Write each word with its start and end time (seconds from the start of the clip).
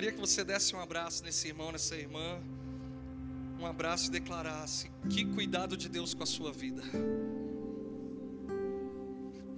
queria 0.00 0.12
que 0.12 0.20
você 0.20 0.42
desse 0.42 0.74
um 0.74 0.80
abraço 0.80 1.22
nesse 1.22 1.48
irmão, 1.48 1.70
nessa 1.70 1.94
irmã. 1.94 2.40
Um 3.58 3.66
abraço 3.66 4.06
e 4.06 4.10
declarasse: 4.10 4.90
Que 5.10 5.26
cuidado 5.26 5.76
de 5.76 5.90
Deus 5.90 6.14
com 6.14 6.22
a 6.22 6.26
sua 6.26 6.50
vida. 6.50 6.82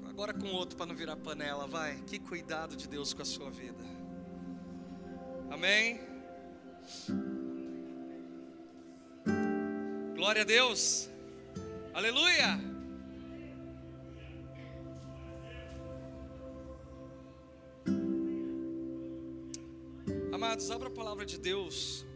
Agora 0.05 0.35
com 0.35 0.49
outro 0.49 0.77
para 0.77 0.87
não 0.87 0.97
virar 0.97 1.15
panela, 1.15 1.69
vai. 1.69 1.95
Que 2.09 2.19
cuidado 2.19 2.75
de 2.75 2.89
Deus 2.89 3.15
com 3.15 3.23
a 3.23 3.25
sua 3.25 3.53
vida. 3.53 3.85
Amém. 5.49 6.01
Glória 10.17 10.43
a 10.43 10.45
Deus. 10.45 11.09
Aleluia. 11.95 12.72
Amados, 20.63 20.71
abra 20.71 20.87
a 20.89 20.93
palavra 20.93 21.27
de 21.27 21.39
Deus 21.39 22.07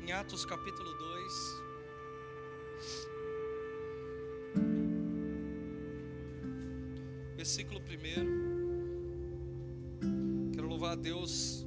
em 0.00 0.12
Atos 0.12 0.44
capítulo 0.44 0.94
2. 0.94 1.32
Versículo 7.34 7.80
1. 7.80 7.82
Quero 10.52 10.68
louvar 10.68 10.92
a 10.92 10.96
Deus 10.96 11.66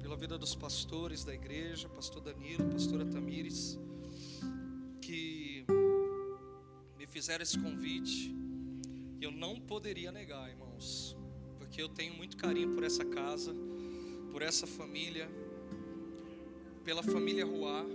pela 0.00 0.16
vida 0.16 0.38
dos 0.38 0.54
pastores 0.54 1.24
da 1.24 1.34
igreja, 1.34 1.88
pastor 1.88 2.22
Danilo, 2.22 2.70
pastora 2.70 3.04
Tamires, 3.04 3.80
que 5.00 5.66
me 6.96 7.08
fizeram 7.08 7.42
esse 7.42 7.58
convite. 7.58 8.32
Eu 9.20 9.32
não 9.32 9.60
poderia 9.60 10.12
negar, 10.12 10.48
irmãos, 10.48 11.16
porque 11.72 11.80
eu 11.80 11.88
tenho 11.88 12.12
muito 12.12 12.36
carinho 12.36 12.74
por 12.74 12.84
essa 12.84 13.02
casa, 13.02 13.50
por 14.30 14.42
essa 14.42 14.66
família, 14.66 15.26
pela 16.84 17.02
família 17.02 17.46
Ruá, 17.46 17.86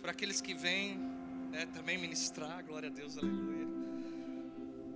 por 0.00 0.08
aqueles 0.08 0.40
que 0.40 0.54
vêm 0.54 0.96
né, 1.50 1.66
também 1.66 1.98
ministrar, 1.98 2.64
glória 2.64 2.88
a 2.88 2.92
Deus, 2.92 3.18
aleluia. 3.18 3.66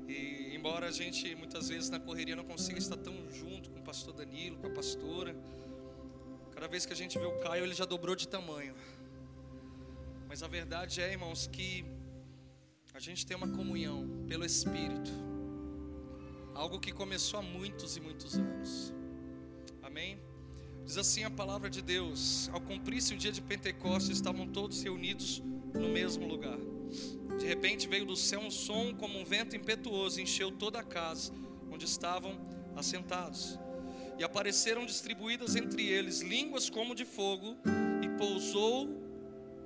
E 0.08 0.56
embora 0.56 0.88
a 0.88 0.90
gente 0.90 1.34
muitas 1.34 1.68
vezes 1.68 1.90
na 1.90 2.00
correria 2.00 2.34
não 2.34 2.44
consiga 2.44 2.78
estar 2.78 2.96
tão 2.96 3.30
junto 3.30 3.68
com 3.72 3.80
o 3.80 3.82
pastor 3.82 4.14
Danilo, 4.14 4.56
com 4.56 4.68
a 4.68 4.70
pastora, 4.70 5.36
cada 6.50 6.66
vez 6.66 6.86
que 6.86 6.94
a 6.94 6.96
gente 6.96 7.18
vê 7.18 7.26
o 7.26 7.38
Caio, 7.40 7.62
ele 7.62 7.74
já 7.74 7.84
dobrou 7.84 8.16
de 8.16 8.26
tamanho. 8.26 8.74
Mas 10.26 10.42
a 10.42 10.48
verdade 10.48 11.02
é, 11.02 11.12
irmãos, 11.12 11.46
que 11.46 11.84
a 12.94 12.98
gente 12.98 13.26
tem 13.26 13.36
uma 13.36 13.48
comunhão 13.48 14.24
pelo 14.26 14.46
Espírito, 14.46 15.27
algo 16.58 16.80
que 16.80 16.90
começou 16.90 17.38
há 17.38 17.42
muitos 17.42 17.96
e 17.96 18.00
muitos 18.00 18.34
anos. 18.34 18.92
Amém? 19.80 20.20
Diz 20.84 20.98
assim 20.98 21.22
a 21.22 21.30
palavra 21.30 21.70
de 21.70 21.80
Deus: 21.80 22.50
Ao 22.52 22.60
cumprir-se 22.60 23.14
o 23.14 23.16
dia 23.16 23.30
de 23.30 23.40
Pentecostes, 23.40 24.16
estavam 24.16 24.44
todos 24.48 24.82
reunidos 24.82 25.40
no 25.72 25.88
mesmo 25.88 26.26
lugar. 26.26 26.58
De 27.38 27.46
repente 27.46 27.86
veio 27.86 28.04
do 28.04 28.16
céu 28.16 28.40
um 28.40 28.50
som 28.50 28.92
como 28.92 29.20
um 29.20 29.24
vento 29.24 29.54
impetuoso, 29.54 30.20
encheu 30.20 30.50
toda 30.50 30.80
a 30.80 30.82
casa 30.82 31.32
onde 31.70 31.84
estavam 31.84 32.36
assentados. 32.74 33.56
E 34.18 34.24
apareceram 34.24 34.84
distribuídas 34.84 35.54
entre 35.54 35.86
eles 35.86 36.22
línguas 36.22 36.68
como 36.68 36.92
de 36.92 37.04
fogo, 37.04 37.56
e 38.02 38.08
pousou 38.18 39.06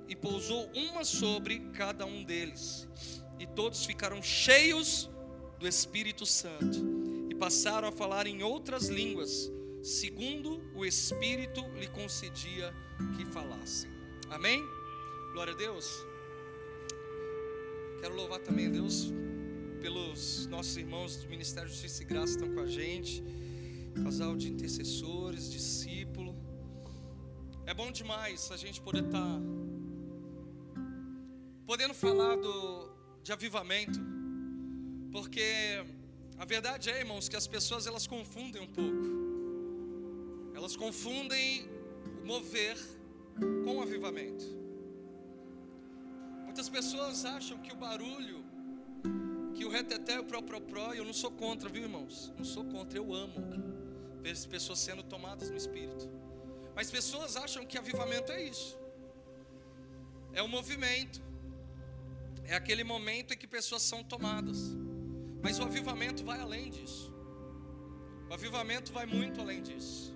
e 0.07 0.15
pousou 0.15 0.69
uma 0.75 1.03
sobre 1.03 1.59
cada 1.71 2.05
um 2.05 2.23
deles. 2.23 2.87
E 3.39 3.47
todos 3.47 3.83
ficaram 3.83 4.21
cheios 4.21 5.09
do 5.63 5.67
Espírito 5.69 6.25
Santo 6.25 6.77
e 7.29 7.35
passaram 7.35 7.87
a 7.87 7.91
falar 7.91 8.27
em 8.27 8.43
outras 8.43 8.89
línguas, 8.89 9.49
segundo 9.81 10.61
o 10.75 10.85
Espírito 10.85 11.61
lhe 11.79 11.87
concedia 11.87 12.75
que 13.15 13.23
falassem. 13.23 13.89
Amém? 14.29 14.61
Glória 15.31 15.53
a 15.53 15.55
Deus. 15.55 16.05
Quero 18.01 18.13
louvar 18.13 18.39
também 18.39 18.67
a 18.67 18.71
Deus 18.71 19.13
pelos 19.79 20.47
nossos 20.47 20.75
irmãos 20.75 21.15
do 21.15 21.29
Ministério 21.29 21.69
de 21.69 21.75
Justiça 21.75 22.03
e 22.03 22.05
Graça 22.07 22.37
que 22.37 22.43
estão 22.43 22.55
com 22.55 22.59
a 22.59 22.67
gente, 22.67 23.23
casal 24.03 24.35
de 24.35 24.51
intercessores, 24.51 25.49
discípulo. 25.49 26.35
É 27.65 27.73
bom 27.73 27.89
demais 27.89 28.51
a 28.51 28.57
gente 28.57 28.81
poder 28.81 29.05
estar 29.05 29.17
tá 29.17 29.41
podendo 31.65 31.93
falar 31.93 32.35
do, 32.35 32.91
de 33.23 33.31
avivamento, 33.31 33.97
porque 35.13 35.85
a 36.39 36.45
verdade 36.45 36.89
é, 36.89 36.99
irmãos, 36.99 37.29
que 37.29 37.35
as 37.35 37.45
pessoas 37.45 37.85
elas 37.85 38.07
confundem 38.07 38.61
um 38.63 38.71
pouco. 38.79 39.05
Elas 40.55 40.75
confundem 40.75 41.69
o 42.21 42.25
mover 42.25 42.75
com 43.63 43.77
o 43.77 43.81
avivamento. 43.81 44.43
Muitas 46.43 46.67
pessoas 46.67 47.25
acham 47.25 47.59
que 47.59 47.71
o 47.71 47.75
barulho, 47.75 48.43
que 49.55 49.63
o 49.65 49.69
reteté, 49.69 50.19
o 50.19 50.25
pró, 50.25 50.41
pró, 50.41 50.59
pró, 50.59 50.93
eu 50.93 51.05
não 51.05 51.13
sou 51.13 51.31
contra, 51.31 51.69
viu 51.69 51.83
irmãos? 51.83 52.33
Não 52.35 52.43
sou 52.43 52.65
contra, 52.65 52.97
eu 52.97 53.13
amo 53.13 53.35
ver 54.23 54.31
as 54.31 54.45
pessoas 54.47 54.79
sendo 54.79 55.03
tomadas 55.03 55.49
no 55.51 55.57
Espírito. 55.57 56.09
Mas 56.75 56.89
pessoas 56.89 57.35
acham 57.35 57.65
que 57.65 57.77
avivamento 57.77 58.31
é 58.31 58.43
isso. 58.43 58.79
É 60.33 60.41
o 60.41 60.45
um 60.45 60.47
movimento. 60.47 61.21
É 62.45 62.55
aquele 62.55 62.83
momento 62.83 63.33
em 63.33 63.37
que 63.37 63.45
pessoas 63.45 63.83
são 63.83 64.03
tomadas. 64.03 64.82
Mas 65.43 65.59
o 65.59 65.63
avivamento 65.63 66.23
vai 66.23 66.39
além 66.39 66.69
disso. 66.69 67.13
O 68.29 68.33
avivamento 68.33 68.93
vai 68.93 69.05
muito 69.05 69.41
além 69.41 69.61
disso. 69.61 70.15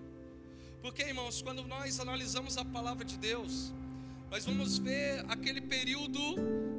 Porque, 0.81 1.03
irmãos, 1.03 1.41
quando 1.41 1.63
nós 1.63 1.99
analisamos 1.99 2.57
a 2.57 2.63
palavra 2.63 3.03
de 3.03 3.17
Deus, 3.17 3.73
nós 4.31 4.45
vamos 4.45 4.77
ver 4.77 5.25
aquele 5.27 5.59
período 5.59 6.19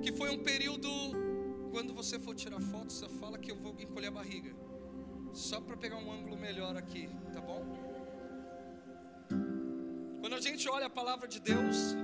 que 0.02 0.12
foi 0.12 0.30
um 0.30 0.42
período. 0.42 0.88
Quando 1.70 1.92
você 1.92 2.18
for 2.18 2.34
tirar 2.34 2.60
foto, 2.60 2.90
você 2.90 3.06
fala 3.20 3.36
que 3.36 3.50
eu 3.50 3.56
vou 3.56 3.76
encolher 3.78 4.08
a 4.08 4.12
barriga. 4.12 4.50
Só 5.34 5.60
para 5.60 5.76
pegar 5.76 5.96
um 5.96 6.10
ângulo 6.10 6.36
melhor 6.38 6.74
aqui, 6.74 7.06
tá 7.34 7.42
bom? 7.42 7.62
Quando 10.22 10.34
a 10.34 10.40
gente 10.40 10.66
olha 10.70 10.86
a 10.86 10.90
palavra 10.90 11.28
de 11.28 11.38
Deus. 11.38 11.76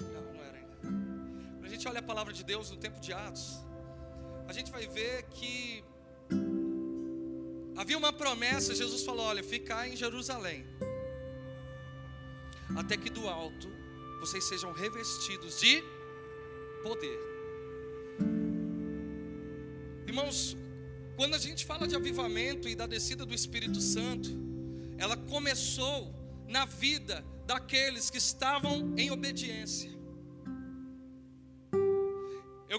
Não, 0.00 0.22
não 0.32 0.42
era 0.42 0.56
ainda. 0.56 0.76
Quando 0.80 1.64
a 1.64 1.68
gente 1.68 1.86
olha 1.88 1.98
a 1.98 2.02
palavra 2.02 2.32
de 2.32 2.42
Deus 2.42 2.70
no 2.70 2.76
tempo 2.76 2.98
de 3.00 3.12
Atos, 3.12 3.64
a 4.50 4.52
gente 4.52 4.70
vai 4.72 4.84
ver 4.84 5.22
que 5.30 5.84
havia 7.76 7.96
uma 7.96 8.12
promessa. 8.12 8.74
Jesus 8.74 9.02
falou: 9.04 9.24
Olha, 9.26 9.44
ficar 9.44 9.88
em 9.88 9.94
Jerusalém 9.94 10.66
até 12.76 12.96
que 12.96 13.10
do 13.10 13.28
alto 13.28 13.68
vocês 14.18 14.42
sejam 14.48 14.72
revestidos 14.72 15.60
de 15.60 15.82
poder. 16.82 17.18
Irmãos, 20.08 20.56
quando 21.16 21.36
a 21.36 21.38
gente 21.38 21.64
fala 21.64 21.86
de 21.86 21.94
avivamento 21.94 22.68
e 22.68 22.74
da 22.74 22.88
descida 22.88 23.24
do 23.24 23.32
Espírito 23.32 23.80
Santo, 23.80 24.30
ela 24.98 25.16
começou 25.16 26.12
na 26.48 26.64
vida 26.64 27.24
daqueles 27.46 28.10
que 28.10 28.18
estavam 28.18 28.94
em 28.96 29.12
obediência. 29.12 29.89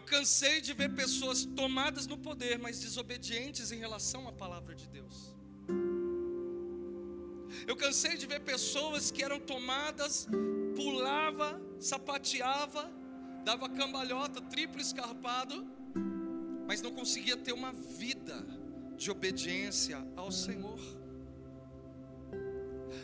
Eu 0.01 0.07
cansei 0.07 0.59
de 0.61 0.73
ver 0.73 0.89
pessoas 0.95 1.45
tomadas 1.45 2.07
no 2.07 2.17
poder, 2.17 2.57
mas 2.57 2.79
desobedientes 2.79 3.71
em 3.71 3.77
relação 3.77 4.27
à 4.27 4.31
palavra 4.31 4.73
de 4.73 4.87
Deus. 4.87 5.35
Eu 7.67 7.75
cansei 7.75 8.17
de 8.17 8.25
ver 8.25 8.39
pessoas 8.41 9.11
que 9.11 9.23
eram 9.23 9.39
tomadas, 9.39 10.27
pulava, 10.75 11.61
sapateava, 11.79 12.91
dava 13.45 13.69
cambalhota, 13.69 14.41
triplo 14.41 14.81
escarpado, 14.81 15.67
mas 16.67 16.81
não 16.81 16.91
conseguia 16.91 17.37
ter 17.37 17.53
uma 17.53 17.71
vida 17.71 18.43
de 18.97 19.11
obediência 19.11 19.99
ao 20.15 20.31
Senhor. 20.31 20.79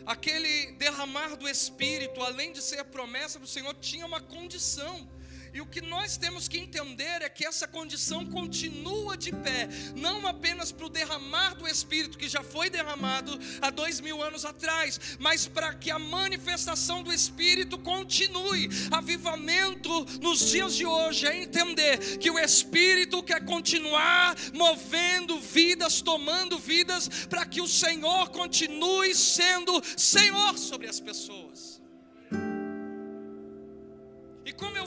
Aquele 0.04 0.72
derramar 0.72 1.36
do 1.36 1.48
Espírito, 1.48 2.20
além 2.22 2.52
de 2.52 2.60
ser 2.60 2.80
a 2.80 2.84
promessa 2.84 3.38
do 3.38 3.46
Senhor, 3.46 3.72
tinha 3.74 4.04
uma 4.04 4.20
condição 4.20 5.08
e 5.52 5.60
o 5.60 5.66
que 5.66 5.80
nós 5.80 6.16
temos 6.16 6.48
que 6.48 6.58
entender 6.58 7.22
é 7.22 7.28
que 7.28 7.46
essa 7.46 7.66
condição 7.66 8.26
continua 8.26 9.16
de 9.16 9.32
pé, 9.32 9.68
não 9.96 10.26
apenas 10.26 10.72
para 10.72 10.86
o 10.86 10.90
derramar 10.90 11.54
do 11.54 11.66
Espírito 11.66 12.18
que 12.18 12.28
já 12.28 12.42
foi 12.42 12.70
derramado 12.70 13.38
há 13.60 13.70
dois 13.70 14.00
mil 14.00 14.22
anos 14.22 14.44
atrás, 14.44 15.00
mas 15.18 15.46
para 15.46 15.74
que 15.74 15.90
a 15.90 15.98
manifestação 15.98 17.02
do 17.02 17.12
Espírito 17.12 17.78
continue. 17.78 18.68
Avivamento 18.90 20.04
nos 20.20 20.50
dias 20.50 20.74
de 20.74 20.86
hoje 20.86 21.26
é 21.26 21.42
entender 21.42 22.18
que 22.18 22.30
o 22.30 22.38
Espírito 22.38 23.22
quer 23.22 23.44
continuar 23.44 24.36
movendo 24.52 25.40
vidas, 25.40 26.00
tomando 26.00 26.58
vidas, 26.58 27.08
para 27.28 27.46
que 27.46 27.60
o 27.60 27.68
Senhor 27.68 28.30
continue 28.30 29.14
sendo 29.14 29.82
Senhor 29.96 30.58
sobre 30.58 30.88
as 30.88 31.00
pessoas. 31.00 31.77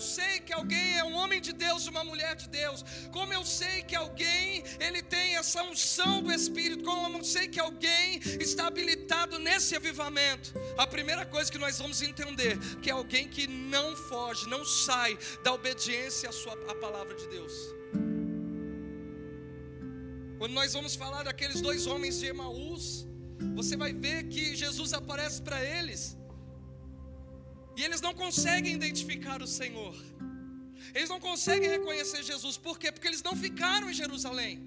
Sei 0.01 0.39
que 0.39 0.51
alguém 0.51 0.97
é 0.97 1.03
um 1.03 1.15
homem 1.15 1.39
de 1.39 1.53
Deus, 1.53 1.87
uma 1.87 2.03
mulher 2.03 2.35
de 2.35 2.47
Deus? 2.49 2.83
Como 3.11 3.31
eu 3.31 3.45
sei 3.45 3.83
que 3.83 3.95
alguém 3.95 4.63
ele 4.79 5.01
tem 5.01 5.35
essa 5.35 5.61
unção 5.63 6.21
do 6.21 6.31
Espírito? 6.33 6.83
Como 6.83 7.17
eu 7.17 7.23
sei 7.23 7.47
que 7.47 7.59
alguém 7.59 8.19
está 8.39 8.67
habilitado 8.67 9.39
nesse 9.39 9.75
avivamento? 9.75 10.53
A 10.77 10.87
primeira 10.87 11.25
coisa 11.25 11.51
que 11.51 11.57
nós 11.57 11.77
vamos 11.77 12.01
entender 12.01 12.57
que 12.81 12.89
é 12.89 12.93
alguém 12.93 13.27
que 13.27 13.47
não 13.47 13.95
foge, 13.95 14.49
não 14.49 14.65
sai 14.65 15.17
da 15.43 15.53
obediência 15.53 16.27
à 16.29 16.31
sua 16.31 16.53
à 16.71 16.75
palavra 16.75 17.15
de 17.15 17.27
Deus. 17.27 17.53
Quando 20.37 20.53
nós 20.53 20.73
vamos 20.73 20.95
falar 20.95 21.23
daqueles 21.23 21.61
dois 21.61 21.85
homens 21.85 22.19
de 22.19 22.25
Emaús, 22.25 23.07
você 23.55 23.77
vai 23.77 23.93
ver 23.93 24.27
que 24.27 24.55
Jesus 24.55 24.91
aparece 24.93 25.41
para 25.41 25.63
eles 25.63 26.17
e 27.77 27.83
eles 27.83 28.01
não 28.01 28.13
conseguem 28.13 28.73
identificar 28.73 29.41
o 29.41 29.47
Senhor. 29.47 29.95
Eles 30.93 31.09
não 31.09 31.19
conseguem 31.19 31.69
reconhecer 31.69 32.21
Jesus. 32.23 32.57
Por 32.57 32.77
quê? 32.77 32.91
Porque 32.91 33.07
eles 33.07 33.23
não 33.23 33.35
ficaram 33.35 33.89
em 33.89 33.93
Jerusalém. 33.93 34.61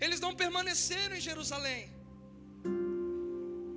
Eles 0.00 0.20
não 0.20 0.34
permaneceram 0.34 1.16
em 1.16 1.20
Jerusalém. 1.20 1.90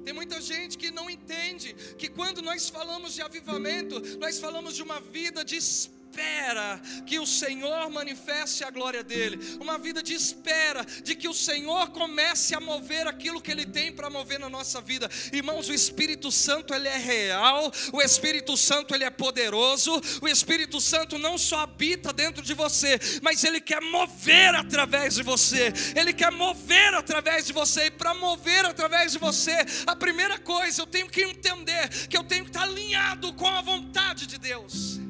Tem 0.06 0.14
muita 0.14 0.40
gente 0.40 0.78
que 0.78 0.90
não 0.92 1.10
entende 1.10 1.74
que 1.98 2.08
quando 2.08 2.42
nós 2.42 2.70
falamos 2.70 3.14
de 3.14 3.22
avivamento, 3.22 4.00
nós 4.18 4.40
falamos 4.40 4.76
de 4.76 4.84
uma 4.84 5.00
vida 5.02 5.44
de 5.44 5.58
espírito 5.58 5.97
espera 6.18 6.82
que 7.06 7.20
o 7.20 7.28
Senhor 7.28 7.90
manifeste 7.92 8.64
a 8.64 8.72
glória 8.72 9.04
dele, 9.04 9.40
uma 9.62 9.78
vida 9.78 10.02
de 10.02 10.16
espera 10.16 10.84
de 11.04 11.16
que 11.16 11.28
o 11.28 11.34
Senhor 11.34 11.90
comece 11.92 12.56
a 12.56 12.60
mover 12.60 13.06
aquilo 13.06 13.40
que 13.40 13.52
ele 13.52 13.66
tem 13.66 13.94
para 13.94 14.10
mover 14.10 14.40
na 14.40 14.50
nossa 14.50 14.82
vida. 14.82 15.08
Irmãos, 15.32 15.70
o 15.70 15.74
Espírito 15.74 16.32
Santo 16.32 16.74
ele 16.74 16.88
é 16.88 16.98
real, 16.98 17.72
o 17.94 18.02
Espírito 18.02 18.58
Santo 18.58 18.96
ele 18.96 19.04
é 19.04 19.12
poderoso, 19.12 20.02
o 20.20 20.28
Espírito 20.28 20.82
Santo 20.82 21.20
não 21.20 21.38
só 21.38 21.60
habita 21.60 22.12
dentro 22.12 22.42
de 22.42 22.56
você, 22.56 23.00
mas 23.22 23.44
ele 23.44 23.62
quer 23.62 23.82
mover 23.82 24.56
através 24.56 25.16
de 25.16 25.24
você. 25.24 25.72
Ele 25.96 26.14
quer 26.14 26.32
mover 26.32 26.96
através 26.96 27.46
de 27.46 27.54
você 27.54 27.86
e 27.86 27.92
para 27.92 28.16
mover 28.16 28.66
através 28.66 29.12
de 29.12 29.20
você, 29.20 29.56
a 29.86 29.96
primeira 29.96 30.40
coisa 30.40 30.82
eu 30.82 30.88
tenho 30.88 31.10
que 31.10 31.22
entender 31.22 31.90
que 32.08 32.18
eu 32.18 32.24
tenho 32.24 32.44
que 32.44 32.50
estar 32.50 32.64
alinhado 32.64 33.34
com 33.34 33.48
a 33.48 33.62
vontade 33.62 34.26
de 34.26 34.40
Deus 34.40 35.07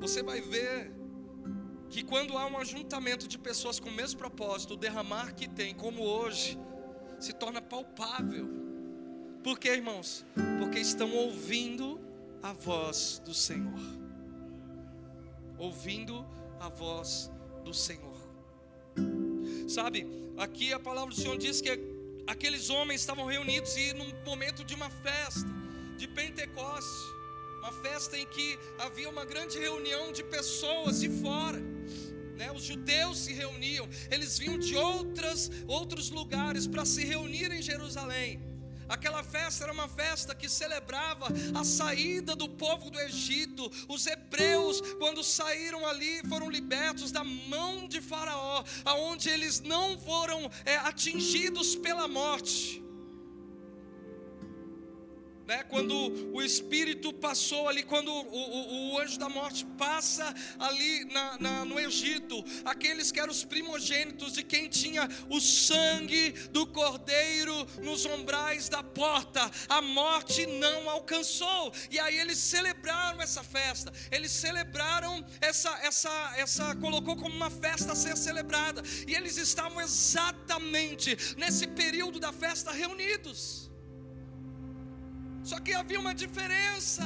você 0.00 0.22
vai 0.22 0.40
ver 0.40 0.90
que 1.90 2.02
quando 2.02 2.38
há 2.38 2.46
um 2.46 2.56
ajuntamento 2.56 3.28
de 3.28 3.36
pessoas 3.36 3.78
com 3.78 3.90
o 3.90 3.92
mesmo 3.92 4.18
propósito, 4.18 4.74
o 4.74 4.76
derramar 4.76 5.34
que 5.34 5.46
tem, 5.46 5.74
como 5.74 6.02
hoje, 6.02 6.58
se 7.18 7.34
torna 7.34 7.60
palpável. 7.60 8.48
Por 9.44 9.58
quê, 9.58 9.68
irmãos? 9.68 10.24
Porque 10.58 10.78
estão 10.78 11.12
ouvindo 11.14 12.00
a 12.42 12.52
voz 12.52 13.20
do 13.24 13.34
Senhor. 13.34 13.78
Ouvindo 15.58 16.26
a 16.58 16.70
voz 16.70 17.30
do 17.62 17.74
Senhor. 17.74 18.18
Sabe, 19.68 20.06
aqui 20.38 20.72
a 20.72 20.80
palavra 20.80 21.14
do 21.14 21.20
Senhor 21.20 21.36
diz 21.36 21.60
que 21.60 21.78
aqueles 22.26 22.70
homens 22.70 23.02
estavam 23.02 23.26
reunidos 23.26 23.76
e 23.76 23.92
num 23.92 24.10
momento 24.24 24.64
de 24.64 24.74
uma 24.74 24.88
festa, 24.88 25.48
de 25.98 26.08
Pentecostes 26.08 27.19
uma 27.60 27.70
festa 27.70 28.18
em 28.18 28.26
que 28.26 28.58
havia 28.78 29.08
uma 29.08 29.24
grande 29.24 29.58
reunião 29.58 30.12
de 30.12 30.24
pessoas 30.24 31.00
de 31.00 31.10
fora. 31.10 31.60
Né? 32.36 32.50
Os 32.52 32.62
judeus 32.62 33.18
se 33.18 33.34
reuniam, 33.34 33.86
eles 34.10 34.38
vinham 34.38 34.58
de 34.58 34.74
outras, 34.74 35.50
outros 35.68 36.10
lugares 36.10 36.66
para 36.66 36.86
se 36.86 37.04
reunir 37.04 37.52
em 37.52 37.60
Jerusalém. 37.60 38.40
Aquela 38.88 39.22
festa 39.22 39.64
era 39.64 39.72
uma 39.72 39.86
festa 39.86 40.34
que 40.34 40.48
celebrava 40.48 41.26
a 41.54 41.62
saída 41.62 42.34
do 42.34 42.48
povo 42.48 42.90
do 42.90 42.98
Egito. 42.98 43.70
Os 43.88 44.04
hebreus, 44.06 44.80
quando 44.98 45.22
saíram 45.22 45.86
ali, 45.86 46.26
foram 46.28 46.50
libertos 46.50 47.12
da 47.12 47.22
mão 47.22 47.86
de 47.86 48.00
Faraó, 48.00 48.64
aonde 48.84 49.28
eles 49.28 49.60
não 49.60 49.96
foram 49.96 50.50
é, 50.64 50.76
atingidos 50.76 51.76
pela 51.76 52.08
morte 52.08 52.82
né? 55.50 55.64
quando 55.64 55.92
o 56.32 56.40
Espírito 56.40 57.12
passou 57.12 57.68
ali, 57.68 57.82
quando 57.82 58.08
o, 58.08 58.22
o, 58.22 58.92
o 58.92 58.98
anjo 59.00 59.18
da 59.18 59.28
morte 59.28 59.66
passa 59.76 60.32
ali 60.60 61.04
na, 61.06 61.38
na, 61.40 61.64
no 61.64 61.80
Egito, 61.80 62.44
aqueles 62.64 63.10
que 63.10 63.18
eram 63.18 63.32
os 63.32 63.44
primogênitos 63.44 64.34
de 64.34 64.44
quem 64.44 64.68
tinha 64.68 65.08
o 65.28 65.40
sangue 65.40 66.30
do 66.52 66.68
cordeiro 66.68 67.66
nos 67.82 68.06
ombrais 68.06 68.68
da 68.68 68.80
porta, 68.80 69.50
a 69.68 69.82
morte 69.82 70.46
não 70.46 70.88
alcançou, 70.88 71.72
e 71.90 71.98
aí 71.98 72.16
eles 72.20 72.38
celebraram 72.38 73.20
essa 73.20 73.42
festa, 73.42 73.92
eles 74.12 74.30
celebraram 74.30 75.26
essa, 75.40 75.70
essa, 75.82 76.34
essa, 76.36 76.76
colocou 76.76 77.16
como 77.16 77.34
uma 77.34 77.50
festa 77.50 77.90
a 77.90 77.96
ser 77.96 78.16
celebrada, 78.16 78.84
e 79.04 79.16
eles 79.16 79.36
estavam 79.36 79.80
exatamente 79.80 81.34
nesse 81.36 81.66
período 81.66 82.20
da 82.20 82.32
festa 82.32 82.70
reunidos. 82.70 83.59
Só 85.42 85.58
que 85.58 85.72
havia 85.72 85.98
uma 85.98 86.14
diferença 86.14 87.02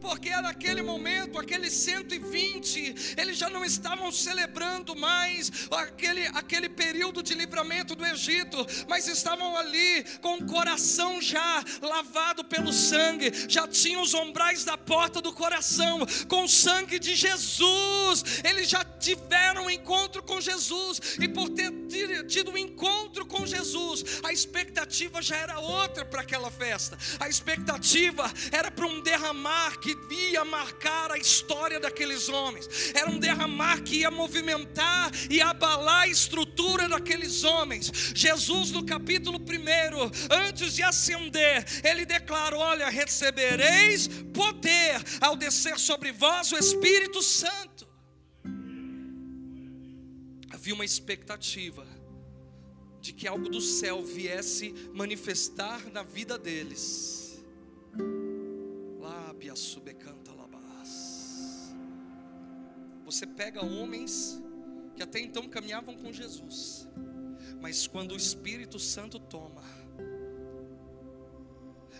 porque 0.00 0.30
naquele 0.30 0.82
momento, 0.82 1.38
aqueles 1.38 1.72
120, 1.72 3.14
eles 3.16 3.36
já 3.36 3.48
não 3.48 3.64
estavam 3.64 4.10
celebrando 4.10 4.94
mais 4.96 5.50
aquele, 5.70 6.26
aquele 6.28 6.68
período 6.68 7.22
de 7.22 7.34
livramento 7.34 7.94
do 7.94 8.04
Egito, 8.06 8.66
mas 8.88 9.06
estavam 9.06 9.56
ali 9.56 10.04
com 10.20 10.36
o 10.36 10.46
coração 10.46 11.20
já 11.20 11.62
lavado 11.80 12.44
pelo 12.44 12.72
sangue, 12.72 13.32
já 13.48 13.66
tinham 13.66 14.02
os 14.02 14.14
ombrais 14.14 14.64
da 14.64 14.76
porta 14.76 15.20
do 15.20 15.32
coração, 15.32 16.00
com 16.28 16.44
o 16.44 16.48
sangue 16.48 16.98
de 16.98 17.14
Jesus, 17.14 18.42
eles 18.44 18.68
já 18.68 18.84
tiveram 18.84 19.66
um 19.66 19.70
encontro 19.70 20.22
com 20.22 20.40
Jesus, 20.40 21.00
e 21.20 21.28
por 21.28 21.48
ter 21.50 21.72
tido 22.26 22.50
um 22.50 22.58
encontro 22.58 23.26
com 23.26 23.46
Jesus, 23.46 24.20
a 24.22 24.32
expectativa 24.32 25.20
já 25.22 25.36
era 25.36 25.58
outra 25.58 26.04
para 26.04 26.22
aquela 26.22 26.50
festa, 26.50 26.98
a 27.18 27.28
expectativa 27.28 28.30
era 28.52 28.70
para 28.70 28.86
um 28.86 29.00
derramar 29.00 29.67
que 29.76 29.96
ia 30.10 30.44
marcar 30.44 31.12
a 31.12 31.18
história 31.18 31.80
daqueles 31.80 32.28
homens, 32.28 32.68
era 32.94 33.10
um 33.10 33.18
derramar 33.18 33.82
que 33.82 33.98
ia 33.98 34.10
movimentar 34.10 35.10
e 35.30 35.40
abalar 35.40 36.02
a 36.02 36.08
estrutura 36.08 36.88
daqueles 36.88 37.44
homens. 37.44 37.90
Jesus, 38.14 38.70
no 38.70 38.84
capítulo 38.84 39.38
1, 39.38 40.34
antes 40.48 40.74
de 40.74 40.82
ascender, 40.82 41.64
ele 41.84 42.06
declara: 42.06 42.56
Olha, 42.56 42.88
recebereis 42.88 44.08
poder 44.32 45.02
ao 45.20 45.36
descer 45.36 45.78
sobre 45.78 46.12
vós 46.12 46.52
o 46.52 46.56
Espírito 46.56 47.22
Santo. 47.22 47.86
Havia 50.50 50.74
uma 50.74 50.84
expectativa 50.84 51.86
de 53.00 53.12
que 53.12 53.28
algo 53.28 53.48
do 53.48 53.60
céu 53.60 54.04
viesse 54.04 54.74
manifestar 54.92 55.80
na 55.92 56.02
vida 56.02 56.36
deles 56.36 57.27
Você 63.08 63.26
pega 63.26 63.64
homens 63.64 64.38
que 64.94 65.02
até 65.02 65.18
então 65.18 65.48
caminhavam 65.48 65.96
com 65.96 66.12
Jesus, 66.12 66.86
mas 67.58 67.86
quando 67.86 68.12
o 68.12 68.16
Espírito 68.16 68.78
Santo 68.78 69.18
toma, 69.18 69.62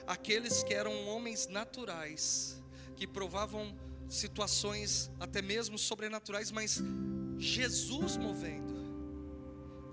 aqueles 0.07 0.63
que 0.63 0.75
eram 0.75 1.07
homens 1.07 1.47
naturais, 1.49 2.63
que 2.95 3.07
provavam 3.07 3.75
situações 4.07 5.11
até 5.19 5.41
mesmo 5.41 5.79
sobrenaturais, 5.79 6.51
mas 6.51 6.83
Jesus 7.39 8.19
movendo, 8.19 8.75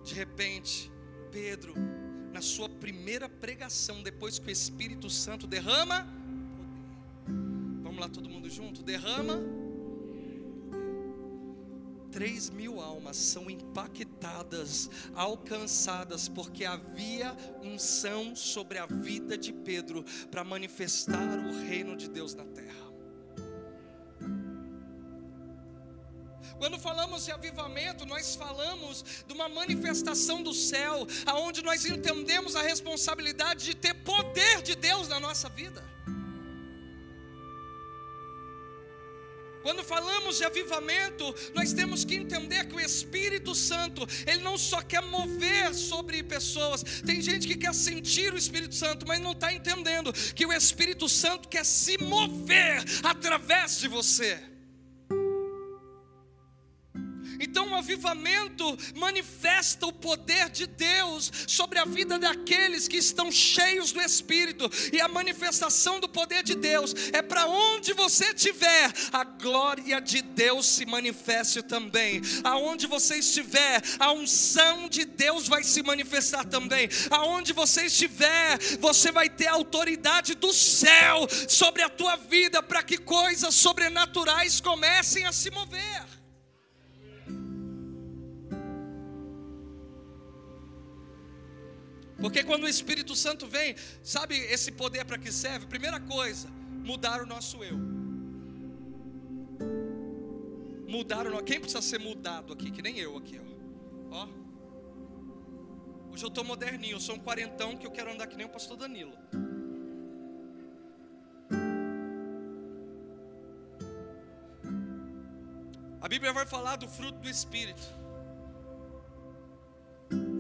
de 0.04 0.14
repente, 0.14 0.92
Pedro, 1.32 1.74
na 2.34 2.42
sua 2.42 2.68
primeira 2.68 3.30
pregação, 3.30 4.04
depois 4.04 4.38
que 4.38 4.50
o 4.50 4.52
Espírito 4.52 5.10
Santo 5.10 5.48
derrama. 5.48 6.06
Vamos 7.96 8.10
lá, 8.10 8.14
todo 8.14 8.30
mundo 8.30 8.50
junto? 8.50 8.84
Derrama. 8.84 9.42
Três 12.12 12.50
mil 12.50 12.82
almas 12.82 13.16
são 13.16 13.50
impactadas, 13.50 14.90
alcançadas, 15.14 16.28
porque 16.28 16.66
havia 16.66 17.34
unção 17.64 18.36
sobre 18.36 18.80
a 18.80 18.86
vida 18.86 19.38
de 19.38 19.54
Pedro 19.54 20.04
para 20.30 20.44
manifestar 20.44 21.40
o 21.40 21.66
reino 21.66 21.96
de 21.96 22.10
Deus 22.10 22.34
na 22.34 22.44
terra. 22.44 22.86
Quando 26.58 26.78
falamos 26.78 27.24
de 27.24 27.32
avivamento, 27.32 28.06
nós 28.06 28.36
falamos 28.36 29.24
de 29.26 29.34
uma 29.34 29.48
manifestação 29.48 30.44
do 30.44 30.54
céu, 30.54 31.08
aonde 31.26 31.62
nós 31.62 31.86
entendemos 31.86 32.58
a 32.58 32.62
responsabilidade 32.62 33.64
de 33.64 33.74
ter 33.74 33.94
poder 33.94 34.62
de 34.62 34.76
Deus 34.76 35.08
na 35.08 35.20
nossa 35.20 35.48
vida. 35.48 35.95
Quando 39.66 39.84
falamos 39.84 40.38
de 40.38 40.44
avivamento, 40.44 41.34
nós 41.56 41.74
temos 41.74 42.06
que 42.06 42.14
entender 42.14 42.68
que 42.68 42.76
o 42.76 42.80
Espírito 42.80 43.56
Santo, 43.56 44.08
ele 44.28 44.44
não 44.44 44.60
só 44.60 44.80
quer 44.80 45.02
mover 45.02 45.74
sobre 45.74 46.22
pessoas. 46.22 46.84
Tem 47.04 47.20
gente 47.20 47.48
que 47.48 47.56
quer 47.56 47.74
sentir 47.74 48.32
o 48.32 48.38
Espírito 48.38 48.76
Santo, 48.76 49.08
mas 49.08 49.20
não 49.20 49.32
está 49.32 49.52
entendendo 49.52 50.14
que 50.14 50.46
o 50.46 50.54
Espírito 50.54 51.10
Santo 51.10 51.50
quer 51.50 51.66
se 51.66 51.98
mover 51.98 52.84
através 53.02 53.80
de 53.80 53.88
você. 53.88 54.40
Então, 57.40 57.72
o 57.72 57.76
avivamento 57.76 58.78
manifesta 58.96 59.86
o 59.86 59.94
poder 59.94 60.50
de 60.50 60.68
Deus 60.68 61.32
sobre 61.48 61.80
a 61.80 61.86
vida 61.86 62.18
daqueles 62.18 62.88
que 62.88 62.98
estão 62.98 63.32
cheios 63.32 63.92
do 63.92 64.02
Espírito, 64.02 64.70
e 64.92 65.02
a 65.02 65.08
manifestação 65.08 66.00
do 66.00 66.08
poder 66.08 66.44
de 66.44 66.56
Deus 66.56 66.94
é 67.14 67.22
para 67.22 67.48
onde 67.48 67.94
você 67.94 68.26
estiver, 68.34 68.92
a 69.12 69.24
glória 69.24 70.00
de 70.00 70.22
Deus 70.22 70.66
se 70.66 70.86
manifeste 70.86 71.62
também. 71.62 72.22
Aonde 72.44 72.88
você 72.88 73.18
estiver, 73.18 73.82
a 74.00 74.12
unção 74.12 74.88
de 74.90 75.06
Deus 75.06 75.48
vai 75.48 75.64
se 75.64 75.82
manifestar 75.82 76.46
também. 76.46 76.90
Aonde 77.10 77.54
você 77.54 77.86
estiver, 77.86 78.58
você 78.80 79.12
vai 79.12 79.30
ter 79.30 79.48
a 79.48 79.54
autoridade 79.54 80.36
do 80.36 80.54
céu 80.54 81.28
sobre 81.48 81.82
a 81.82 81.90
tua 81.90 82.16
vida 82.16 82.62
para 82.62 82.84
que 82.84 82.98
coisas 82.98 83.54
sobrenaturais 83.56 84.60
comecem 84.62 85.26
a 85.26 85.32
se 85.32 85.50
mover. 85.52 86.15
Porque 92.26 92.44
quando 92.44 92.64
o 92.64 92.68
Espírito 92.68 93.16
Santo 93.16 93.46
vem, 93.46 93.76
sabe 94.02 94.36
esse 94.36 94.72
poder 94.72 95.06
para 95.06 95.16
que 95.16 95.32
serve? 95.32 95.68
Primeira 95.68 96.00
coisa, 96.00 96.48
mudar 96.84 97.22
o 97.22 97.26
nosso 97.28 97.64
eu. 97.64 97.78
Mudar 100.88 101.28
o 101.28 101.30
nosso. 101.30 101.44
Quem 101.44 101.60
precisa 101.60 101.84
ser 101.84 102.00
mudado 102.00 102.52
aqui? 102.52 102.72
Que 102.72 102.82
nem 102.82 102.98
eu 102.98 103.16
aqui, 103.16 103.40
ó. 104.10 104.24
ó. 104.24 104.28
Hoje 106.12 106.26
eu 106.26 106.30
estou 106.30 106.44
moderninho, 106.44 106.96
eu 106.96 107.00
sou 107.00 107.14
um 107.14 107.20
quarentão 107.20 107.78
que 107.78 107.86
eu 107.86 107.92
quero 107.92 108.12
andar 108.12 108.26
que 108.26 108.36
nem 108.36 108.48
o 108.48 108.50
pastor 108.50 108.76
Danilo. 108.76 109.14
A 116.02 116.08
Bíblia 116.08 116.34
vai 116.34 116.48
falar 116.48 116.78
do 116.78 116.88
fruto 116.88 117.20
do 117.20 117.30
Espírito. 117.30 117.84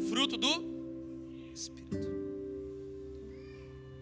Fruto 0.10 0.36
do 0.36 0.75
Espírito. 1.55 2.07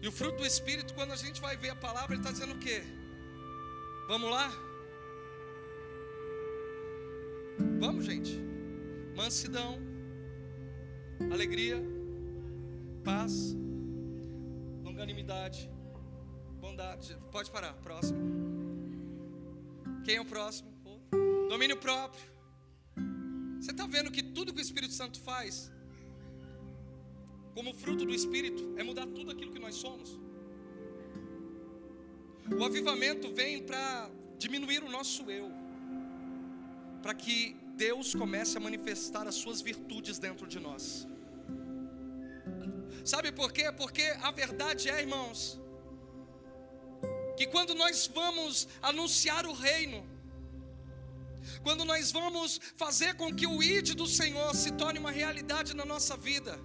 E 0.02 0.08
o 0.08 0.12
fruto 0.12 0.38
do 0.38 0.46
Espírito, 0.46 0.92
quando 0.94 1.12
a 1.12 1.16
gente 1.16 1.40
vai 1.40 1.56
ver 1.56 1.70
a 1.70 1.76
palavra, 1.76 2.12
ele 2.14 2.20
está 2.20 2.32
dizendo 2.32 2.54
o 2.54 2.58
quê? 2.58 2.82
Vamos 4.08 4.30
lá? 4.30 4.50
Vamos, 7.80 8.04
gente. 8.04 8.32
Mansidão, 9.16 9.78
alegria, 11.32 11.78
paz, 13.04 13.56
longanimidade, 14.82 15.70
bondade. 16.60 17.16
Pode 17.30 17.50
parar, 17.50 17.72
próximo. 17.74 18.20
Quem 20.04 20.16
é 20.16 20.20
o 20.20 20.24
próximo? 20.24 20.70
Domínio 21.48 21.76
próprio. 21.76 22.24
Você 23.60 23.70
está 23.70 23.86
vendo 23.86 24.10
que 24.10 24.22
tudo 24.22 24.52
que 24.52 24.60
o 24.60 24.68
Espírito 24.68 24.92
Santo 24.92 25.20
faz 25.20 25.72
como 27.54 27.72
fruto 27.72 28.04
do 28.04 28.14
Espírito, 28.14 28.62
é 28.76 28.82
mudar 28.82 29.06
tudo 29.06 29.30
aquilo 29.30 29.52
que 29.52 29.58
nós 29.58 29.76
somos. 29.76 30.18
O 32.58 32.62
avivamento 32.64 33.32
vem 33.32 33.62
para 33.62 34.10
diminuir 34.38 34.82
o 34.82 34.90
nosso 34.90 35.30
eu, 35.30 35.50
para 37.02 37.14
que 37.14 37.56
Deus 37.76 38.14
comece 38.14 38.56
a 38.56 38.60
manifestar 38.60 39.26
as 39.26 39.36
suas 39.36 39.60
virtudes 39.60 40.18
dentro 40.18 40.46
de 40.46 40.58
nós. 40.60 41.06
Sabe 43.04 43.30
por 43.32 43.52
quê? 43.52 43.70
Porque 43.72 44.02
a 44.22 44.30
verdade 44.30 44.88
é, 44.88 45.00
irmãos, 45.00 45.60
que 47.36 47.46
quando 47.46 47.74
nós 47.74 48.06
vamos 48.06 48.68
anunciar 48.82 49.46
o 49.46 49.52
reino, 49.52 50.06
quando 51.62 51.84
nós 51.84 52.10
vamos 52.10 52.60
fazer 52.76 53.14
com 53.14 53.34
que 53.34 53.46
o 53.46 53.62
ID 53.62 53.94
do 53.94 54.06
Senhor 54.06 54.54
se 54.54 54.72
torne 54.72 54.98
uma 54.98 55.10
realidade 55.10 55.74
na 55.74 55.84
nossa 55.84 56.16
vida, 56.16 56.58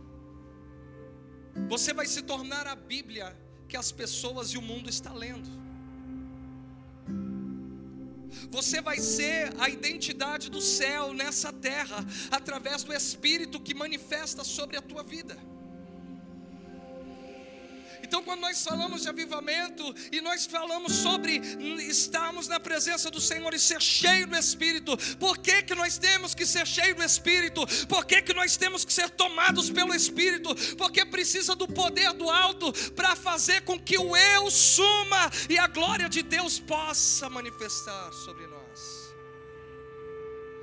você 1.68 1.94
vai 1.94 2.06
se 2.06 2.22
tornar 2.22 2.68
a 2.68 2.75
Bíblia 2.75 3.36
que 3.68 3.78
as 3.78 3.92
pessoas 3.92 4.50
e 4.50 4.58
o 4.58 4.62
mundo 4.62 4.89
está 4.89 5.13
lendo. 5.13 5.50
Você 8.51 8.82
vai 8.82 9.00
ser 9.00 9.54
a 9.60 9.70
identidade 9.70 10.50
do 10.50 10.62
céu 10.62 11.13
nessa 11.13 11.51
terra 11.51 12.06
através 12.32 12.84
do 12.84 12.94
Espírito 12.94 13.60
que 13.60 13.74
manifesta 13.74 14.44
sobre 14.44 14.78
a 14.78 14.82
tua 14.82 15.04
vida. 15.04 15.38
Então, 18.10 18.24
quando 18.24 18.39
nós 18.39 18.63
falamos 18.63 19.04
de 19.04 19.08
avivamento 19.08 19.84
e 20.12 20.20
nós 20.20 20.48
falamos 20.48 20.94
sobre 20.94 21.39
estarmos 21.88 22.48
na 22.48 22.60
presença 22.60 23.12
do 23.12 23.22
Senhor 23.22 23.54
e 23.54 23.60
ser 23.60 23.80
cheio 23.80 24.25
do 24.25 24.36
Espírito, 24.36 24.98
por 25.18 25.38
que, 25.38 25.62
que 25.62 25.75
nós 25.75 26.00
temos 26.00 26.34
que 26.34 26.44
ser 26.44 26.66
cheio 26.66 26.96
do 26.96 27.04
Espírito? 27.04 27.62
Por 27.86 28.04
que, 28.08 28.24
que 28.24 28.34
nós 28.34 28.58
temos 28.58 28.84
que 28.84 28.92
ser 28.92 29.12
tomados 29.12 29.70
pelo 29.70 29.94
Espírito? 29.94 30.56
Porque 30.75 31.06
precisa 31.06 31.56
do 31.56 31.68
poder 31.68 32.12
do 32.13 32.32
alto 32.32 32.74
para 32.94 33.16
fazer 33.16 33.62
com 33.62 33.80
que 33.80 34.00
o 34.00 34.18
eu 34.18 34.50
suma 34.50 35.30
e 35.48 35.60
a 35.60 35.68
glória 35.68 36.10
de 36.10 36.24
Deus 36.24 36.58
possa 36.58 37.30
manifestar 37.30 38.12
sobre 38.12 38.48
nós. 38.48 39.13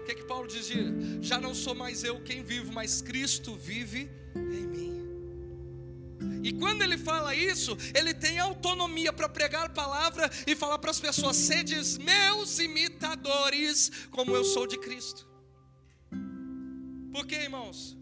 O 0.00 0.04
que, 0.04 0.16
que 0.16 0.24
Paulo 0.24 0.48
dizia? 0.48 0.92
Já 1.20 1.40
não 1.40 1.54
sou 1.54 1.76
mais 1.76 2.02
eu 2.02 2.20
quem 2.22 2.42
vivo, 2.42 2.72
mas 2.72 3.00
Cristo 3.00 3.54
vive 3.54 4.10
em 4.34 4.66
mim. 4.66 4.95
E 6.46 6.52
quando 6.52 6.82
ele 6.82 6.96
fala 6.96 7.34
isso, 7.34 7.76
ele 7.92 8.14
tem 8.14 8.38
autonomia 8.38 9.12
para 9.12 9.28
pregar 9.28 9.66
a 9.66 9.68
palavra 9.68 10.30
e 10.46 10.54
falar 10.54 10.78
para 10.78 10.92
as 10.92 11.00
pessoas: 11.00 11.36
sedes 11.36 11.98
meus 11.98 12.60
imitadores, 12.60 13.90
como 14.12 14.30
eu 14.30 14.44
sou 14.44 14.64
de 14.64 14.78
Cristo. 14.78 15.26
Por 17.12 17.26
quê, 17.26 17.34
irmãos? 17.34 17.98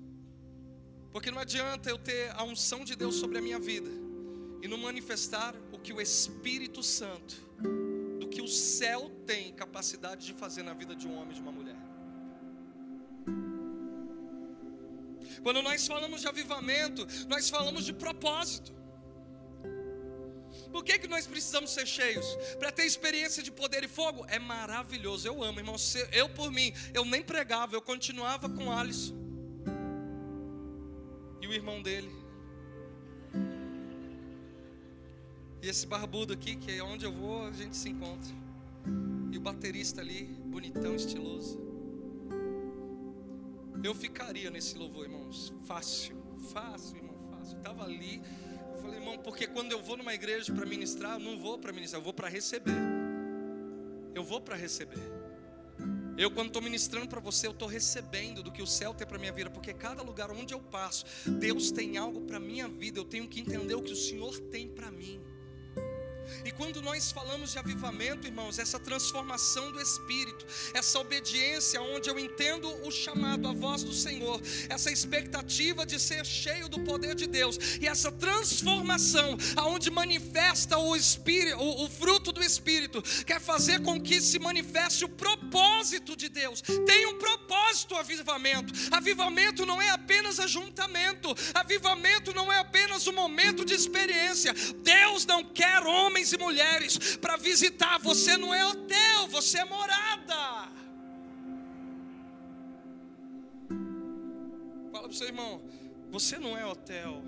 Porque 1.10 1.30
não 1.30 1.38
adianta 1.38 1.88
eu 1.88 1.96
ter 1.96 2.32
a 2.32 2.44
unção 2.44 2.84
de 2.84 2.94
Deus 2.94 3.14
sobre 3.14 3.38
a 3.38 3.40
minha 3.40 3.58
vida 3.58 3.88
e 4.60 4.68
não 4.68 4.76
manifestar 4.76 5.54
o 5.72 5.78
que 5.78 5.94
o 5.94 5.98
Espírito 5.98 6.82
Santo, 6.82 7.36
do 8.20 8.28
que 8.28 8.42
o 8.42 8.48
céu 8.48 9.10
tem 9.24 9.54
capacidade 9.54 10.26
de 10.26 10.34
fazer 10.34 10.62
na 10.62 10.74
vida 10.74 10.94
de 10.94 11.08
um 11.08 11.16
homem 11.16 11.30
e 11.30 11.34
de 11.36 11.40
uma 11.40 11.52
mulher. 11.52 11.83
Quando 15.42 15.62
nós 15.62 15.86
falamos 15.86 16.20
de 16.20 16.28
avivamento, 16.28 17.06
nós 17.28 17.48
falamos 17.48 17.84
de 17.84 17.92
propósito. 17.92 18.74
Por 20.70 20.84
que, 20.84 20.98
que 20.98 21.06
nós 21.06 21.26
precisamos 21.26 21.70
ser 21.70 21.86
cheios? 21.86 22.26
Para 22.58 22.72
ter 22.72 22.84
experiência 22.84 23.42
de 23.42 23.52
poder 23.52 23.84
e 23.84 23.88
fogo? 23.88 24.24
É 24.28 24.38
maravilhoso, 24.38 25.26
eu 25.26 25.42
amo, 25.42 25.60
irmão. 25.60 25.76
Eu 26.12 26.28
por 26.28 26.50
mim, 26.50 26.72
eu 26.92 27.04
nem 27.04 27.22
pregava, 27.22 27.74
eu 27.74 27.82
continuava 27.82 28.48
com 28.48 28.72
Alisson. 28.72 29.14
E 31.40 31.46
o 31.46 31.52
irmão 31.52 31.80
dele. 31.80 32.10
E 35.62 35.68
esse 35.68 35.86
barbudo 35.86 36.32
aqui, 36.32 36.56
que 36.56 36.72
é 36.72 36.82
onde 36.82 37.04
eu 37.04 37.12
vou, 37.12 37.46
a 37.46 37.52
gente 37.52 37.76
se 37.76 37.88
encontra. 37.88 38.34
E 39.32 39.38
o 39.38 39.40
baterista 39.40 40.00
ali, 40.00 40.24
bonitão, 40.24 40.94
estiloso. 40.94 41.63
Eu 43.84 43.94
ficaria 43.94 44.50
nesse 44.50 44.78
louvor, 44.78 45.04
irmãos. 45.04 45.52
Fácil, 45.66 46.16
fácil, 46.50 46.96
irmão, 46.96 47.18
fácil. 47.30 47.58
Estava 47.58 47.84
ali. 47.84 48.22
Eu 48.72 48.78
falei, 48.80 48.98
irmão, 48.98 49.18
porque 49.18 49.46
quando 49.46 49.72
eu 49.72 49.82
vou 49.82 49.98
numa 49.98 50.14
igreja 50.14 50.54
para 50.54 50.64
ministrar, 50.64 51.12
eu 51.12 51.20
não 51.20 51.38
vou 51.38 51.58
para 51.58 51.70
ministrar, 51.70 52.00
eu 52.00 52.04
vou 52.04 52.14
para 52.14 52.28
receber. 52.28 52.72
Eu 54.14 54.24
vou 54.24 54.40
para 54.40 54.56
receber. 54.56 55.02
Eu, 56.16 56.30
quando 56.30 56.46
estou 56.46 56.62
ministrando 56.62 57.08
para 57.08 57.20
você, 57.20 57.46
eu 57.46 57.50
estou 57.50 57.68
recebendo 57.68 58.42
do 58.42 58.50
que 58.50 58.62
o 58.62 58.66
céu 58.66 58.94
tem 58.94 59.06
para 59.06 59.18
minha 59.18 59.32
vida, 59.32 59.50
porque 59.50 59.74
cada 59.74 60.00
lugar 60.00 60.30
onde 60.30 60.54
eu 60.54 60.60
passo, 60.60 61.04
Deus 61.28 61.70
tem 61.70 61.98
algo 61.98 62.22
para 62.22 62.40
minha 62.40 62.68
vida. 62.68 62.98
Eu 62.98 63.04
tenho 63.04 63.28
que 63.28 63.40
entender 63.40 63.74
o 63.74 63.82
que 63.82 63.92
o 63.92 63.96
Senhor 63.96 64.38
tem 64.38 64.66
para 64.66 64.90
mim. 64.90 65.20
E 66.44 66.50
quando 66.50 66.82
nós 66.82 67.10
falamos 67.12 67.52
de 67.52 67.58
avivamento, 67.58 68.26
irmãos, 68.26 68.58
essa 68.58 68.78
transformação 68.78 69.72
do 69.72 69.80
espírito, 69.80 70.46
essa 70.72 70.98
obediência 70.98 71.80
onde 71.80 72.08
eu 72.08 72.18
entendo 72.18 72.68
o 72.86 72.90
chamado, 72.90 73.48
a 73.48 73.52
voz 73.52 73.82
do 73.82 73.92
Senhor, 73.92 74.40
essa 74.68 74.90
expectativa 74.90 75.86
de 75.86 75.98
ser 75.98 76.24
cheio 76.24 76.68
do 76.68 76.80
poder 76.80 77.14
de 77.14 77.26
Deus 77.26 77.58
e 77.80 77.86
essa 77.86 78.10
transformação 78.12 79.36
aonde 79.56 79.90
manifesta 79.90 80.78
o 80.78 80.94
espírito, 80.94 81.58
o, 81.58 81.84
o 81.84 81.88
fruto 81.88 82.32
do 82.32 82.42
espírito, 82.42 83.02
quer 83.24 83.40
fazer 83.40 83.82
com 83.82 84.00
que 84.00 84.20
se 84.20 84.38
manifeste 84.38 85.04
o 85.04 85.08
propósito 85.08 86.16
de 86.16 86.28
Deus. 86.28 86.60
Tem 86.86 87.06
um 87.06 87.18
propósito 87.18 87.94
o 87.94 87.96
avivamento. 87.96 88.72
Avivamento 88.90 89.64
não 89.64 89.80
é 89.80 89.90
apenas 89.90 90.38
ajuntamento. 90.38 91.34
Avivamento 91.54 92.34
não 92.34 92.52
é 92.52 92.58
apenas 92.58 93.06
um 93.06 93.12
momento 93.12 93.64
de 93.64 93.74
experiência. 93.74 94.54
Deus 94.82 95.24
não 95.26 95.44
quer 95.44 95.82
homens 96.14 96.32
e 96.32 96.38
mulheres 96.38 97.16
para 97.16 97.36
visitar. 97.36 97.98
Você 97.98 98.36
não 98.36 98.54
é 98.54 98.64
hotel. 98.64 99.26
você 99.28 99.58
é 99.58 99.64
morada. 99.64 100.72
Fala 104.92 105.08
para 105.08 105.08
o 105.08 105.12
seu 105.12 105.26
irmão, 105.26 105.60
você 106.10 106.38
não 106.38 106.56
é 106.56 106.64
hotel 106.64 107.20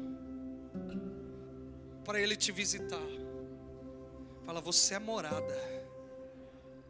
para 2.05 2.21
ele 2.21 2.37
te 2.37 2.53
visitar. 2.53 3.09
Fala, 4.45 4.61
você 4.61 4.95
é 4.95 4.99
morada. 5.01 5.57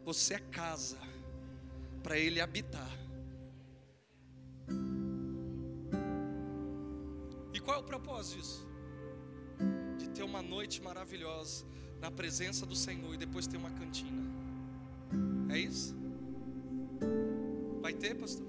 Você 0.05 0.35
é 0.35 0.39
casa 0.39 0.99
para 2.03 2.17
ele 2.17 2.39
habitar. 2.39 2.91
E 7.53 7.59
qual 7.59 7.77
é 7.77 7.79
o 7.79 7.83
propósito 7.83 8.37
disso? 8.37 8.67
De 9.97 10.07
ter 10.09 10.21
uma 10.21 10.43
noite 10.43 10.79
maravilhosa 10.81 11.65
na 12.01 12.11
presença 12.11 12.65
do 12.65 12.75
Senhor 12.75 13.13
e 13.13 13.17
depois 13.17 13.47
ter 13.47 13.57
uma 13.57 13.71
cantina. 13.71 14.23
É 15.49 15.59
isso? 15.59 15.95
Vai 17.81 17.93
ter, 17.93 18.15
pastor? 18.15 18.45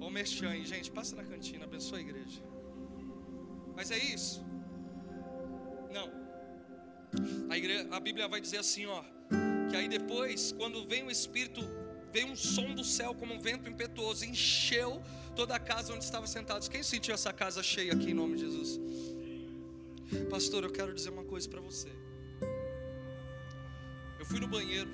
Ô 0.00 0.10
merchan 0.10 0.64
gente, 0.64 0.90
passa 0.90 1.16
na 1.16 1.24
cantina, 1.24 1.64
abençoa 1.64 1.98
a 1.98 2.00
igreja. 2.00 2.42
Mas 3.74 3.90
é 3.90 3.98
isso? 3.98 4.44
Não. 5.92 6.08
A, 7.50 7.56
igreja, 7.56 7.88
a 7.90 8.00
Bíblia 8.00 8.28
vai 8.28 8.40
dizer 8.40 8.58
assim, 8.58 8.86
ó, 8.86 9.02
que 9.70 9.76
aí 9.76 9.88
depois, 9.88 10.52
quando 10.52 10.86
vem 10.86 11.04
o 11.04 11.10
Espírito, 11.10 11.60
veio 12.12 12.28
um 12.28 12.36
som 12.36 12.74
do 12.74 12.84
céu 12.84 13.14
como 13.14 13.34
um 13.34 13.40
vento 13.40 13.68
impetuoso, 13.68 14.24
encheu 14.24 15.02
toda 15.34 15.54
a 15.54 15.58
casa 15.58 15.92
onde 15.92 16.04
estavam 16.04 16.26
sentados. 16.26 16.68
Quem 16.68 16.82
sentiu 16.82 17.14
essa 17.14 17.32
casa 17.32 17.62
cheia 17.62 17.92
aqui 17.92 18.10
em 18.10 18.14
nome 18.14 18.36
de 18.36 18.42
Jesus? 18.42 18.80
Pastor, 20.30 20.64
eu 20.64 20.70
quero 20.70 20.94
dizer 20.94 21.10
uma 21.10 21.24
coisa 21.24 21.48
para 21.48 21.60
você. 21.60 21.90
Fui 24.36 24.44
no 24.44 24.48
banheiro, 24.48 24.90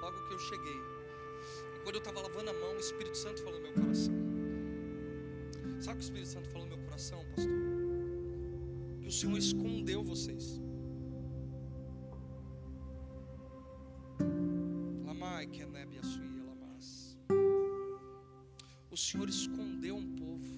logo 0.00 0.26
que 0.26 0.32
eu 0.32 0.38
cheguei. 0.38 0.80
E 1.76 1.80
quando 1.80 1.96
eu 1.96 1.98
estava 1.98 2.18
lavando 2.22 2.48
a 2.48 2.54
mão, 2.54 2.76
o 2.76 2.78
Espírito 2.78 3.14
Santo 3.14 3.42
falou 3.42 3.60
no 3.60 3.64
meu 3.66 3.74
coração. 3.74 4.14
Sabe 5.78 5.96
o 5.96 5.98
que 5.98 6.04
o 6.04 6.08
Espírito 6.08 6.28
Santo 6.30 6.48
falou 6.48 6.66
no 6.66 6.74
meu 6.74 6.84
coração, 6.86 7.22
pastor? 7.26 7.52
Que 9.02 9.06
o 9.06 9.12
Senhor 9.12 9.36
escondeu 9.36 10.02
vocês. 10.02 10.58
Lamai, 15.04 15.46
Keneb, 15.48 15.94
Yasui, 15.94 16.42
Lamas. 16.46 17.18
O 18.90 18.96
Senhor 18.96 19.28
escondeu 19.28 19.94
um 19.94 20.16
povo. 20.16 20.54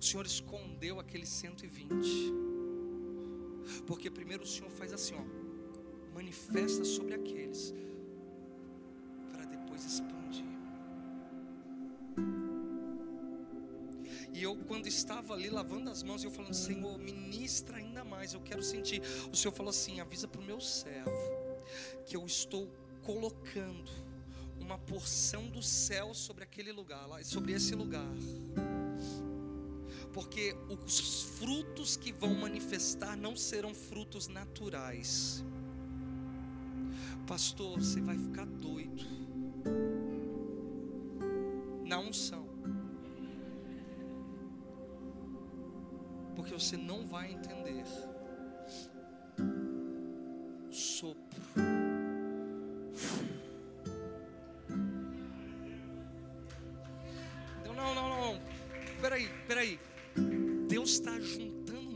O 0.00 0.04
Senhor 0.04 0.26
escondeu 0.26 0.98
aqueles 0.98 1.28
120. 1.28 2.32
Porque 3.86 4.10
primeiro 4.10 4.42
o 4.42 4.46
Senhor 4.48 4.70
faz 4.72 4.92
assim, 4.92 5.14
ó 5.14 5.47
manifesta 6.18 6.84
sobre 6.84 7.14
aqueles, 7.14 7.72
para 9.32 9.44
depois 9.44 9.84
expandir. 9.84 10.44
E 14.34 14.42
eu, 14.42 14.56
quando 14.66 14.88
estava 14.88 15.34
ali 15.34 15.48
lavando 15.48 15.88
as 15.90 16.02
mãos, 16.02 16.24
eu 16.24 16.30
falando, 16.30 16.54
Senhor, 16.54 16.98
ministra 16.98 17.76
ainda 17.76 18.04
mais, 18.04 18.34
eu 18.34 18.40
quero 18.40 18.62
sentir. 18.62 19.00
O 19.32 19.36
Senhor 19.36 19.52
falou 19.52 19.70
assim: 19.70 20.00
avisa 20.00 20.26
para 20.26 20.40
o 20.40 20.44
meu 20.44 20.60
servo, 20.60 21.10
que 22.04 22.16
eu 22.16 22.26
estou 22.26 22.68
colocando 23.02 23.90
uma 24.58 24.76
porção 24.76 25.46
do 25.48 25.62
céu 25.62 26.12
sobre 26.14 26.42
aquele 26.42 26.72
lugar, 26.72 27.06
sobre 27.24 27.52
esse 27.52 27.76
lugar. 27.76 28.12
Porque 30.12 30.56
os 30.84 31.22
frutos 31.38 31.96
que 31.96 32.12
vão 32.12 32.34
manifestar 32.34 33.16
não 33.16 33.36
serão 33.36 33.72
frutos 33.72 34.26
naturais 34.26 35.44
Pastor, 37.28 37.78
você 37.78 38.00
vai 38.00 38.16
ficar 38.16 38.46
doido. 38.46 39.04
Na 41.84 41.98
unção. 41.98 42.48
Porque 46.34 46.54
você 46.54 46.78
não 46.78 47.06
vai 47.06 47.30
entender 47.30 47.84
o 50.66 50.72
sopro. 50.72 51.42
Não, 57.66 57.74
não, 57.74 57.94
não, 57.94 58.08
não. 58.08 58.40
Peraí, 59.02 59.28
peraí. 59.46 59.78
Deus 60.66 60.92
está 60.92 61.20
juntando 61.20 61.87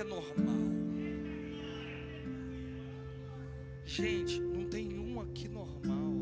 é 0.00 0.04
normal. 0.04 0.60
Gente, 3.84 4.40
não 4.40 4.64
tem 4.68 4.98
um 4.98 5.20
aqui 5.20 5.46
normal. 5.46 6.12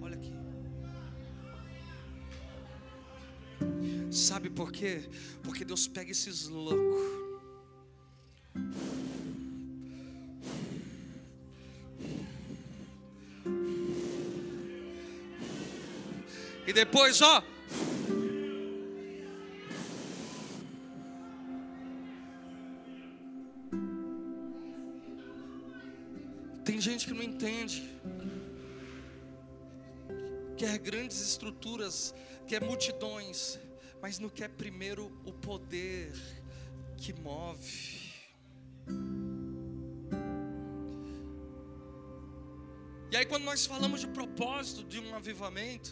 Olha 0.00 0.16
aqui. 0.16 0.32
Sabe 4.10 4.48
por 4.48 4.72
quê? 4.72 5.02
Porque 5.42 5.64
Deus 5.64 5.86
pega 5.86 6.10
esses 6.10 6.48
loucos. 6.48 7.20
E 16.66 16.72
depois, 16.72 17.20
ó, 17.20 17.42
entende. 27.40 27.90
Quer 30.58 30.78
grandes 30.78 31.20
estruturas, 31.22 32.14
quer 32.46 32.62
multidões, 32.62 33.58
mas 34.02 34.18
não 34.18 34.28
quer 34.28 34.50
primeiro 34.50 35.10
o 35.24 35.32
poder 35.32 36.12
que 36.98 37.14
move. 37.14 38.10
E 43.10 43.16
aí, 43.16 43.24
quando 43.24 43.44
nós 43.44 43.64
falamos 43.64 44.02
de 44.02 44.08
propósito 44.08 44.84
de 44.84 45.00
um 45.00 45.14
avivamento, 45.16 45.90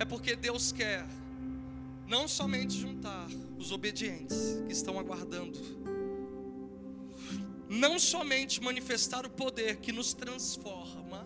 é 0.00 0.04
porque 0.04 0.34
Deus 0.34 0.72
quer 0.72 1.06
não 2.08 2.26
somente 2.26 2.74
juntar 2.74 3.28
os 3.56 3.70
obedientes 3.70 4.60
que 4.66 4.72
estão 4.72 4.98
aguardando, 4.98 5.79
não 7.70 8.00
somente 8.00 8.60
manifestar 8.60 9.24
o 9.24 9.30
poder 9.30 9.76
que 9.76 9.92
nos 9.92 10.12
transforma, 10.12 11.24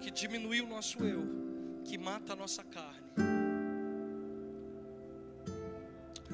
que 0.00 0.10
diminui 0.10 0.60
o 0.60 0.66
nosso 0.66 0.98
eu, 1.04 1.22
que 1.84 1.96
mata 1.96 2.32
a 2.32 2.36
nossa 2.36 2.64
carne, 2.64 3.12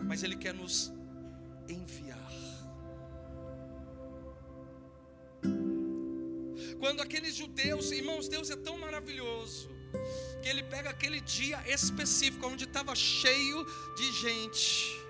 mas 0.06 0.22
Ele 0.22 0.34
quer 0.34 0.54
nos 0.54 0.90
enviar. 1.68 2.32
Quando 6.80 7.02
aqueles 7.02 7.34
judeus, 7.34 7.90
irmãos, 7.90 8.28
Deus 8.28 8.48
é 8.48 8.56
tão 8.56 8.78
maravilhoso, 8.78 9.68
que 10.42 10.48
Ele 10.48 10.62
pega 10.62 10.88
aquele 10.88 11.20
dia 11.20 11.62
específico, 11.68 12.46
onde 12.46 12.64
estava 12.64 12.94
cheio 12.94 13.62
de 13.94 14.10
gente, 14.10 15.01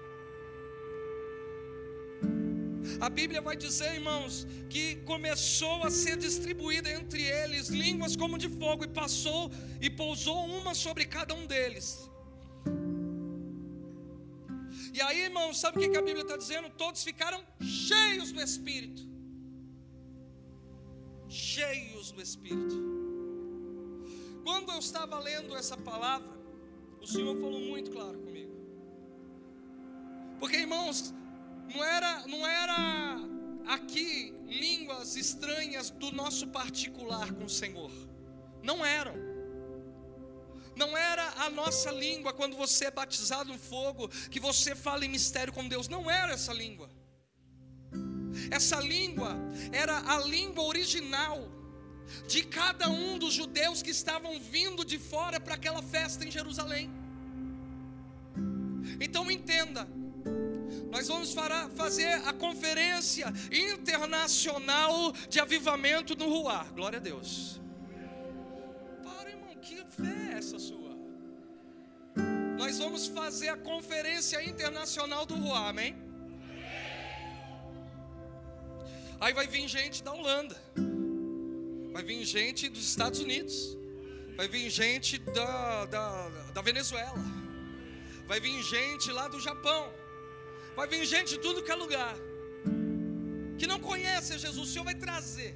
A 3.07 3.09
Bíblia 3.09 3.41
vai 3.47 3.57
dizer, 3.57 3.95
irmãos, 3.95 4.47
que 4.71 4.85
começou 5.11 5.83
a 5.83 5.91
ser 5.91 6.17
distribuída 6.17 6.89
entre 6.89 7.21
eles 7.21 7.67
línguas 7.69 8.15
como 8.15 8.39
de 8.39 8.49
fogo, 8.49 8.85
e 8.85 8.91
passou 9.01 9.51
e 9.81 9.91
pousou 9.91 10.45
uma 10.59 10.73
sobre 10.73 11.05
cada 11.05 11.35
um 11.35 11.45
deles. 11.45 11.89
E 14.97 15.01
aí, 15.01 15.23
irmãos, 15.23 15.59
sabe 15.59 15.79
o 15.79 15.81
que 15.81 15.99
a 15.99 16.07
Bíblia 16.09 16.23
está 16.23 16.37
dizendo? 16.37 16.71
Todos 16.85 17.03
ficaram 17.03 17.43
cheios 17.61 18.31
do 18.31 18.41
Espírito. 18.41 19.03
Cheios 21.29 22.13
do 22.13 22.23
Espírito. 22.23 22.77
Quando 24.45 24.71
eu 24.71 24.79
estava 24.79 25.19
lendo 25.19 25.57
essa 25.57 25.77
palavra, 25.77 26.31
o 27.01 27.07
Senhor 27.09 27.35
falou 27.41 27.61
muito 27.61 27.91
claro 27.91 28.17
comigo. 28.21 28.55
Porque, 30.39 30.59
irmãos, 30.59 31.13
não 31.69 31.85
era, 31.85 32.27
não 32.27 32.47
era 32.47 33.17
aqui 33.67 34.35
línguas 34.47 35.17
estranhas 35.17 35.91
do 35.91 36.13
nosso 36.13 36.49
particular 36.49 37.33
com 37.33 37.45
o 37.45 37.51
Senhor. 37.51 37.91
Não 38.63 38.85
eram. 38.85 39.15
Não 40.75 40.97
era 40.97 41.27
a 41.45 41.51
nossa 41.51 41.91
língua 41.91 42.33
quando 42.33 42.57
você 42.57 42.87
é 42.87 42.91
batizado 42.91 43.53
no 43.53 43.59
fogo, 43.59 44.09
que 44.31 44.41
você 44.41 44.75
fala 44.75 45.05
em 45.05 45.09
mistério 45.09 45.53
com 45.53 45.69
Deus. 45.69 45.89
Não 45.89 46.11
era 46.11 46.33
essa 46.33 46.53
língua. 46.53 46.89
Essa 48.51 48.81
língua 48.81 49.37
era 49.73 49.99
a 49.99 50.19
língua 50.21 50.65
original 50.65 51.51
de 52.27 52.43
cada 52.43 52.89
um 52.89 53.19
dos 53.19 53.33
judeus 53.33 53.83
que 53.83 53.91
estavam 53.91 54.39
vindo 54.41 54.85
de 54.85 54.99
fora 54.99 55.39
para 55.39 55.55
aquela 55.55 55.83
festa 55.83 56.25
em 56.25 56.31
Jerusalém. 56.31 56.91
Então 59.01 59.31
entenda, 59.31 59.89
nós 60.93 61.09
vamos 61.09 61.35
fazer 61.75 62.13
a 62.29 62.35
conferência 62.35 63.33
internacional 63.51 65.11
de 65.27 65.41
avivamento 65.41 66.15
no 66.15 66.27
Ruar. 66.29 66.71
Glória 66.75 66.99
a 66.99 67.01
Deus. 67.01 67.59
Para, 69.03 69.31
irmão, 69.31 69.55
que 69.63 69.77
fé 69.97 70.35
é 70.35 70.37
essa 70.37 70.59
sua? 70.59 70.93
Nós 72.59 72.79
vamos 72.79 73.07
fazer 73.07 73.49
a 73.49 73.57
conferência 73.57 74.45
internacional 74.45 75.25
do 75.25 75.35
Ruar, 75.35 75.71
amém? 75.71 75.97
Aí 79.19 79.33
vai 79.33 79.47
vir 79.47 79.67
gente 79.67 80.05
da 80.05 80.13
Holanda, 80.13 80.61
vai 81.91 82.03
vir 82.03 82.23
gente 82.23 82.69
dos 82.69 82.87
Estados 82.87 83.21
Unidos, 83.21 83.79
vai 84.37 84.47
vir 84.47 84.69
gente 84.69 85.17
da, 85.19 85.87
da, 85.87 86.29
da 86.53 86.61
Venezuela, 86.61 87.25
vai 88.27 88.41
vir 88.41 88.63
gente 88.63 89.11
lá 89.11 89.27
do 89.29 89.41
Japão, 89.41 90.02
vai 90.77 90.87
vir 90.87 91.05
gente 91.05 91.31
de 91.35 91.39
tudo 91.39 91.63
que 91.63 91.71
é 91.71 91.75
lugar, 91.75 92.15
que 93.59 93.67
não 93.67 93.79
conhece 93.79 94.39
Jesus, 94.39 94.69
o 94.69 94.71
Senhor 94.73 94.85
vai 94.85 94.95
trazer. 94.95 95.55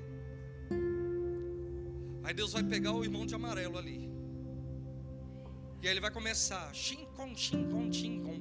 Aí 2.24 2.34
Deus 2.34 2.52
vai 2.52 2.62
pegar 2.62 2.92
o 2.92 3.04
irmão 3.04 3.24
de 3.24 3.34
amarelo 3.34 3.78
ali. 3.78 4.10
E 5.80 5.86
aí 5.86 5.92
ele 5.92 6.00
vai 6.00 6.10
começar, 6.10 6.74
chincom, 6.74 7.34
chincom, 7.36 7.92
chincom. 7.92 8.40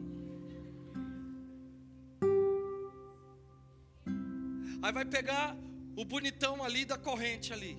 Aí 4.82 4.92
vai 4.92 5.06
pegar 5.06 5.56
o 5.96 6.04
bonitão 6.04 6.64
ali 6.64 6.84
da 6.86 6.98
corrente 6.98 7.54
ali. 7.54 7.78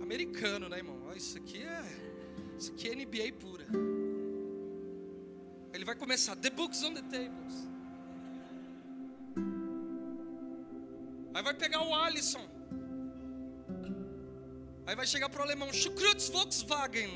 Americano, 0.00 0.68
né, 0.68 0.78
irmão? 0.78 0.98
Isso 1.14 1.36
aqui 1.36 1.62
é 1.62 1.82
isso 2.58 2.72
aqui 2.72 2.88
é 2.88 2.94
NBA 2.94 3.32
pura. 3.38 3.66
Ele 5.78 5.84
vai 5.84 5.94
começar 5.94 6.34
The 6.34 6.50
books 6.50 6.82
on 6.82 6.92
the 6.92 7.02
tables. 7.02 7.56
Aí 11.32 11.42
vai 11.48 11.54
pegar 11.54 11.82
o 11.86 11.94
Alisson. 11.94 12.44
Aí 14.84 14.96
vai 14.96 15.06
chegar 15.06 15.28
para 15.28 15.38
o 15.38 15.44
alemão 15.44 15.72
Schukrutz 15.72 16.30
Volkswagen. 16.30 17.12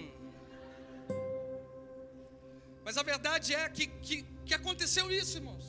Mas 2.84 2.96
a 2.96 3.02
verdade 3.02 3.52
é 3.52 3.68
que, 3.68 3.88
que, 4.06 4.24
que 4.46 4.54
aconteceu 4.54 5.10
isso, 5.10 5.38
irmãos. 5.38 5.66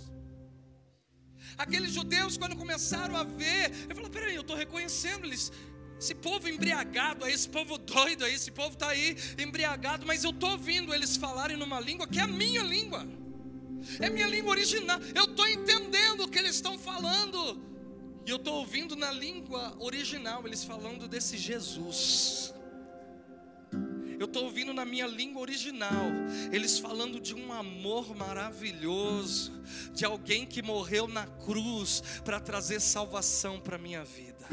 Aqueles 1.57 1.91
judeus, 1.93 2.37
quando 2.37 2.55
começaram 2.55 3.15
a 3.15 3.23
ver, 3.23 3.71
ele 3.85 3.95
falou: 3.95 4.11
peraí, 4.11 4.35
eu 4.35 4.41
estou 4.41 4.55
reconhecendo 4.55 5.25
eles. 5.25 5.51
Esse 5.99 6.13
povo 6.13 6.49
embriagado 6.49 7.23
aí, 7.23 7.33
esse 7.33 7.47
povo 7.47 7.77
doido 7.77 8.25
aí, 8.25 8.33
esse 8.33 8.51
povo 8.51 8.73
está 8.73 8.89
aí 8.89 9.15
embriagado, 9.37 10.05
mas 10.05 10.23
eu 10.23 10.31
estou 10.31 10.51
ouvindo 10.51 10.93
eles 10.93 11.15
falarem 11.15 11.55
numa 11.55 11.79
língua 11.79 12.07
que 12.07 12.19
é 12.19 12.23
a 12.23 12.27
minha 12.27 12.61
língua, 12.61 13.07
é 13.99 14.09
minha 14.09 14.27
língua 14.27 14.51
original. 14.51 14.99
Eu 15.15 15.25
estou 15.25 15.47
entendendo 15.47 16.23
o 16.23 16.27
que 16.27 16.37
eles 16.37 16.55
estão 16.55 16.77
falando, 16.77 17.61
e 18.25 18.29
eu 18.29 18.37
estou 18.37 18.55
ouvindo 18.55 18.95
na 18.95 19.11
língua 19.11 19.75
original 19.79 20.45
eles 20.45 20.63
falando 20.63 21.07
desse 21.07 21.37
Jesus. 21.37 22.53
Eu 24.19 24.25
estou 24.25 24.45
ouvindo 24.45 24.73
na 24.73 24.85
minha 24.85 25.07
língua 25.07 25.41
original, 25.41 26.05
eles 26.51 26.79
falando 26.79 27.19
de 27.19 27.33
um 27.33 27.51
amor 27.51 28.15
maravilhoso, 28.15 29.51
de 29.93 30.05
alguém 30.05 30.45
que 30.45 30.61
morreu 30.61 31.07
na 31.07 31.27
cruz 31.27 32.01
para 32.23 32.39
trazer 32.39 32.79
salvação 32.79 33.59
para 33.59 33.75
a 33.75 33.79
minha 33.79 34.03
vida. 34.03 34.47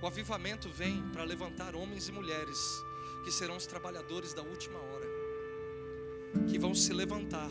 O 0.00 0.06
avivamento 0.06 0.70
vem 0.70 1.02
para 1.12 1.24
levantar 1.24 1.74
homens 1.74 2.08
e 2.08 2.12
mulheres 2.12 2.84
que 3.24 3.32
serão 3.32 3.56
os 3.56 3.66
trabalhadores 3.66 4.32
da 4.32 4.42
última 4.42 4.78
hora, 4.78 5.06
que 6.48 6.58
vão 6.58 6.74
se 6.74 6.92
levantar 6.92 7.50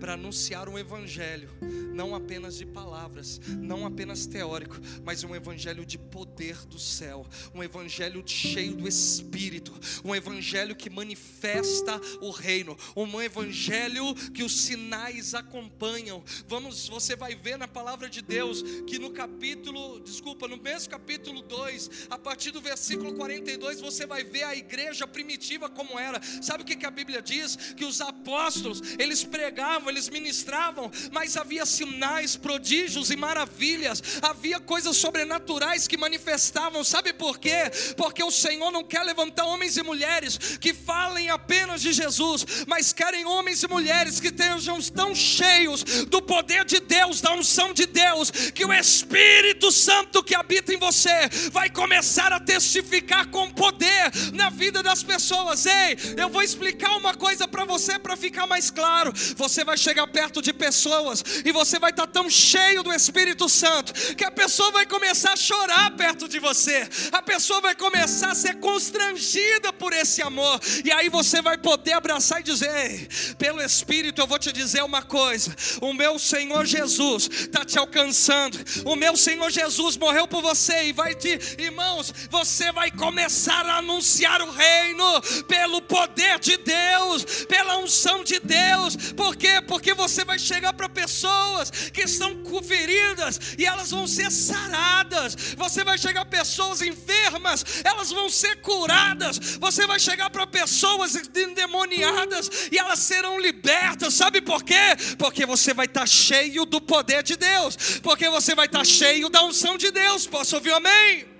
para 0.00 0.14
anunciar 0.14 0.68
um 0.68 0.78
evangelho, 0.78 1.48
não 1.94 2.14
apenas 2.14 2.56
de 2.56 2.66
palavras, 2.66 3.40
não 3.58 3.86
apenas 3.86 4.26
teórico, 4.26 4.76
mas 5.04 5.24
um 5.24 5.34
evangelho 5.34 5.84
de 5.84 5.98
poder 5.98 6.56
do 6.66 6.78
céu, 6.78 7.26
um 7.54 7.62
evangelho 7.62 8.22
cheio 8.26 8.74
do 8.74 8.88
Espírito, 8.88 9.72
um 10.04 10.14
evangelho 10.14 10.74
que 10.74 10.90
manifesta 10.90 12.00
o 12.20 12.30
reino, 12.30 12.76
um 12.96 13.20
evangelho 13.20 14.14
que 14.32 14.42
os 14.42 14.62
sinais 14.62 15.34
acompanham. 15.34 16.22
Vamos, 16.48 16.88
você 16.88 17.16
vai 17.16 17.34
ver 17.34 17.56
na 17.56 17.68
palavra 17.68 18.08
de 18.08 18.22
Deus 18.22 18.62
que 18.86 18.98
no 18.98 19.10
capítulo, 19.10 20.00
desculpa, 20.00 20.48
no 20.48 20.56
mesmo 20.56 20.90
capítulo 20.90 21.42
2, 21.42 22.08
a 22.10 22.18
partir 22.18 22.50
do 22.50 22.60
versículo 22.60 23.14
42, 23.14 23.80
você 23.80 24.06
vai 24.06 24.24
ver 24.24 24.44
a 24.44 24.54
igreja 24.54 25.06
primitiva 25.06 25.68
como 25.68 25.98
era. 25.98 26.20
Sabe 26.42 26.62
o 26.62 26.66
que, 26.66 26.76
que 26.76 26.86
a 26.86 26.90
Bíblia 26.90 27.22
diz? 27.22 27.56
Que 27.74 27.84
os 27.84 28.00
apóstolos, 28.00 28.80
eles 28.98 29.24
pregavam, 29.24 29.83
eles 29.90 30.08
ministravam, 30.08 30.90
mas 31.12 31.36
havia 31.36 31.66
sinais, 31.66 32.36
prodígios 32.36 33.10
e 33.10 33.16
maravilhas, 33.16 34.02
havia 34.22 34.60
coisas 34.60 34.96
sobrenaturais 34.96 35.86
que 35.86 35.96
manifestavam. 35.96 36.82
Sabe 36.84 37.12
por 37.12 37.38
quê? 37.38 37.70
Porque 37.96 38.22
o 38.22 38.30
Senhor 38.30 38.70
não 38.70 38.84
quer 38.84 39.02
levantar 39.02 39.44
homens 39.44 39.76
e 39.76 39.82
mulheres 39.82 40.58
que 40.58 40.72
falem 40.72 41.30
apenas 41.30 41.82
de 41.82 41.92
Jesus, 41.92 42.44
mas 42.66 42.92
querem 42.92 43.24
homens 43.24 43.62
e 43.62 43.68
mulheres 43.68 44.20
que 44.20 44.28
estejam 44.28 44.80
tão 44.82 45.14
cheios 45.14 45.82
do 46.06 46.20
poder 46.22 46.64
de 46.64 46.80
Deus, 46.80 47.20
da 47.20 47.32
unção 47.32 47.72
de 47.72 47.86
Deus, 47.86 48.30
que 48.30 48.64
o 48.64 48.72
Espírito 48.72 49.70
Santo 49.70 50.22
que 50.22 50.34
habita 50.34 50.72
em 50.72 50.78
você 50.78 51.28
vai 51.50 51.70
começar 51.70 52.32
a 52.32 52.40
testificar 52.40 53.26
com 53.28 53.50
poder 53.50 54.10
na 54.32 54.50
vida 54.50 54.82
das 54.82 55.02
pessoas. 55.02 55.66
Ei, 55.66 55.96
eu 56.16 56.28
vou 56.28 56.42
explicar 56.42 56.96
uma 56.96 57.14
coisa 57.14 57.46
para 57.46 57.64
você 57.64 57.98
para 57.98 58.16
ficar 58.16 58.46
mais 58.46 58.70
claro. 58.70 59.12
Você 59.36 59.64
vai 59.64 59.73
chegar 59.76 60.06
perto 60.06 60.40
de 60.40 60.52
pessoas 60.52 61.24
e 61.44 61.52
você 61.52 61.78
vai 61.78 61.90
estar 61.90 62.06
tão 62.06 62.28
cheio 62.28 62.82
do 62.82 62.92
Espírito 62.92 63.48
Santo 63.48 63.92
que 64.14 64.24
a 64.24 64.30
pessoa 64.30 64.70
vai 64.70 64.86
começar 64.86 65.32
a 65.32 65.36
chorar 65.36 65.90
perto 65.96 66.28
de 66.28 66.38
você, 66.38 66.88
a 67.12 67.22
pessoa 67.22 67.60
vai 67.60 67.74
começar 67.74 68.30
a 68.30 68.34
ser 68.34 68.56
constrangida 68.56 69.72
por 69.72 69.92
esse 69.92 70.22
amor, 70.22 70.60
e 70.84 70.92
aí 70.92 71.08
você 71.08 71.40
vai 71.42 71.58
poder 71.58 71.92
abraçar 71.92 72.40
e 72.40 72.44
dizer: 72.44 73.08
pelo 73.38 73.62
Espírito 73.62 74.20
eu 74.20 74.26
vou 74.26 74.38
te 74.38 74.52
dizer 74.52 74.82
uma 74.82 75.02
coisa: 75.02 75.54
o 75.80 75.92
meu 75.92 76.18
Senhor 76.18 76.64
Jesus 76.64 77.28
está 77.30 77.64
te 77.64 77.78
alcançando, 77.78 78.58
o 78.84 78.96
meu 78.96 79.16
Senhor 79.16 79.50
Jesus 79.50 79.96
morreu 79.96 80.26
por 80.26 80.42
você 80.42 80.86
e 80.86 80.92
vai 80.92 81.14
te, 81.14 81.38
irmãos, 81.58 82.12
você 82.30 82.72
vai 82.72 82.90
começar 82.90 83.66
a 83.66 83.78
anunciar 83.78 84.40
o 84.42 84.50
reino 84.50 85.22
pelo 85.48 85.82
poder 85.82 86.38
de 86.38 86.56
Deus, 86.56 87.44
pela 87.46 87.78
unção 87.78 88.24
de 88.24 88.38
Deus, 88.40 88.96
por 89.16 89.36
quê? 89.36 89.60
Porque 89.66 89.94
você 89.94 90.24
vai 90.24 90.38
chegar 90.38 90.72
para 90.72 90.88
pessoas 90.88 91.70
que 91.92 92.02
estão 92.02 92.34
feridas 92.62 93.40
e 93.58 93.64
elas 93.64 93.90
vão 93.90 94.06
ser 94.06 94.30
saradas. 94.30 95.36
Você 95.56 95.84
vai 95.84 95.98
chegar 95.98 96.24
pessoas 96.24 96.80
enfermas, 96.82 97.64
elas 97.84 98.10
vão 98.10 98.28
ser 98.28 98.56
curadas. 98.56 99.38
Você 99.60 99.86
vai 99.86 99.98
chegar 99.98 100.30
para 100.30 100.46
pessoas 100.46 101.14
endemoniadas 101.14 102.68
e 102.70 102.78
elas 102.78 102.98
serão 103.00 103.40
libertas. 103.40 104.14
Sabe 104.14 104.40
por 104.40 104.62
quê? 104.62 104.96
Porque 105.18 105.44
você 105.46 105.74
vai 105.74 105.86
estar 105.86 106.00
tá 106.00 106.06
cheio 106.06 106.64
do 106.64 106.80
poder 106.80 107.22
de 107.22 107.36
Deus, 107.36 107.76
porque 108.02 108.28
você 108.28 108.54
vai 108.54 108.66
estar 108.66 108.78
tá 108.78 108.84
cheio 108.84 109.28
da 109.28 109.42
unção 109.44 109.76
de 109.76 109.90
Deus. 109.90 110.26
Posso 110.26 110.56
ouvir 110.56 110.72
amém? 110.72 111.33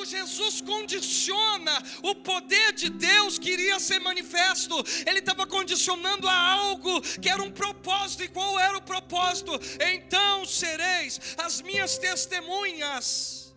Quando 0.00 0.08
Jesus 0.08 0.62
condiciona 0.62 1.72
o 2.02 2.14
poder 2.14 2.72
de 2.72 2.88
Deus 2.88 3.38
que 3.38 3.50
iria 3.50 3.78
ser 3.78 3.98
manifesto, 3.98 4.74
ele 5.06 5.18
estava 5.18 5.46
condicionando 5.46 6.26
a 6.26 6.52
algo 6.52 7.02
que 7.20 7.28
era 7.28 7.42
um 7.42 7.50
propósito. 7.50 8.24
E 8.24 8.28
qual 8.28 8.58
era 8.58 8.78
o 8.78 8.82
propósito? 8.82 9.52
Então 9.78 10.46
sereis 10.46 11.36
as 11.36 11.60
minhas 11.60 11.98
testemunhas. 11.98 13.54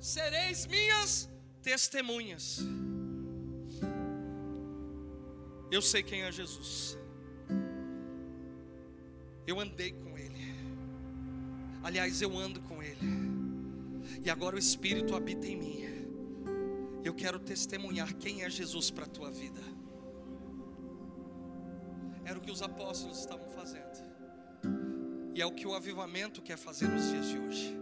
Sereis 0.00 0.66
minhas 0.66 1.28
testemunhas. 1.62 2.58
Eu 5.70 5.80
sei 5.80 6.02
quem 6.02 6.22
é 6.22 6.32
Jesus. 6.32 6.98
Eu 9.46 9.60
andei 9.60 9.92
com 9.92 10.18
Ele. 10.18 10.52
Aliás, 11.84 12.20
eu 12.20 12.36
ando 12.36 12.60
com 12.62 12.82
Ele 12.82 13.37
e 14.24 14.30
agora 14.30 14.56
o 14.56 14.58
Espírito 14.58 15.14
habita 15.14 15.46
em 15.46 15.56
mim. 15.56 15.84
Eu 17.04 17.14
quero 17.14 17.38
testemunhar 17.38 18.14
quem 18.14 18.42
é 18.42 18.50
Jesus 18.50 18.90
para 18.90 19.04
a 19.04 19.08
tua 19.08 19.30
vida. 19.30 19.60
Era 22.24 22.38
o 22.38 22.40
que 22.40 22.50
os 22.50 22.60
apóstolos 22.60 23.20
estavam 23.20 23.48
fazendo, 23.50 23.98
e 25.34 25.40
é 25.40 25.46
o 25.46 25.52
que 25.52 25.66
o 25.66 25.74
avivamento 25.74 26.42
quer 26.42 26.58
fazer 26.58 26.88
nos 26.88 27.08
dias 27.10 27.26
de 27.26 27.38
hoje. 27.38 27.76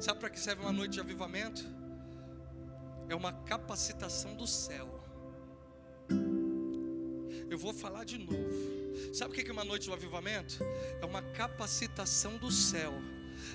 Sabe 0.00 0.20
para 0.20 0.30
que 0.30 0.40
serve 0.40 0.62
uma 0.62 0.72
noite 0.72 0.92
de 0.92 1.00
avivamento? 1.00 1.64
É 3.08 3.14
uma 3.14 3.32
capacitação 3.32 4.34
do 4.34 4.46
céu 4.46 4.96
Eu 7.48 7.58
vou 7.58 7.72
falar 7.72 8.04
de 8.04 8.18
novo. 8.18 9.14
Sabe 9.14 9.30
o 9.30 9.34
que 9.34 9.48
é 9.48 9.52
uma 9.52 9.64
noite 9.64 9.86
do 9.86 9.92
avivamento? 9.94 10.58
É 11.00 11.06
uma 11.06 11.22
capacitação 11.22 12.36
do 12.38 12.50
céu 12.50 12.92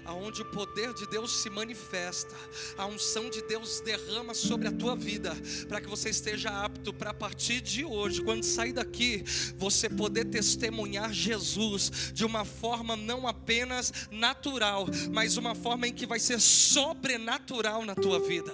aonde 0.06 0.42
o 0.42 0.46
poder 0.46 0.94
de 0.94 1.08
Deus 1.08 1.42
se 1.42 1.50
manifesta, 1.50 2.36
a 2.78 2.86
unção 2.86 3.30
de 3.30 3.42
Deus 3.44 3.82
derrama 3.82 4.34
sobre 4.34 4.68
a 4.68 4.72
tua 4.72 4.96
vida, 4.96 5.36
para 5.68 5.82
que 5.82 5.88
você 5.88 6.10
esteja 6.10 6.50
apto 6.64 6.94
para 6.94 7.12
a 7.12 7.14
partir 7.14 7.62
de 7.62 7.86
hoje, 7.86 8.22
quando 8.24 8.44
sair 8.44 8.74
daqui, 8.74 9.24
você 9.58 9.90
poder 9.90 10.26
testemunhar 10.26 11.14
Jesus 11.14 12.12
de 12.14 12.26
uma 12.26 12.46
forma 12.46 12.96
não 12.96 13.28
apenas 13.28 13.92
natural, 14.12 14.88
mas 15.12 15.38
uma 15.38 15.56
forma 15.56 15.88
em 15.88 15.94
que 15.94 16.06
vai 16.06 16.20
ser 16.20 16.40
sobrenatural 16.40 17.86
na 17.86 17.96
tua 17.96 18.20
vida. 18.20 18.54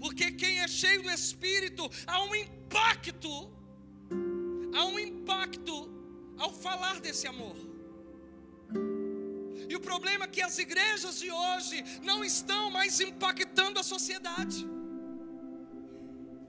Porque 0.00 0.32
quem 0.32 0.60
é 0.60 0.68
cheio 0.68 1.02
do 1.02 1.10
Espírito, 1.10 1.88
há 2.06 2.22
um 2.24 2.34
impacto, 2.34 3.50
há 4.74 4.84
um 4.86 4.98
impacto 4.98 5.90
ao 6.38 6.52
falar 6.52 7.00
desse 7.00 7.26
amor. 7.26 7.69
E 9.68 9.76
o 9.76 9.80
problema 9.80 10.24
é 10.24 10.28
que 10.28 10.42
as 10.42 10.58
igrejas 10.58 11.18
de 11.18 11.30
hoje 11.30 11.84
não 12.02 12.24
estão 12.24 12.70
mais 12.70 13.00
impactando 13.00 13.78
a 13.78 13.82
sociedade. 13.82 14.66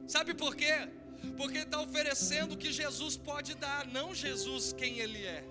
Sabe 0.08 0.34
por 0.34 0.56
quê? 0.56 0.90
Porque 1.38 1.60
está 1.60 1.80
oferecendo 1.82 2.54
o 2.54 2.58
que 2.58 2.72
Jesus 2.72 3.16
pode 3.16 3.56
dar, 3.56 3.88
não 3.88 4.14
Jesus 4.14 4.74
quem 4.74 5.00
Ele 5.00 5.24
é. 5.26 5.44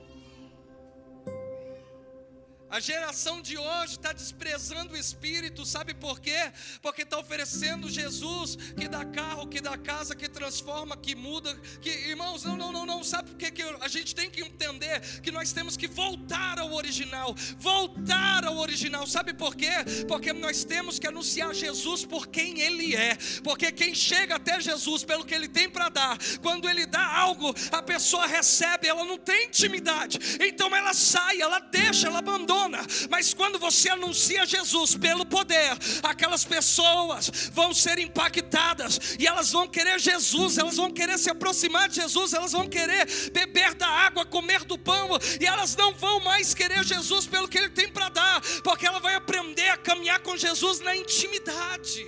A 2.71 2.79
geração 2.79 3.43
de 3.43 3.59
hoje 3.59 3.95
está 3.95 4.13
desprezando 4.13 4.95
o 4.95 4.97
Espírito, 4.97 5.67
sabe 5.67 5.93
por 5.93 6.21
quê? 6.21 6.53
Porque 6.81 7.03
está 7.03 7.19
oferecendo 7.19 7.91
Jesus 7.91 8.55
que 8.79 8.87
dá 8.87 9.05
carro, 9.05 9.49
que 9.49 9.61
dá 9.61 9.77
casa, 9.77 10.15
que 10.15 10.29
transforma, 10.29 10.97
que 10.97 11.17
muda. 11.17 11.53
Que, 11.83 11.91
irmãos, 11.91 12.45
não, 12.45 12.57
não, 12.57 12.71
não, 12.71 12.87
não. 12.87 13.03
Sabe 13.03 13.31
por 13.31 13.37
quê? 13.37 13.51
que 13.51 13.61
a 13.63 13.89
gente 13.89 14.15
tem 14.15 14.31
que 14.31 14.41
entender 14.41 15.01
que 15.21 15.33
nós 15.33 15.53
temos 15.53 15.77
que 15.77 15.89
voltar 15.89 16.61
ao 16.61 16.73
original? 16.73 17.35
Voltar 17.59 18.45
ao 18.45 18.57
original, 18.59 19.05
sabe 19.05 19.35
por 19.35 19.57
quê? 19.57 19.73
Porque 20.07 20.33
nós 20.33 20.63
temos 20.63 21.01
que 21.01 21.09
anunciar 21.09 21.53
Jesus 21.53 22.05
por 22.05 22.29
quem 22.29 22.61
Ele 22.61 22.95
é. 22.95 23.17
Porque 23.43 23.73
quem 23.73 23.93
chega 23.97 24.37
até 24.37 24.61
Jesus 24.61 25.03
pelo 25.03 25.25
que 25.25 25.35
Ele 25.35 25.49
tem 25.49 25.69
para 25.69 25.89
dar, 25.89 26.17
quando 26.41 26.69
Ele 26.69 26.87
dá 26.87 27.05
algo, 27.05 27.53
a 27.73 27.83
pessoa 27.83 28.29
recebe, 28.29 28.87
ela 28.87 29.05
não 29.05 29.19
tem 29.19 29.49
intimidade, 29.49 30.19
então 30.41 30.75
ela 30.77 30.95
sai, 30.95 31.41
ela 31.41 31.59
deixa, 31.59 32.07
ela 32.07 32.21
abandona 32.21 32.60
funciona, 32.61 32.79
mas 33.09 33.33
quando 33.33 33.59
você 33.59 33.89
anuncia 33.89 34.45
Jesus 34.45 34.97
pelo 34.97 35.25
poder, 35.25 35.71
aquelas 36.03 36.45
pessoas 36.45 37.51
vão 37.53 37.73
ser 37.73 37.99
impactadas 37.99 39.17
e 39.19 39.27
elas 39.27 39.51
vão 39.51 39.67
querer 39.67 39.99
Jesus, 39.99 40.59
elas 40.59 40.77
vão 40.77 40.91
querer 40.91 41.19
se 41.19 41.31
aproximar 41.31 41.89
de 41.89 41.97
Jesus, 41.97 42.33
elas 42.33 42.53
vão 42.53 42.69
querer 42.69 43.07
beber 43.33 43.75
da 43.75 43.89
água, 43.89 44.27
comer 44.27 44.65
do 44.65 44.77
pão, 44.77 45.09
e 45.41 45.47
elas 45.47 45.77
não 45.77 45.95
vão 45.95 46.21
mais 46.21 46.53
querer 46.55 46.85
Jesus 46.85 47.27
pelo 47.27 47.49
que 47.49 47.59
Ele 47.59 47.71
tem 47.71 47.89
para 47.89 48.09
dar, 48.09 48.41
porque 48.63 48.87
ela 48.87 49.01
vai 49.01 49.15
aprender 49.15 49.69
a 49.71 49.77
caminhar 49.77 50.21
com 50.21 50.37
Jesus 50.37 50.81
na 50.81 50.95
intimidade. 50.97 52.05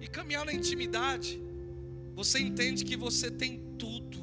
E 0.00 0.06
caminhar 0.06 0.44
na 0.44 0.52
intimidade, 0.52 1.40
você 2.14 2.38
entende 2.38 2.84
que 2.84 2.96
você 2.96 3.30
tem 3.30 3.58
tudo 3.78 4.16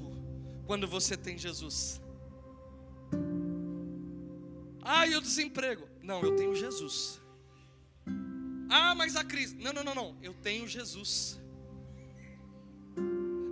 quando 0.65 0.87
você 0.87 1.17
tem 1.17 1.37
Jesus. 1.37 2.02
Ah, 4.81 5.07
e 5.07 5.15
o 5.15 5.21
desemprego? 5.21 5.87
Não, 6.01 6.21
eu 6.21 6.35
tenho 6.35 6.55
Jesus. 6.55 7.21
Ah, 8.69 8.93
mas 8.95 9.15
a 9.15 9.23
crise? 9.23 9.55
Não, 9.55 9.71
não, 9.71 9.83
não, 9.83 9.95
não. 9.95 10.17
Eu 10.21 10.33
tenho 10.33 10.67
Jesus. 10.67 11.39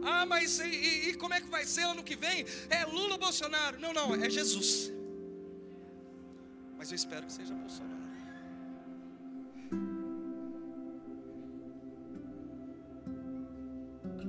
Ah, 0.04 0.26
mas 0.26 0.60
e, 0.60 0.65
e, 0.65 1.10
e 1.10 1.13
como 1.15 1.34
é 1.34 1.41
que 1.41 1.47
vai 1.47 1.65
ser 1.65 1.84
ano 1.84 2.04
que 2.04 2.15
vem? 2.15 2.45
É 2.69 2.86
Lula 2.86 3.13
ou 3.13 3.19
Bolsonaro? 3.19 3.80
Não, 3.80 3.93
não, 3.93 4.15
é 4.15 4.30
Jesus. 4.30 4.91
Mas 6.78 6.91
eu 6.91 6.95
espero 6.95 7.28
que 7.28 7.34
seja 7.34 7.54
Bolsonaro. 7.54 8.02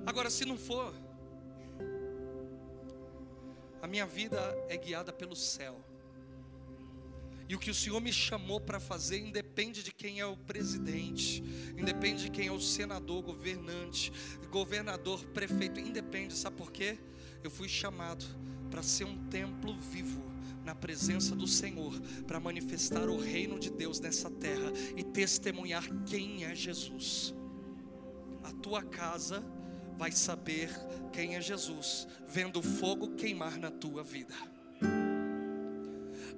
Agora, 0.04 0.28
se 0.28 0.44
não 0.44 0.58
for, 0.58 0.94
a 3.82 3.88
minha 3.88 4.06
vida 4.06 4.38
é 4.68 4.76
guiada 4.76 5.12
pelo 5.12 5.34
céu. 5.34 5.76
E 7.48 7.56
o 7.56 7.58
que 7.58 7.70
o 7.70 7.74
Senhor 7.74 8.00
me 8.00 8.12
chamou 8.12 8.60
para 8.60 8.78
fazer 8.78 9.18
independe 9.18 9.82
de 9.82 9.92
quem 9.92 10.20
é 10.20 10.24
o 10.24 10.36
presidente, 10.36 11.42
independe 11.76 12.22
de 12.22 12.30
quem 12.30 12.46
é 12.46 12.52
o 12.52 12.60
senador, 12.60 13.22
governante, 13.22 14.12
governador, 14.50 15.24
prefeito, 15.26 15.80
independe, 15.80 16.32
sabe 16.34 16.56
por 16.56 16.70
quê? 16.70 16.96
Eu 17.42 17.50
fui 17.50 17.68
chamado 17.68 18.24
para 18.70 18.82
ser 18.84 19.04
um 19.04 19.18
templo 19.28 19.76
vivo 19.76 20.22
na 20.64 20.76
presença 20.76 21.34
do 21.34 21.46
Senhor, 21.46 21.92
para 22.26 22.38
manifestar 22.38 23.08
o 23.08 23.18
reino 23.18 23.58
de 23.58 23.68
Deus 23.68 23.98
nessa 23.98 24.30
terra 24.30 24.72
e 24.96 25.02
testemunhar 25.02 25.84
quem 26.06 26.44
é 26.44 26.54
Jesus. 26.54 27.34
A 28.44 28.52
tua 28.52 28.82
casa 28.82 29.44
vai 29.96 30.12
saber 30.12 30.70
quem 31.12 31.36
é 31.36 31.40
Jesus, 31.40 32.06
vendo 32.26 32.60
o 32.60 32.62
fogo 32.62 33.14
queimar 33.14 33.58
na 33.58 33.70
tua 33.70 34.02
vida. 34.02 34.34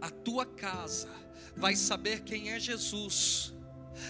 A 0.00 0.10
tua 0.10 0.44
casa 0.44 1.10
vai 1.56 1.76
saber 1.76 2.22
quem 2.22 2.50
é 2.50 2.58
Jesus 2.58 3.54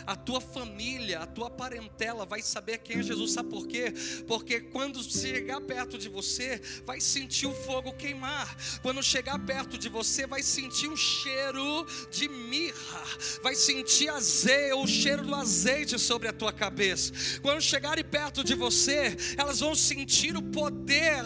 a 0.07 0.17
tua 0.17 0.41
família, 0.41 1.21
a 1.21 1.27
tua 1.27 1.51
parentela 1.51 2.25
vai 2.25 2.43
saber 2.43 2.79
quem 2.79 2.99
é 2.99 3.03
Jesus. 3.03 3.33
Sabe 3.33 3.51
por 3.51 3.67
quê? 3.67 3.93
Porque 4.27 4.61
quando 4.61 5.03
chegar 5.03 5.61
perto 5.61 5.99
de 5.99 6.09
você, 6.09 6.61
vai 6.85 7.01
sentir 7.01 7.47
o 7.47 7.55
fogo 7.55 7.93
queimar. 7.93 8.57
Quando 8.83 9.03
chegar 9.03 9.39
perto 9.45 9.77
de 9.77 9.89
você, 9.89 10.27
vai 10.27 10.43
sentir 10.43 10.89
o 10.89 10.97
cheiro 10.97 11.87
de 12.11 12.29
mirra, 12.29 13.03
vai 13.43 13.55
sentir 13.55 14.09
azeite, 14.09 14.75
o 14.75 14.87
cheiro 14.87 15.25
do 15.25 15.35
azeite 15.35 15.99
sobre 15.99 16.29
a 16.29 16.33
tua 16.33 16.53
cabeça. 16.53 17.13
Quando 17.43 17.61
chegarem 17.61 18.05
perto 18.05 18.45
de 18.45 18.55
você, 18.55 19.17
elas 19.37 19.61
vão 19.61 19.75
sentir 19.75 20.37
o 20.37 20.43
poder, 20.43 21.25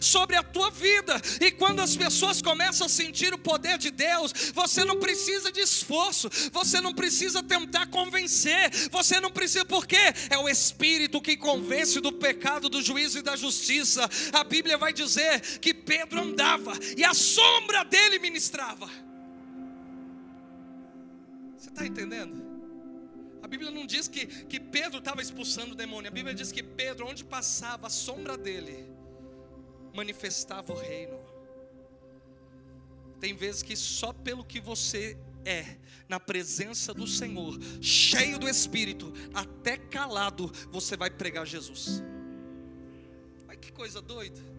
sobre 0.00 0.36
a 0.36 0.42
tua 0.42 0.70
vida. 0.70 1.20
E 1.40 1.50
quando 1.50 1.80
as 1.80 1.96
pessoas 1.96 2.40
começam 2.40 2.86
a 2.86 2.90
sentir 2.90 3.34
o 3.34 3.38
poder 3.38 3.78
de 3.78 3.90
Deus, 3.90 4.32
você 4.54 4.84
não 4.84 4.98
precisa 4.98 5.52
de 5.52 5.60
esforço 5.60 6.15
posso, 6.16 6.30
você 6.50 6.80
não 6.80 6.94
precisa 6.94 7.42
tentar 7.42 7.86
convencer, 7.88 8.70
você 8.90 9.20
não 9.20 9.30
precisa, 9.30 9.64
porque 9.64 9.96
é 10.30 10.38
o 10.38 10.48
Espírito 10.48 11.20
que 11.20 11.36
convence 11.36 12.00
do 12.00 12.12
pecado, 12.12 12.68
do 12.68 12.80
juízo 12.80 13.18
e 13.18 13.22
da 13.22 13.36
justiça. 13.36 14.08
A 14.32 14.42
Bíblia 14.42 14.78
vai 14.78 14.92
dizer 14.92 15.40
que 15.58 15.74
Pedro 15.74 16.20
andava 16.20 16.72
e 16.96 17.04
a 17.04 17.12
sombra 17.12 17.84
dele 17.84 18.18
ministrava. 18.18 18.88
Você 21.58 21.68
está 21.68 21.86
entendendo? 21.86 22.44
A 23.42 23.48
Bíblia 23.48 23.70
não 23.70 23.86
diz 23.86 24.08
que, 24.08 24.26
que 24.26 24.58
Pedro 24.58 24.98
estava 24.98 25.20
expulsando 25.20 25.72
o 25.72 25.76
demônio, 25.76 26.10
a 26.10 26.14
Bíblia 26.14 26.34
diz 26.34 26.50
que 26.50 26.62
Pedro, 26.62 27.06
onde 27.06 27.22
passava 27.24 27.86
a 27.86 27.90
sombra 27.90 28.36
dele, 28.36 28.90
manifestava 29.94 30.72
o 30.72 30.76
reino. 30.76 31.18
Tem 33.20 33.34
vezes 33.34 33.62
que 33.62 33.76
só 33.76 34.12
pelo 34.12 34.44
que 34.44 34.60
você 34.60 35.16
é 35.46 35.78
na 36.08 36.20
presença 36.20 36.92
do 36.92 37.06
Senhor, 37.06 37.58
cheio 37.80 38.38
do 38.38 38.48
Espírito, 38.48 39.12
até 39.32 39.76
calado, 39.76 40.52
você 40.70 40.96
vai 40.96 41.10
pregar 41.10 41.46
Jesus. 41.46 42.02
Ai 43.48 43.56
que 43.56 43.72
coisa 43.72 44.02
doida. 44.02 44.56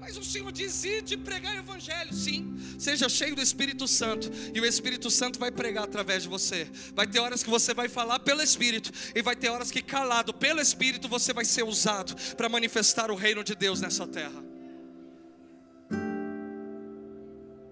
Mas 0.00 0.16
o 0.16 0.24
Senhor 0.24 0.50
diz: 0.52 0.82
de 1.04 1.16
pregar 1.16 1.56
o 1.56 1.58
Evangelho, 1.58 2.14
sim. 2.14 2.56
Seja 2.78 3.08
cheio 3.08 3.34
do 3.34 3.42
Espírito 3.42 3.86
Santo, 3.88 4.30
e 4.54 4.60
o 4.60 4.64
Espírito 4.64 5.10
Santo 5.10 5.38
vai 5.38 5.50
pregar 5.50 5.84
através 5.84 6.22
de 6.22 6.28
você. 6.28 6.68
Vai 6.94 7.06
ter 7.06 7.18
horas 7.18 7.42
que 7.42 7.50
você 7.50 7.74
vai 7.74 7.88
falar 7.88 8.20
pelo 8.20 8.40
Espírito, 8.40 8.92
e 9.14 9.20
vai 9.22 9.34
ter 9.34 9.48
horas 9.48 9.70
que, 9.70 9.82
calado 9.82 10.32
pelo 10.32 10.60
Espírito, 10.60 11.08
você 11.08 11.32
vai 11.32 11.44
ser 11.44 11.64
usado 11.64 12.14
para 12.36 12.48
manifestar 12.48 13.10
o 13.10 13.16
reino 13.16 13.42
de 13.42 13.54
Deus 13.54 13.80
nessa 13.80 14.06
terra. 14.06 14.44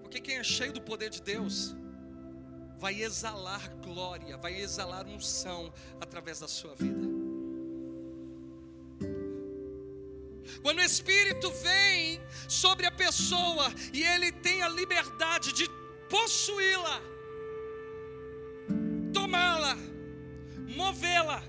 Porque 0.01 0.19
quem 0.19 0.35
é 0.35 0.43
cheio 0.43 0.73
do 0.73 0.81
poder 0.81 1.09
de 1.09 1.21
Deus, 1.21 1.75
vai 2.79 3.01
exalar 3.01 3.75
glória, 3.77 4.37
vai 4.37 4.55
exalar 4.59 5.07
unção 5.07 5.73
através 5.99 6.39
da 6.39 6.47
sua 6.47 6.75
vida. 6.75 7.07
Quando 10.61 10.79
o 10.79 10.81
Espírito 10.81 11.51
vem 11.51 12.19
sobre 12.47 12.85
a 12.85 12.91
pessoa 12.91 13.67
e 13.93 14.03
ele 14.03 14.31
tem 14.31 14.61
a 14.61 14.69
liberdade 14.69 15.51
de 15.53 15.67
possuí-la, 16.09 17.01
tomá-la, 19.13 19.75
movê-la. 20.75 21.43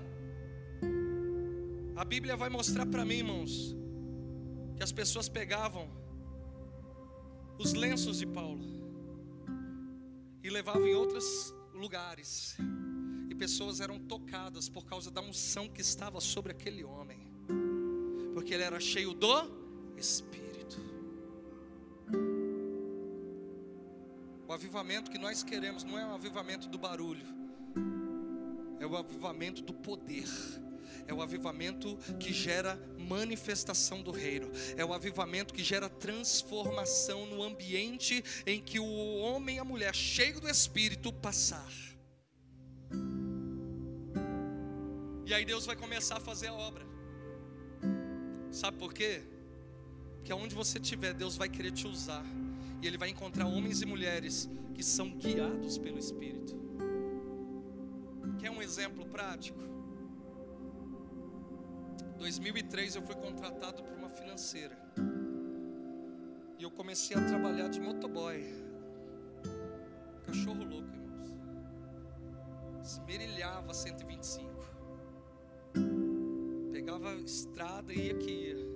A 1.95 2.05
Bíblia 2.05 2.35
vai 2.35 2.49
mostrar 2.49 2.85
para 2.85 3.05
mim, 3.05 3.15
irmãos, 3.15 3.75
que 4.75 4.83
as 4.83 4.91
pessoas 4.91 5.29
pegavam 5.29 5.89
os 7.57 7.73
lenços 7.73 8.19
de 8.19 8.25
Paulo 8.25 8.79
e 10.43 10.49
levava 10.49 10.87
em 10.87 10.93
outros 10.93 11.53
lugares. 11.73 12.57
E 13.29 13.35
pessoas 13.35 13.79
eram 13.79 13.99
tocadas 13.99 14.69
por 14.69 14.85
causa 14.85 15.11
da 15.11 15.21
unção 15.21 15.67
que 15.67 15.81
estava 15.81 16.19
sobre 16.19 16.51
aquele 16.51 16.83
homem, 16.83 17.19
porque 18.33 18.53
ele 18.53 18.63
era 18.63 18.79
cheio 18.79 19.13
do 19.13 19.95
Espírito. 19.97 20.77
O 24.47 24.53
avivamento 24.53 25.11
que 25.11 25.17
nós 25.17 25.43
queremos 25.43 25.83
não 25.83 25.97
é 25.99 26.05
o 26.05 26.13
avivamento 26.13 26.67
do 26.67 26.77
barulho, 26.77 27.27
é 28.79 28.85
o 28.85 28.97
avivamento 28.97 29.61
do 29.61 29.73
poder 29.73 30.27
é 31.07 31.13
o 31.13 31.21
avivamento 31.21 31.97
que 32.19 32.33
gera 32.33 32.79
manifestação 32.97 34.01
do 34.01 34.11
reino, 34.11 34.51
é 34.77 34.85
o 34.85 34.93
avivamento 34.93 35.53
que 35.53 35.63
gera 35.63 35.89
transformação 35.89 37.25
no 37.25 37.41
ambiente 37.41 38.23
em 38.45 38.61
que 38.61 38.79
o 38.79 39.17
homem 39.17 39.57
e 39.57 39.59
a 39.59 39.63
mulher, 39.63 39.95
cheio 39.95 40.39
do 40.39 40.49
Espírito, 40.49 41.11
passar. 41.11 41.71
E 45.25 45.33
aí 45.33 45.45
Deus 45.45 45.65
vai 45.65 45.75
começar 45.75 46.17
a 46.17 46.19
fazer 46.19 46.47
a 46.47 46.53
obra. 46.53 46.83
Sabe 48.51 48.77
por 48.77 48.91
quê? 48.91 49.21
Porque 50.15 50.31
aonde 50.31 50.55
você 50.55 50.79
estiver, 50.79 51.13
Deus 51.13 51.37
vai 51.37 51.47
querer 51.47 51.71
te 51.71 51.87
usar. 51.87 52.25
E 52.81 52.87
Ele 52.87 52.97
vai 52.97 53.09
encontrar 53.09 53.45
homens 53.45 53.81
e 53.81 53.85
mulheres 53.85 54.49
que 54.73 54.83
são 54.83 55.09
guiados 55.11 55.77
pelo 55.77 55.99
Espírito. 55.99 56.57
Quer 58.39 58.49
um 58.49 58.61
exemplo 58.61 59.05
prático? 59.05 59.59
2003 62.19 62.95
eu 62.95 63.01
fui 63.01 63.15
contratado 63.15 63.81
por 63.81 63.93
uma 63.93 64.09
financeira. 64.09 64.77
E 66.57 66.63
eu 66.63 66.69
comecei 66.69 67.15
a 67.15 67.25
trabalhar 67.25 67.69
de 67.69 67.79
motoboy. 67.79 68.43
Cachorro 70.25 70.65
louco, 70.65 70.93
irmãos. 70.93 71.29
Esmerilhava 72.83 73.73
125. 73.73 74.49
Pegava 76.73 77.13
estrada 77.15 77.93
e 77.93 78.07
ia 78.07 78.15
que 78.15 78.29
ia. 78.29 78.69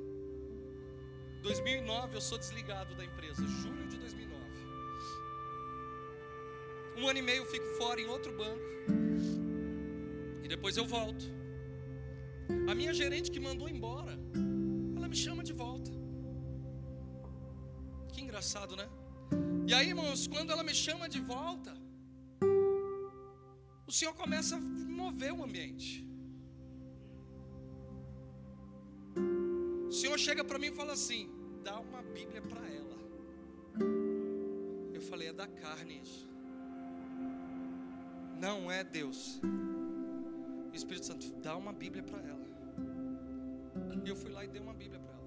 2009 1.42 2.16
eu 2.16 2.22
sou 2.22 2.38
desligado 2.38 2.96
da 2.96 3.04
empresa, 3.04 3.46
julho 3.46 3.86
de 3.90 3.98
2009. 3.98 4.42
Um 6.96 7.10
ano 7.10 7.20
e 7.20 7.22
meio 7.22 7.42
eu 7.42 7.46
fico 7.46 7.66
fora 7.78 8.00
em 8.00 8.08
outro 8.08 8.32
banco. 8.38 8.64
E 10.42 10.48
depois 10.48 10.78
eu 10.78 10.86
volto. 10.86 11.43
A 12.70 12.76
minha 12.76 12.94
gerente 12.94 13.32
que 13.32 13.40
mandou 13.40 13.68
embora, 13.70 14.18
ela 14.96 15.08
me 15.08 15.16
chama 15.16 15.44
de 15.44 15.54
volta. 15.54 15.92
Que 18.12 18.22
engraçado, 18.22 18.76
né? 18.76 18.88
E 19.68 19.74
aí, 19.74 19.90
irmãos, 19.90 20.28
quando 20.28 20.52
ela 20.52 20.64
me 20.64 20.74
chama 20.74 21.08
de 21.08 21.20
volta, 21.20 21.74
o 23.88 23.92
Senhor 23.92 24.14
começa 24.14 24.56
a 24.56 24.60
mover 24.60 25.32
o 25.34 25.44
ambiente. 25.44 26.06
O 29.88 29.92
Senhor 29.92 30.18
chega 30.18 30.44
para 30.44 30.58
mim 30.58 30.68
e 30.68 30.76
fala 30.82 30.94
assim: 30.94 31.30
dá 31.64 31.80
uma 31.80 32.02
Bíblia 32.02 32.42
para 32.42 32.68
ela. 32.68 32.98
Eu 34.94 35.02
falei: 35.02 35.30
é 35.30 35.34
da 35.34 35.48
carne 35.48 36.02
isso. 36.02 36.28
Não 38.40 38.72
é 38.72 38.84
Deus. 38.84 39.40
O 40.74 40.76
Espírito 40.76 41.06
Santo 41.06 41.24
dá 41.36 41.56
uma 41.56 41.72
Bíblia 41.72 42.02
para 42.02 42.20
ela. 42.20 42.48
E 44.04 44.10
eu 44.10 44.16
fui 44.16 44.32
lá 44.32 44.44
e 44.44 44.48
dei 44.48 44.60
uma 44.60 44.74
Bíblia 44.74 45.00
para 45.00 45.14
ela. 45.14 45.24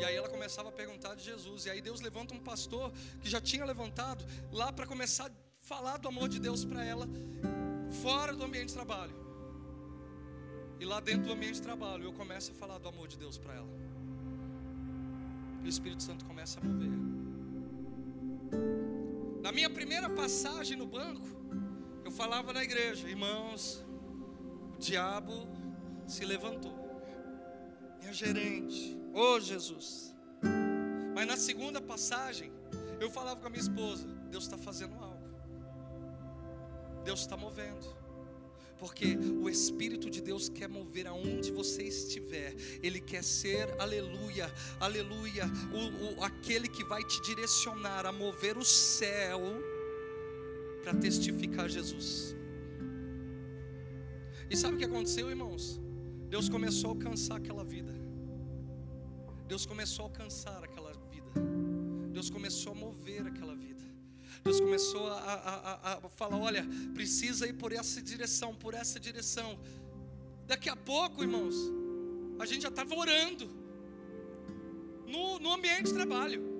E 0.00 0.04
aí 0.04 0.16
ela 0.16 0.28
começava 0.28 0.68
a 0.68 0.72
perguntar 0.72 1.14
de 1.14 1.22
Jesus. 1.22 1.66
E 1.66 1.70
aí 1.70 1.80
Deus 1.80 2.00
levanta 2.00 2.34
um 2.34 2.40
pastor 2.40 2.92
que 3.20 3.30
já 3.30 3.40
tinha 3.40 3.64
levantado 3.64 4.24
lá 4.50 4.72
para 4.72 4.84
começar 4.84 5.28
a 5.28 5.30
falar 5.60 5.96
do 5.98 6.08
amor 6.08 6.28
de 6.28 6.40
Deus 6.40 6.64
para 6.64 6.84
ela, 6.84 7.08
fora 8.02 8.34
do 8.34 8.42
ambiente 8.42 8.70
de 8.70 8.74
trabalho. 8.74 9.14
E 10.80 10.84
lá 10.84 10.98
dentro 10.98 11.26
do 11.26 11.32
ambiente 11.32 11.54
de 11.54 11.62
trabalho 11.62 12.02
eu 12.02 12.12
começo 12.12 12.50
a 12.50 12.54
falar 12.54 12.78
do 12.78 12.88
amor 12.88 13.06
de 13.06 13.16
Deus 13.16 13.38
para 13.38 13.54
ela. 13.54 13.70
E 15.62 15.66
o 15.66 15.68
Espírito 15.68 16.02
Santo 16.02 16.24
começa 16.24 16.58
a 16.58 16.64
mover. 16.64 16.90
Na 19.40 19.52
minha 19.52 19.70
primeira 19.70 20.10
passagem 20.10 20.76
no 20.76 20.86
banco, 20.86 21.28
falava 22.14 22.52
na 22.52 22.62
igreja, 22.62 23.08
irmãos, 23.08 23.84
o 24.74 24.78
diabo 24.78 25.48
se 26.06 26.24
levantou. 26.24 26.72
Minha 27.98 28.12
gerente, 28.12 28.96
oh 29.12 29.40
Jesus. 29.40 30.14
Mas 31.14 31.26
na 31.26 31.36
segunda 31.36 31.80
passagem, 31.80 32.52
eu 33.00 33.10
falava 33.10 33.40
com 33.40 33.46
a 33.46 33.50
minha 33.50 33.62
esposa: 33.62 34.06
Deus 34.30 34.44
está 34.44 34.56
fazendo 34.56 34.94
algo, 34.94 35.28
Deus 37.04 37.20
está 37.20 37.36
movendo 37.36 38.04
porque 38.76 39.16
o 39.40 39.48
Espírito 39.48 40.10
de 40.10 40.20
Deus 40.20 40.48
quer 40.48 40.68
mover 40.68 41.06
aonde 41.06 41.50
você 41.50 41.84
estiver, 41.84 42.54
Ele 42.82 43.00
quer 43.00 43.24
ser, 43.24 43.74
aleluia, 43.80 44.52
aleluia, 44.78 45.44
o, 45.72 46.20
o, 46.20 46.24
aquele 46.24 46.68
que 46.68 46.84
vai 46.84 47.02
te 47.04 47.22
direcionar 47.22 48.04
a 48.04 48.12
mover 48.12 48.58
o 48.58 48.64
céu 48.64 49.40
para 50.84 50.92
testificar 50.92 51.66
Jesus. 51.66 52.36
E 54.50 54.56
sabe 54.56 54.74
o 54.74 54.78
que 54.78 54.84
aconteceu, 54.84 55.30
irmãos? 55.30 55.80
Deus 56.28 56.46
começou 56.50 56.90
a 56.90 56.92
alcançar 56.92 57.36
aquela 57.36 57.64
vida. 57.64 57.92
Deus 59.48 59.64
começou 59.64 60.04
a 60.04 60.08
alcançar 60.08 60.62
aquela 60.62 60.92
vida. 61.10 61.32
Deus 62.12 62.28
começou 62.28 62.72
a 62.72 62.76
mover 62.76 63.26
aquela 63.26 63.54
vida. 63.56 63.82
Deus 64.44 64.60
começou 64.60 65.06
a, 65.08 65.18
a, 65.18 65.92
a, 65.94 66.08
falar: 66.10 66.36
olha, 66.36 66.66
precisa 66.92 67.46
ir 67.46 67.54
por 67.54 67.72
essa 67.72 68.02
direção, 68.02 68.54
por 68.54 68.74
essa 68.74 69.00
direção. 69.00 69.58
Daqui 70.46 70.68
a 70.68 70.76
pouco, 70.76 71.22
irmãos, 71.22 71.56
a 72.38 72.44
gente 72.44 72.62
já 72.62 72.68
estava 72.68 72.94
orando 72.94 73.48
no, 75.06 75.38
no 75.38 75.50
ambiente 75.50 75.84
de 75.84 75.94
trabalho. 75.94 76.53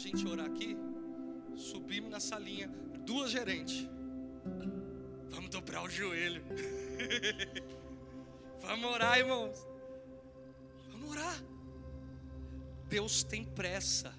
Gente 0.00 0.26
orar 0.26 0.46
aqui, 0.46 0.74
subimos 1.54 2.10
na 2.10 2.18
salinha, 2.18 2.68
duas 3.04 3.30
gerentes. 3.30 3.86
Vamos 5.28 5.50
dobrar 5.50 5.84
o 5.84 5.90
joelho. 5.90 6.42
Vamos 8.62 8.90
orar, 8.90 9.18
irmãos. 9.18 9.58
Vamos 10.90 11.10
orar. 11.10 11.44
Deus 12.88 13.22
tem 13.22 13.44
pressa 13.44 14.12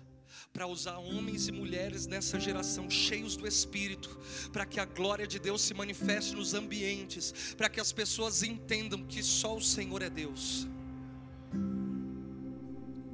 para 0.53 0.67
usar 0.67 0.97
homens 0.97 1.47
e 1.47 1.51
mulheres 1.51 2.05
nessa 2.05 2.39
geração 2.39 2.89
cheios 2.89 3.35
do 3.35 3.47
Espírito, 3.47 4.19
para 4.53 4.65
que 4.65 4.79
a 4.79 4.85
glória 4.85 5.25
de 5.25 5.39
Deus 5.39 5.61
se 5.61 5.73
manifeste 5.73 6.35
nos 6.35 6.53
ambientes, 6.53 7.55
para 7.55 7.69
que 7.69 7.79
as 7.79 7.91
pessoas 7.91 8.43
entendam 8.43 9.03
que 9.03 9.23
só 9.23 9.55
o 9.55 9.61
Senhor 9.61 10.01
é 10.01 10.09
Deus. 10.09 10.67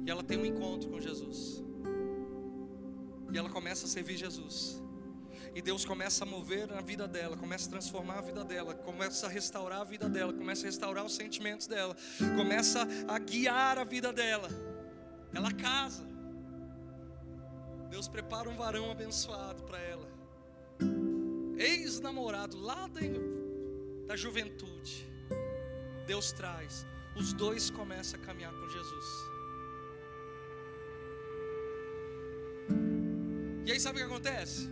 E 0.04 0.10
ela 0.10 0.22
tem 0.22 0.38
um 0.38 0.44
encontro 0.44 0.90
com 0.90 1.00
Jesus. 1.00 1.67
E 3.32 3.38
ela 3.38 3.50
começa 3.50 3.86
a 3.86 3.88
servir 3.88 4.16
Jesus. 4.16 4.80
E 5.54 5.62
Deus 5.62 5.84
começa 5.84 6.24
a 6.24 6.26
mover 6.26 6.68
na 6.68 6.80
vida 6.80 7.08
dela, 7.08 7.36
começa 7.36 7.66
a 7.66 7.70
transformar 7.70 8.18
a 8.18 8.20
vida 8.20 8.44
dela, 8.44 8.74
começa 8.74 9.26
a 9.26 9.28
restaurar 9.28 9.80
a 9.80 9.84
vida 9.84 10.08
dela, 10.08 10.32
começa 10.32 10.62
a 10.62 10.66
restaurar 10.66 11.04
os 11.04 11.14
sentimentos 11.14 11.66
dela, 11.66 11.96
começa 12.36 12.86
a 13.08 13.18
guiar 13.18 13.78
a 13.78 13.84
vida 13.84 14.12
dela. 14.12 14.48
Ela 15.32 15.52
casa. 15.52 16.06
Deus 17.90 18.06
prepara 18.06 18.48
um 18.48 18.56
varão 18.56 18.90
abençoado 18.90 19.62
para 19.64 19.78
ela. 19.78 20.08
Ex-namorado 21.56 22.56
lá 22.56 22.86
da, 22.86 23.00
da 24.06 24.16
juventude. 24.16 25.08
Deus 26.06 26.32
traz. 26.32 26.86
Os 27.16 27.32
dois 27.32 27.68
começam 27.70 28.20
a 28.20 28.22
caminhar 28.22 28.52
com 28.52 28.68
Jesus. 28.68 29.27
E 33.68 33.72
aí 33.72 33.78
sabe 33.78 33.98
o 33.98 34.00
que 34.00 34.10
acontece? 34.10 34.66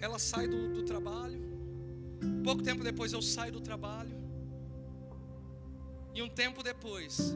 Ela 0.00 0.16
sai 0.16 0.46
do, 0.46 0.72
do 0.74 0.84
trabalho. 0.84 1.40
Pouco 2.44 2.62
tempo 2.62 2.84
depois 2.84 3.12
eu 3.12 3.20
saio 3.20 3.50
do 3.50 3.60
trabalho. 3.60 4.16
E 6.14 6.22
um 6.22 6.28
tempo 6.28 6.62
depois, 6.62 7.34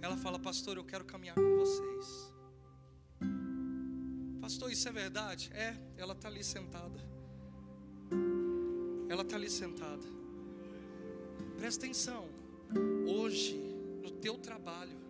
ela 0.00 0.16
fala: 0.16 0.36
Pastor, 0.36 0.78
eu 0.78 0.84
quero 0.84 1.04
caminhar 1.04 1.36
com 1.36 1.56
vocês. 1.58 2.32
Pastor, 4.40 4.72
isso 4.72 4.88
é 4.88 4.92
verdade? 4.92 5.48
É, 5.54 5.76
ela 5.96 6.14
está 6.14 6.26
ali 6.26 6.42
sentada. 6.42 7.00
Ela 9.08 9.22
está 9.22 9.36
ali 9.36 9.48
sentada. 9.48 10.08
Presta 11.56 11.84
atenção. 11.84 12.28
Hoje, 13.06 13.54
no 14.02 14.10
teu 14.10 14.36
trabalho, 14.38 15.01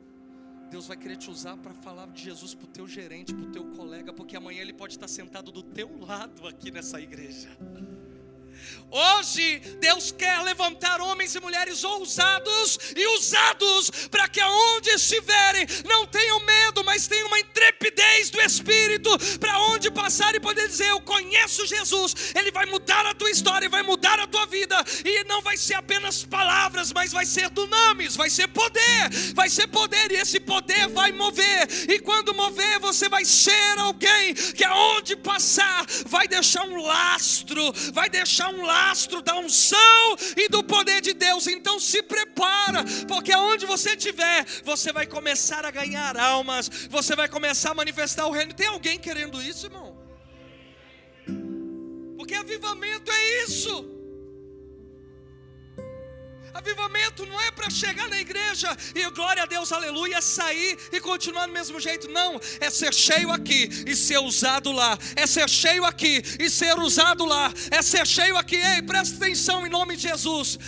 Deus 0.73 0.87
vai 0.87 0.97
querer 0.97 1.18
te 1.18 1.31
usar 1.31 1.55
para 1.59 1.75
falar 1.75 2.07
de 2.07 2.23
Jesus 2.23 2.55
para 2.55 2.64
o 2.64 2.68
teu 2.68 2.89
gerente, 2.89 3.35
para 3.35 3.45
o 3.45 3.53
teu 3.53 3.62
colega, 3.73 4.11
porque 4.11 4.35
amanhã 4.35 4.62
ele 4.62 4.73
pode 4.73 4.95
estar 4.95 5.07
sentado 5.07 5.53
do 5.53 5.62
teu 5.62 6.01
lado 6.01 6.49
aqui 6.49 6.70
nessa 6.70 6.99
igreja. 6.99 7.51
Hoje, 8.94 9.59
Deus 9.80 10.12
quer 10.12 10.42
levantar 10.42 11.00
homens 11.00 11.34
e 11.34 11.40
mulheres 11.40 11.82
ousados 11.82 12.78
e 12.94 13.07
usados 13.16 13.90
para 14.11 14.28
que 14.28 14.38
aonde 14.38 14.90
estiverem 14.90 15.66
não 15.86 16.07
tenham 16.07 16.38
medo, 16.40 16.84
mas 16.84 17.07
tenham 17.07 17.26
uma 17.26 17.38
intrepidez 17.38 18.28
do 18.28 18.38
Espírito 18.42 19.09
para 19.38 19.59
onde 19.61 19.90
passar 19.90 20.34
e 20.34 20.40
poder 20.40 20.68
dizer: 20.68 20.88
Eu 20.90 21.00
conheço 21.00 21.66
Jesus, 21.66 22.34
Ele 22.34 22.50
vai 22.50 22.66
mudar 22.66 23.07
a 23.07 23.14
tua 23.14 23.30
história, 23.30 23.66
vai 23.66 23.82
mudar 23.82 24.20
a 24.20 24.26
tua 24.26 24.44
vida, 24.44 24.76
e 25.07 25.24
não 25.24 25.40
vai 25.40 25.57
ser 25.57 25.74
apenas 25.74 26.22
palavras, 26.22 26.92
mas 26.92 27.12
vai 27.12 27.24
ser 27.24 27.48
dunamis, 27.48 28.14
vai 28.14 28.28
ser 28.28 28.48
poder, 28.48 29.09
vai 29.34 29.48
ser 29.48 29.68
poder, 29.68 30.12
e 30.12 30.16
esse 30.16 30.38
poder 30.38 30.88
vai 30.88 31.12
mover, 31.12 31.66
e 31.88 31.98
quando 31.98 32.34
mover, 32.34 32.78
você 32.78 33.09
vai 33.09 33.24
ser 33.24 33.78
alguém 33.78 34.34
que 34.34 34.64
aonde 34.64 35.16
passar 35.16 35.86
vai 36.07 36.28
deixar 36.28 36.64
um 36.64 36.82
lastro, 36.82 37.72
vai 37.94 38.11
deixar 38.11 38.41
um 38.49 38.62
lastro 38.62 38.82
lastro 38.93 39.22
da 39.22 39.34
unção 39.38 40.16
e 40.36 40.49
do 40.49 40.62
poder 40.62 41.01
de 41.01 41.14
Deus. 41.14 41.47
Então 41.47 41.80
se 41.80 42.03
prepara, 42.03 42.84
porque 43.09 43.32
aonde 43.32 43.64
você 43.66 43.90
estiver, 43.90 44.45
você 44.62 44.93
vai 44.93 45.07
começar 45.07 45.64
a 45.64 45.70
ganhar 45.70 46.16
almas, 46.16 46.68
você 46.90 47.16
vai 47.16 47.28
começar 47.28 47.70
a 47.70 47.74
manifestar 47.74 48.26
o 48.26 48.30
reino. 48.30 48.53
Tem 48.53 48.66
alguém 48.66 48.99
querendo 48.99 49.43
isso, 49.43 49.66
irmão? 49.66 49.97
Porque 52.16 52.34
avivamento 52.34 53.11
é 53.11 53.45
isso. 53.45 54.01
Avivamento 56.55 57.24
não 57.24 57.40
é 57.40 57.50
para 57.50 57.70
chegar 57.70 58.09
na 58.09 58.20
igreja 58.20 58.68
e 58.94 59.09
glória 59.11 59.42
a 59.42 59.46
Deus, 59.46 59.72
aleluia, 59.72 60.20
sair 60.20 60.78
e 60.92 61.00
continuar 61.00 61.46
do 61.46 61.53
mesmo 61.53 61.80
jeito. 61.80 62.11
Não, 62.11 62.38
é 62.61 62.68
ser 62.68 62.92
cheio 62.92 63.30
aqui 63.30 63.70
e 63.86 63.96
ser 63.96 64.18
usado 64.18 64.70
lá. 64.70 64.98
É 65.16 65.26
ser 65.26 65.48
cheio 65.48 65.86
aqui 65.86 66.22
e 66.38 66.50
ser 66.50 66.78
usado 66.78 67.24
lá. 67.24 67.50
É 67.70 67.80
ser 67.80 68.07
cheio 68.07 68.36
aqui. 68.36 68.57
Ei, 68.57 68.82
presta 68.82 69.16
atenção 69.16 69.66
em 69.66 69.70
nome 69.70 69.96
de 69.96 70.03
Jesus. 70.03 70.59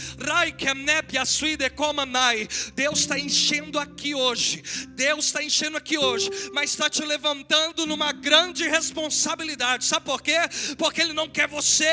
Deus 2.74 3.00
está 3.00 3.18
enchendo 3.18 3.78
aqui 3.78 4.14
hoje. 4.14 4.62
Deus 4.88 5.26
está 5.26 5.42
enchendo 5.42 5.76
aqui 5.76 5.98
hoje, 5.98 6.30
mas 6.54 6.70
está 6.70 6.88
te 6.88 7.04
levantando 7.04 7.84
numa 7.84 8.10
grande 8.12 8.66
responsabilidade. 8.66 9.84
Sabe 9.84 10.06
por 10.06 10.22
quê? 10.22 10.38
Porque 10.78 11.02
Ele 11.02 11.12
não 11.12 11.28
quer 11.28 11.46
você 11.46 11.84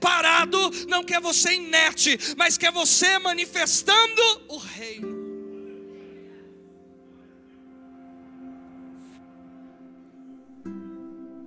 parado, 0.00 0.58
não 0.88 1.04
quer 1.04 1.20
você 1.20 1.54
inerte, 1.54 2.18
mas 2.36 2.58
quer 2.58 2.72
você 2.72 3.18
manifestado 3.20 3.35
manifestando 3.36 4.22
o 4.48 4.56
reino. 4.56 5.14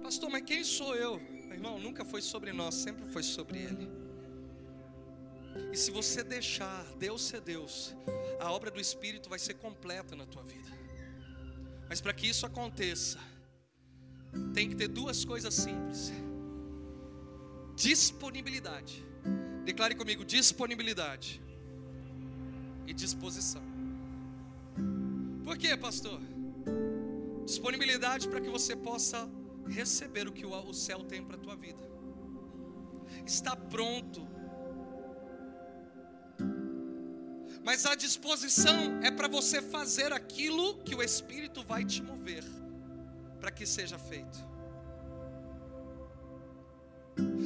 Pastor, 0.03 0.29
mas 0.29 0.43
quem 0.43 0.63
sou 0.63 0.95
eu? 0.95 1.19
Irmão, 1.51 1.79
nunca 1.79 2.05
foi 2.05 2.21
sobre 2.21 2.53
nós, 2.53 2.75
sempre 2.75 3.05
foi 3.05 3.23
sobre 3.23 3.57
Ele. 3.57 3.89
E 5.73 5.77
se 5.77 5.89
você 5.89 6.23
deixar 6.23 6.85
Deus 6.99 7.23
ser 7.23 7.41
Deus, 7.41 7.95
a 8.39 8.51
obra 8.51 8.69
do 8.69 8.79
Espírito 8.79 9.27
vai 9.27 9.39
ser 9.39 9.55
completa 9.55 10.15
na 10.15 10.27
tua 10.27 10.43
vida. 10.43 10.69
Mas 11.89 11.99
para 11.99 12.13
que 12.13 12.27
isso 12.27 12.45
aconteça, 12.45 13.17
tem 14.53 14.69
que 14.69 14.75
ter 14.75 14.89
duas 14.89 15.25
coisas 15.25 15.55
simples: 15.55 16.11
disponibilidade. 17.75 19.03
Declare 19.65 19.95
comigo: 19.95 20.23
disponibilidade 20.23 21.48
e 22.89 22.93
disposição. 22.93 23.61
Por 25.43 25.55
quê, 25.57 25.77
pastor? 25.77 26.19
Disponibilidade 27.45 28.27
para 28.27 28.41
que 28.41 28.49
você 28.49 28.75
possa 28.75 29.29
receber 29.67 30.27
o 30.27 30.31
que 30.31 30.43
o 30.43 30.73
céu 30.73 31.03
tem 31.03 31.23
para 31.23 31.35
a 31.35 31.39
tua 31.39 31.55
vida. 31.55 31.87
Está 33.25 33.55
pronto. 33.55 34.27
Mas 37.63 37.85
a 37.85 37.93
disposição 37.93 38.99
é 39.03 39.11
para 39.11 39.27
você 39.27 39.61
fazer 39.61 40.11
aquilo 40.11 40.79
que 40.79 40.95
o 40.95 41.03
Espírito 41.03 41.63
vai 41.63 41.85
te 41.85 42.01
mover 42.01 42.43
para 43.39 43.51
que 43.51 43.67
seja 43.67 43.99
feito. 43.99 44.39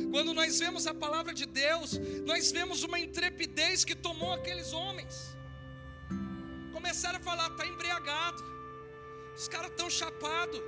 Quando 0.09 0.33
nós 0.33 0.59
vemos 0.59 0.87
a 0.87 0.93
palavra 0.93 1.33
de 1.33 1.45
Deus, 1.45 1.99
nós 2.25 2.51
vemos 2.51 2.83
uma 2.83 2.99
intrepidez 2.99 3.83
que 3.83 3.95
tomou 3.95 4.31
aqueles 4.31 4.71
homens 4.71 5.32
começaram 6.83 7.17
a 7.17 7.21
falar, 7.21 7.47
está 7.47 7.65
embriagado. 7.65 8.43
Os 9.33 9.47
caras 9.47 9.71
estão 9.71 9.89
chapados. 9.89 10.61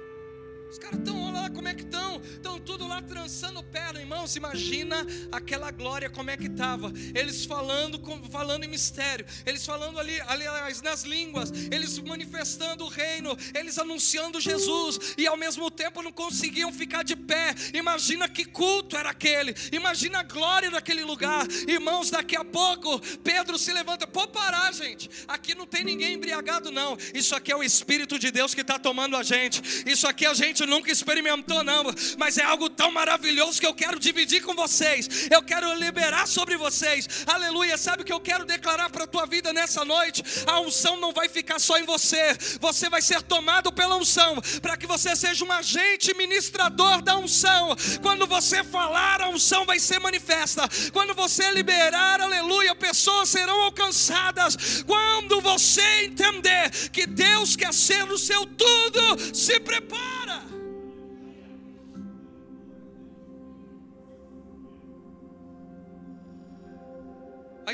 Os 0.69 0.77
caras 0.77 0.99
estão, 0.99 1.21
olha 1.21 1.41
lá 1.41 1.49
como 1.49 1.67
é 1.67 1.73
que 1.73 1.83
estão. 1.83 2.21
Estão 2.21 2.59
tudo 2.59 2.87
lá 2.87 3.01
trançando 3.01 3.63
perna, 3.63 3.99
irmãos. 3.99 4.35
Imagina 4.35 5.05
aquela 5.31 5.71
glória 5.71 6.09
como 6.09 6.29
é 6.29 6.37
que 6.37 6.47
estava. 6.47 6.91
Eles 7.13 7.45
falando, 7.45 8.01
falando 8.29 8.63
em 8.63 8.67
mistério. 8.67 9.25
Eles 9.45 9.65
falando 9.65 9.99
ali, 9.99 10.19
aliás, 10.21 10.81
nas 10.81 11.03
línguas. 11.03 11.51
Eles 11.71 11.97
manifestando 11.99 12.83
o 12.83 12.89
reino. 12.89 13.37
Eles 13.53 13.77
anunciando 13.77 14.41
Jesus. 14.41 15.15
E 15.17 15.27
ao 15.27 15.37
mesmo 15.37 15.69
tempo 15.69 16.01
não 16.01 16.11
conseguiam 16.11 16.73
ficar 16.73 17.03
de 17.03 17.15
pé. 17.15 17.53
Imagina 17.73 18.27
que 18.27 18.45
culto 18.45 18.97
era 18.97 19.11
aquele. 19.11 19.55
Imagina 19.71 20.19
a 20.19 20.23
glória 20.23 20.71
daquele 20.71 21.03
lugar. 21.03 21.45
Irmãos, 21.67 22.09
daqui 22.09 22.35
a 22.35 22.43
pouco 22.43 22.99
Pedro 23.23 23.57
se 23.57 23.71
levanta. 23.71 24.07
Pô, 24.07 24.27
parar, 24.27 24.73
gente. 24.73 25.09
Aqui 25.27 25.55
não 25.55 25.65
tem 25.67 25.83
ninguém 25.83 26.15
embriagado, 26.15 26.71
não. 26.71 26.97
Isso 27.13 27.35
aqui 27.35 27.51
é 27.51 27.55
o 27.55 27.63
Espírito 27.63 28.17
de 28.17 28.31
Deus 28.31 28.53
que 28.53 28.61
está 28.61 28.79
tomando 28.79 29.15
a 29.15 29.23
gente. 29.23 29.61
Isso 29.85 30.07
aqui 30.07 30.25
é 30.25 30.29
a 30.29 30.33
gente 30.33 30.54
gente 30.55 30.65
nunca 30.65 30.89
experimentou, 30.89 31.65
não, 31.65 31.83
mas 32.17 32.37
é 32.37 32.43
algo 32.43 32.69
tão 32.69 32.89
maravilhoso 32.89 33.59
que 33.59 33.67
eu 33.67 33.73
quero 33.73 33.99
dividir 33.99 34.41
com 34.41 34.55
vocês, 34.55 35.27
eu 35.29 35.43
quero 35.43 35.73
liberar 35.73 36.25
sobre 36.25 36.55
vocês, 36.55 37.25
aleluia. 37.27 37.77
Sabe 37.77 38.03
o 38.03 38.05
que 38.05 38.13
eu 38.13 38.21
quero 38.21 38.45
declarar 38.45 38.89
para 38.89 39.03
a 39.03 39.07
tua 39.07 39.25
vida 39.25 39.51
nessa 39.51 39.83
noite? 39.83 40.23
A 40.47 40.61
unção 40.61 40.95
não 40.95 41.11
vai 41.11 41.27
ficar 41.27 41.59
só 41.59 41.77
em 41.77 41.83
você, 41.83 42.37
você 42.61 42.89
vai 42.89 43.01
ser 43.01 43.21
tomado 43.21 43.69
pela 43.73 43.97
unção, 43.97 44.41
para 44.61 44.77
que 44.77 44.87
você 44.87 45.13
seja 45.13 45.43
um 45.43 45.51
agente 45.51 46.15
ministrador 46.15 47.01
da 47.01 47.17
unção. 47.17 47.75
Quando 48.01 48.25
você 48.25 48.63
falar, 48.63 49.21
a 49.21 49.29
unção 49.29 49.65
vai 49.65 49.77
ser 49.77 49.99
manifesta, 49.99 50.69
quando 50.93 51.13
você 51.13 51.51
liberar, 51.51 52.21
aleluia, 52.21 52.73
pessoas 52.75 53.27
serão 53.27 53.61
alcançadas. 53.63 54.83
Quando 54.83 55.41
você 55.41 56.05
entender 56.05 56.69
que 56.93 57.05
Deus 57.05 57.57
quer 57.57 57.73
ser 57.73 58.09
o 58.09 58.17
seu 58.17 58.45
tudo, 58.45 59.35
se 59.35 59.59
prepara. 59.59 60.44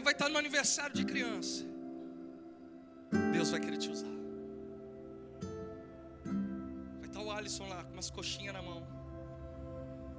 Aí 0.01 0.03
vai 0.03 0.13
estar 0.13 0.29
no 0.29 0.39
aniversário 0.39 0.95
de 0.95 1.05
criança. 1.05 1.63
Deus 3.31 3.51
vai 3.51 3.59
querer 3.59 3.77
te 3.77 3.87
usar. 3.87 4.09
Vai 6.99 7.07
estar 7.07 7.21
o 7.21 7.29
Alisson 7.29 7.67
lá 7.67 7.83
com 7.83 7.93
umas 7.93 8.09
coxinhas 8.09 8.51
na 8.51 8.63
mão. 8.63 8.81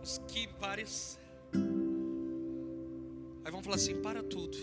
Uns 0.01 0.19
kibares. 0.29 1.19
Aí 3.45 3.51
vão 3.51 3.61
falar 3.61 3.75
assim: 3.75 4.01
para 4.01 4.23
tudo. 4.23 4.57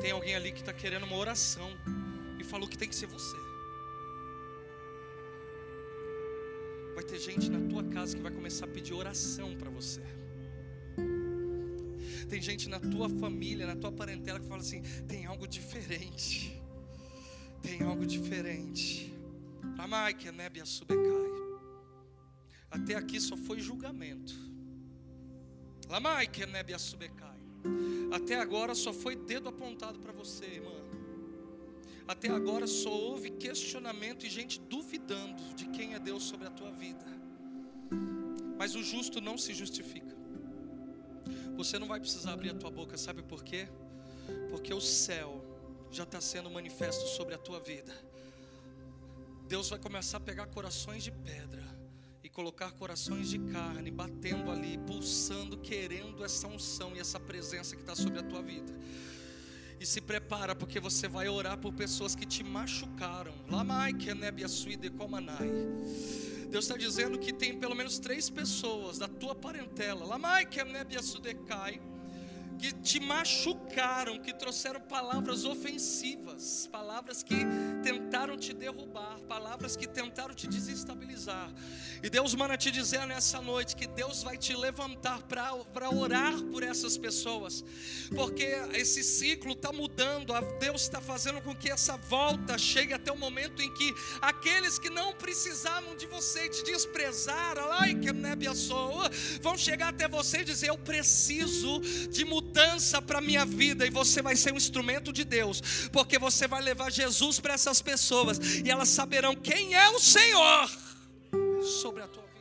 Tem 0.00 0.10
alguém 0.10 0.34
ali 0.34 0.52
que 0.52 0.60
está 0.60 0.72
querendo 0.72 1.04
uma 1.04 1.16
oração. 1.16 1.68
E 2.40 2.44
falou 2.44 2.66
que 2.66 2.78
tem 2.78 2.88
que 2.88 2.96
ser 2.96 3.08
você. 3.08 3.36
Vai 6.94 7.04
ter 7.04 7.18
gente 7.18 7.50
na 7.50 7.60
tua 7.68 7.84
casa 7.84 8.16
que 8.16 8.22
vai 8.22 8.32
começar 8.32 8.64
a 8.64 8.68
pedir 8.68 8.94
oração 8.94 9.54
para 9.54 9.68
você. 9.68 10.00
Tem 12.28 12.40
gente 12.40 12.68
na 12.68 12.80
tua 12.80 13.08
família, 13.08 13.66
na 13.66 13.76
tua 13.76 13.92
parentela 13.92 14.40
que 14.40 14.46
fala 14.46 14.60
assim: 14.60 14.82
tem 15.06 15.26
algo 15.26 15.46
diferente. 15.46 16.60
Tem 17.62 17.82
algo 17.82 18.06
diferente. 18.06 19.14
Amai 19.78 20.14
nebe 20.32 20.64
subecai. 20.64 21.36
Até 22.70 22.94
aqui 22.94 23.20
só 23.20 23.36
foi 23.36 23.60
julgamento. 23.60 24.34
Lamai 25.88 26.28
nebe 26.50 26.78
subecai. 26.78 27.36
Até 28.12 28.40
agora 28.40 28.74
só 28.74 28.92
foi 28.92 29.16
dedo 29.16 29.48
apontado 29.48 29.98
para 29.98 30.12
você, 30.12 30.44
irmã. 30.44 30.76
Até 32.06 32.28
agora 32.28 32.66
só 32.66 32.90
houve 32.90 33.30
questionamento 33.30 34.24
e 34.24 34.30
gente 34.30 34.60
duvidando 34.60 35.42
de 35.54 35.66
quem 35.66 35.94
é 35.94 35.98
Deus 35.98 36.22
sobre 36.22 36.46
a 36.46 36.50
tua 36.50 36.70
vida. 36.70 37.04
Mas 38.56 38.74
o 38.74 38.82
justo 38.82 39.20
não 39.20 39.36
se 39.36 39.52
justifica. 39.52 40.15
Você 41.56 41.78
não 41.78 41.88
vai 41.88 41.98
precisar 41.98 42.32
abrir 42.32 42.50
a 42.50 42.54
tua 42.54 42.70
boca, 42.70 42.96
sabe 42.98 43.22
por 43.22 43.42
quê? 43.42 43.66
Porque 44.50 44.74
o 44.74 44.80
céu 44.80 45.42
já 45.90 46.02
está 46.02 46.20
sendo 46.20 46.50
manifesto 46.50 47.08
sobre 47.08 47.34
a 47.34 47.38
tua 47.38 47.58
vida. 47.58 47.92
Deus 49.48 49.70
vai 49.70 49.78
começar 49.78 50.18
a 50.18 50.20
pegar 50.20 50.46
corações 50.46 51.02
de 51.02 51.10
pedra 51.10 51.64
e 52.22 52.28
colocar 52.28 52.72
corações 52.72 53.30
de 53.30 53.38
carne, 53.38 53.90
batendo 53.90 54.50
ali, 54.50 54.76
pulsando, 54.78 55.56
querendo 55.56 56.22
essa 56.24 56.46
unção 56.46 56.94
e 56.94 56.98
essa 56.98 57.18
presença 57.18 57.74
que 57.74 57.82
está 57.82 57.94
sobre 57.94 58.18
a 58.18 58.22
tua 58.22 58.42
vida. 58.42 58.74
E 59.80 59.86
se 59.86 60.00
prepara, 60.00 60.54
porque 60.54 60.78
você 60.78 61.08
vai 61.08 61.28
orar 61.28 61.56
por 61.58 61.72
pessoas 61.72 62.14
que 62.14 62.26
te 62.26 62.42
machucaram. 62.42 63.32
Lamai, 63.48 63.94
Keneb, 63.94 64.44
Asuide, 64.44 64.90
Komanai 64.90 65.50
Deus 66.50 66.64
está 66.64 66.76
dizendo 66.76 67.18
que 67.18 67.32
tem 67.32 67.58
pelo 67.58 67.74
menos 67.74 67.98
três 67.98 68.30
pessoas 68.30 68.98
da 68.98 69.08
tua 69.08 69.34
parentela, 69.34 70.04
Lamai 70.04 70.46
Kemnebia 70.46 71.02
Sudecai, 71.02 71.80
que 72.56 72.72
te 72.72 72.98
machucaram, 72.98 74.18
que 74.18 74.32
trouxeram 74.32 74.80
palavras 74.80 75.44
ofensivas, 75.44 76.68
palavras 76.72 77.22
que 77.22 77.36
tentaram 77.82 78.36
te 78.36 78.52
derrubar, 78.52 79.18
palavras 79.28 79.76
que 79.76 79.86
tentaram 79.86 80.34
te 80.34 80.46
desestabilizar. 80.46 81.52
E 82.02 82.10
Deus 82.10 82.34
manda 82.34 82.56
te 82.56 82.70
dizer 82.70 83.06
nessa 83.06 83.40
noite 83.40 83.76
que 83.76 83.86
Deus 83.86 84.22
vai 84.22 84.36
te 84.36 84.54
levantar 84.54 85.22
para 85.22 85.90
orar 85.90 86.42
por 86.44 86.62
essas 86.62 86.96
pessoas, 86.96 87.64
porque 88.14 88.44
esse 88.74 89.02
ciclo 89.02 89.52
está 89.52 89.72
mudando, 89.72 90.32
Deus 90.58 90.82
está 90.82 91.00
fazendo 91.00 91.40
com 91.42 91.54
que 91.54 91.70
essa 91.70 91.96
volta 91.96 92.56
chegue 92.58 92.92
até 92.92 93.12
o 93.12 93.18
momento 93.18 93.62
em 93.62 93.72
que 93.74 93.94
aqueles 94.20 94.78
que 94.78 94.90
não 94.90 95.12
precisavam 95.12 95.96
de 95.96 96.06
você 96.06 96.48
te 96.48 96.64
desprezaram, 96.64 97.72
ai 97.72 97.94
que 97.94 98.06
vão 99.40 99.56
chegar 99.56 99.88
até 99.88 100.08
você 100.08 100.38
e 100.38 100.44
dizer: 100.44 100.68
Eu 100.68 100.78
preciso 100.78 101.80
de 102.10 102.24
mudar 102.24 102.45
mudança 102.46 103.02
para 103.02 103.18
a 103.18 103.20
minha 103.20 103.44
vida 103.44 103.86
e 103.86 103.90
você 103.90 104.22
vai 104.22 104.36
ser 104.36 104.52
um 104.52 104.56
instrumento 104.56 105.12
de 105.12 105.24
Deus, 105.24 105.88
porque 105.92 106.18
você 106.18 106.46
vai 106.46 106.62
levar 106.62 106.90
Jesus 106.90 107.40
para 107.40 107.54
essas 107.54 107.82
pessoas 107.82 108.38
e 108.64 108.70
elas 108.70 108.88
saberão 108.88 109.34
quem 109.34 109.74
é 109.74 109.88
o 109.90 109.98
Senhor 109.98 110.70
sobre 111.80 112.02
a 112.02 112.08
tua 112.08 112.22
vida. 112.22 112.36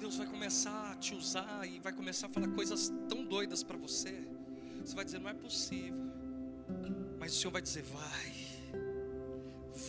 Deus 0.00 0.16
vai 0.16 0.26
começar 0.26 0.92
a 0.92 0.96
te 0.96 1.14
usar 1.14 1.68
e 1.68 1.78
vai 1.78 1.92
começar 1.92 2.28
a 2.28 2.30
falar 2.30 2.48
coisas 2.48 2.90
tão 3.08 3.24
doidas 3.24 3.62
para 3.62 3.76
você. 3.76 4.26
Você 4.84 4.94
vai 4.94 5.04
dizer: 5.04 5.18
não 5.18 5.28
é 5.28 5.34
possível. 5.34 6.07
Mas 7.18 7.34
o 7.34 7.40
Senhor 7.40 7.50
vai 7.50 7.62
dizer: 7.62 7.82
vai, 7.82 8.32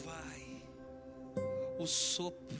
vai, 0.04 0.64
o 1.80 1.86
sopro. 1.86 2.58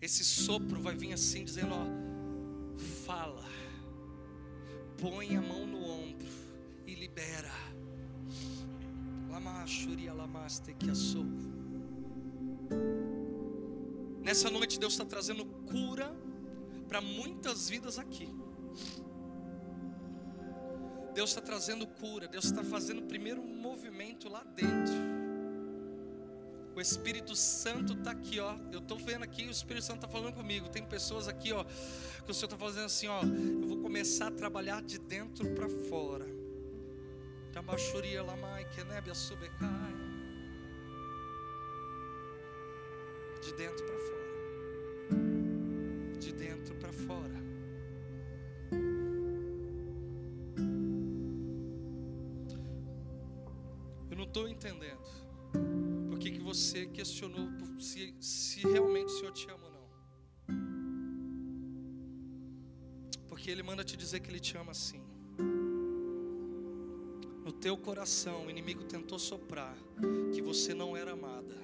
Esse 0.00 0.24
sopro 0.24 0.80
vai 0.80 0.94
vir 0.94 1.12
assim, 1.12 1.44
dizendo: 1.44 1.74
ó, 1.74 1.86
fala, 3.06 3.44
põe 5.00 5.36
a 5.36 5.40
mão 5.40 5.66
no 5.66 5.82
ombro 5.82 6.28
e 6.86 6.94
libera. 6.94 7.52
Lamachuri 9.30 10.08
alamaste 10.08 10.74
que 10.74 10.90
assou. 10.90 11.24
Nessa 14.22 14.48
noite 14.48 14.78
Deus 14.78 14.94
está 14.94 15.04
trazendo 15.04 15.44
cura 15.44 16.14
para 16.88 17.00
muitas 17.00 17.68
vidas 17.68 17.98
aqui. 17.98 18.28
Deus 21.14 21.30
está 21.30 21.40
trazendo 21.40 21.86
cura, 21.86 22.26
Deus 22.26 22.44
está 22.44 22.64
fazendo 22.64 22.98
o 22.98 23.06
primeiro 23.06 23.42
movimento 23.42 24.28
lá 24.28 24.42
dentro. 24.42 24.94
O 26.74 26.80
Espírito 26.80 27.36
Santo 27.36 27.92
está 27.92 28.10
aqui, 28.10 28.40
ó. 28.40 28.56
Eu 28.72 28.80
estou 28.80 28.98
vendo 28.98 29.22
aqui, 29.22 29.46
o 29.46 29.50
Espírito 29.50 29.84
Santo 29.84 29.98
está 29.98 30.08
falando 30.08 30.34
comigo. 30.34 30.68
Tem 30.68 30.84
pessoas 30.84 31.28
aqui, 31.28 31.52
ó, 31.52 31.62
que 31.62 32.30
o 32.30 32.34
Senhor 32.34 32.46
está 32.46 32.56
fazendo 32.56 32.86
assim, 32.86 33.06
ó. 33.06 33.22
Eu 33.22 33.68
vou 33.68 33.78
começar 33.78 34.26
a 34.26 34.30
trabalhar 34.32 34.82
de 34.82 34.98
dentro 34.98 35.48
para 35.54 35.68
fora. 35.88 36.26
De 43.40 43.52
dentro 43.54 43.86
para 43.86 43.93
dizer 64.14 64.20
que 64.20 64.30
Ele 64.30 64.40
te 64.40 64.56
ama 64.56 64.70
assim. 64.70 65.02
No 67.44 67.52
teu 67.52 67.76
coração, 67.76 68.46
o 68.46 68.50
inimigo 68.50 68.84
tentou 68.84 69.18
soprar 69.18 69.76
que 70.32 70.40
você 70.40 70.72
não 70.72 70.96
era 70.96 71.12
amada. 71.12 71.56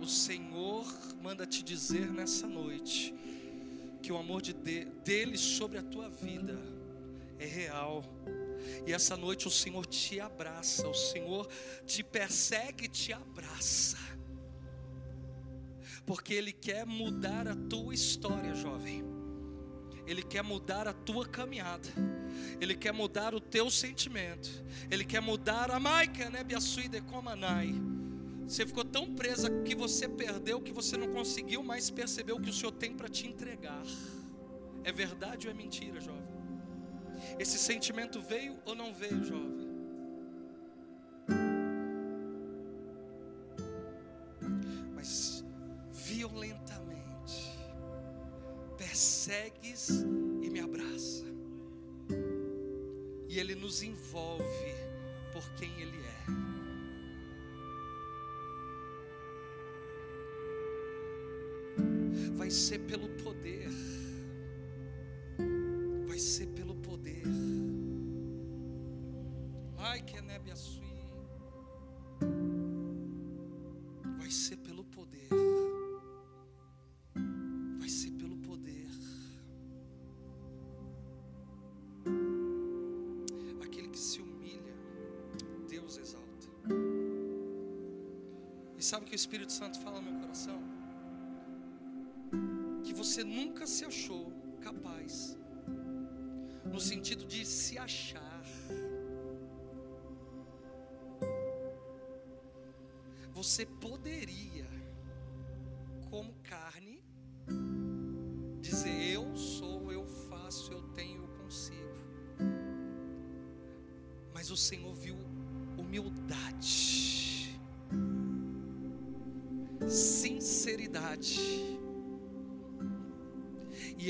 O 0.00 0.06
Senhor 0.06 0.86
manda 1.20 1.44
te 1.44 1.62
dizer 1.62 2.10
nessa 2.12 2.46
noite 2.46 3.12
que 4.00 4.12
o 4.12 4.16
amor 4.16 4.40
de 4.40 4.52
dele 4.52 5.36
sobre 5.36 5.78
a 5.78 5.82
tua 5.82 6.08
vida 6.08 6.56
é 7.38 7.46
real 7.46 8.04
e 8.86 8.92
essa 8.92 9.16
noite 9.16 9.48
o 9.48 9.50
Senhor 9.50 9.86
te 9.86 10.20
abraça, 10.20 10.88
o 10.88 10.94
Senhor 10.94 11.48
te 11.84 12.04
persegue 12.04 12.84
e 12.84 12.88
te 12.88 13.12
abraça. 13.12 13.98
Porque 16.06 16.32
Ele 16.32 16.52
quer 16.52 16.86
mudar 16.86 17.48
a 17.48 17.56
tua 17.56 17.92
história, 17.92 18.54
jovem. 18.54 19.17
Ele 20.08 20.22
quer 20.22 20.42
mudar 20.42 20.88
a 20.88 20.92
tua 20.94 21.26
caminhada. 21.26 21.88
Ele 22.58 22.74
quer 22.74 22.92
mudar 22.92 23.34
o 23.34 23.40
teu 23.40 23.70
sentimento. 23.70 24.48
Ele 24.90 25.04
quer 25.04 25.20
mudar 25.20 25.70
a 25.70 25.78
maica, 25.78 26.30
né, 26.30 26.42
biasuide 26.42 27.00
comanai. 27.02 27.74
Você 28.46 28.66
ficou 28.66 28.84
tão 28.84 29.14
presa 29.14 29.50
que 29.62 29.74
você 29.74 30.08
perdeu 30.08 30.62
que 30.62 30.72
você 30.72 30.96
não 30.96 31.08
conseguiu 31.08 31.62
mais 31.62 31.90
perceber 31.90 32.32
o 32.32 32.40
que 32.40 32.48
o 32.48 32.52
Senhor 32.52 32.72
tem 32.72 32.94
para 32.94 33.06
te 33.06 33.26
entregar. 33.26 33.82
É 34.82 34.90
verdade 34.90 35.46
ou 35.46 35.52
é 35.52 35.54
mentira, 35.54 36.00
jovem? 36.00 36.22
Esse 37.38 37.58
sentimento 37.58 38.22
veio 38.22 38.58
ou 38.64 38.74
não 38.74 38.94
veio, 38.94 39.22
jovem? 39.22 39.57
Persegues 49.28 49.90
e 50.42 50.48
me 50.48 50.60
abraça. 50.60 51.26
E 53.28 53.38
ele 53.38 53.54
nos 53.54 53.82
envolve 53.82 54.74
por 55.30 55.44
quem 55.52 55.70
ele 55.82 55.98
é. 55.98 56.24
Vai 62.36 62.50
ser 62.50 62.78
pelo 62.78 63.08
poder. 63.22 63.68
Vai 66.06 66.18
ser 66.18 66.46
Ai, 69.76 70.00
que 70.00 70.22
nebe 70.22 70.50
sui. 70.56 70.86
Vai 70.86 70.97
sabe 88.88 89.04
o 89.04 89.08
que 89.08 89.14
o 89.14 89.22
Espírito 89.22 89.52
Santo 89.52 89.78
fala 89.80 90.00
no 90.00 90.10
meu 90.10 90.20
coração? 90.22 90.58
Que 92.84 92.94
você 92.94 93.22
nunca 93.22 93.66
se 93.66 93.84
achou 93.84 94.32
capaz, 94.62 95.36
no 96.64 96.80
sentido 96.80 97.24
de 97.26 97.44
se 97.44 97.76
achar 97.78 98.38
você 103.38 103.64
poderia, 103.64 104.66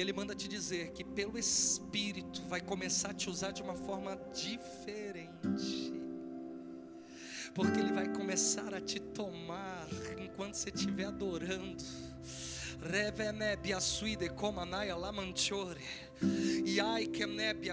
Ele 0.08 0.16
manda 0.16 0.34
te 0.34 0.48
dizer 0.48 0.92
que 0.92 1.04
pelo 1.04 1.38
Espírito 1.38 2.40
vai 2.48 2.62
começar 2.62 3.10
a 3.10 3.14
te 3.14 3.28
usar 3.28 3.50
de 3.50 3.60
uma 3.62 3.74
forma 3.74 4.16
diferente 4.32 5.92
porque 7.54 7.78
Ele 7.78 7.92
vai 7.92 8.08
começar 8.14 8.72
a 8.72 8.80
te 8.80 8.98
tomar 9.00 9.86
enquanto 10.16 10.54
você 10.54 10.70
estiver 10.70 11.06
adorando. 11.06 11.84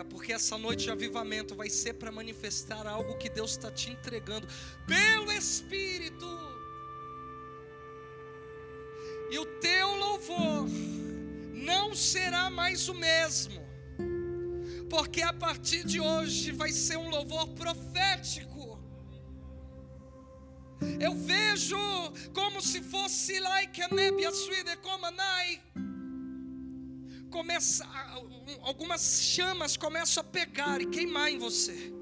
Porque 0.10 0.34
essa 0.34 0.58
noite 0.58 0.84
de 0.86 0.92
avivamento 0.92 1.56
vai 1.56 1.70
ser 1.70 1.94
para 1.94 2.12
manifestar 2.12 2.86
algo 2.86 3.18
que 3.18 3.30
Deus 3.30 3.52
está 3.52 3.72
te 3.72 3.92
entregando 3.92 4.46
pelo 4.86 5.32
Espírito. 5.32 6.28
E 9.32 9.40
o 9.40 9.46
teu 9.60 9.96
louvor 9.96 10.68
não 11.66 11.96
será 11.96 12.50
mais 12.50 12.88
o 12.88 12.94
mesmo, 12.94 13.60
porque 14.90 15.22
a 15.22 15.34
partir 15.34 15.84
de 15.84 16.00
hoje 16.00 16.52
vai 16.52 16.72
ser 16.72 16.98
um 16.98 17.10
louvor 17.10 17.48
profético. 17.50 18.80
Eu 21.00 21.16
vejo 21.16 21.78
como 22.34 22.62
se 22.62 22.82
fosse 22.84 23.40
like 23.40 23.82
a 23.82 23.88
nebia 23.90 24.30
como 24.82 25.10
nai. 25.12 25.62
Começa, 27.32 27.86
algumas 28.62 29.22
chamas 29.22 29.76
começam 29.76 30.22
a 30.22 30.24
pegar 30.24 30.82
e 30.82 30.86
queimar 30.86 31.32
em 31.32 31.40
você 31.40 31.95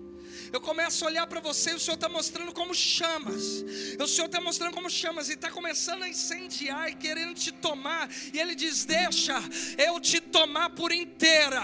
eu 0.53 0.61
começo 0.61 1.03
a 1.03 1.07
olhar 1.07 1.25
para 1.25 1.39
você 1.39 1.71
e 1.71 1.73
o 1.73 1.79
Senhor 1.79 1.95
está 1.95 2.07
mostrando 2.07 2.53
como 2.53 2.75
chamas. 2.75 3.65
O 3.99 4.07
Senhor 4.07 4.27
está 4.27 4.39
mostrando 4.39 4.71
como 4.71 4.87
chamas 4.87 5.27
e 5.27 5.33
está 5.33 5.49
começando 5.49 6.03
a 6.03 6.07
incendiar 6.07 6.91
e 6.91 6.95
querendo 6.95 7.33
te 7.33 7.51
tomar. 7.51 8.07
E 8.31 8.39
Ele 8.39 8.53
diz: 8.53 8.85
Deixa 8.85 9.33
eu 9.79 9.99
te 9.99 10.21
tomar 10.21 10.69
por 10.69 10.91
inteira. 10.91 11.63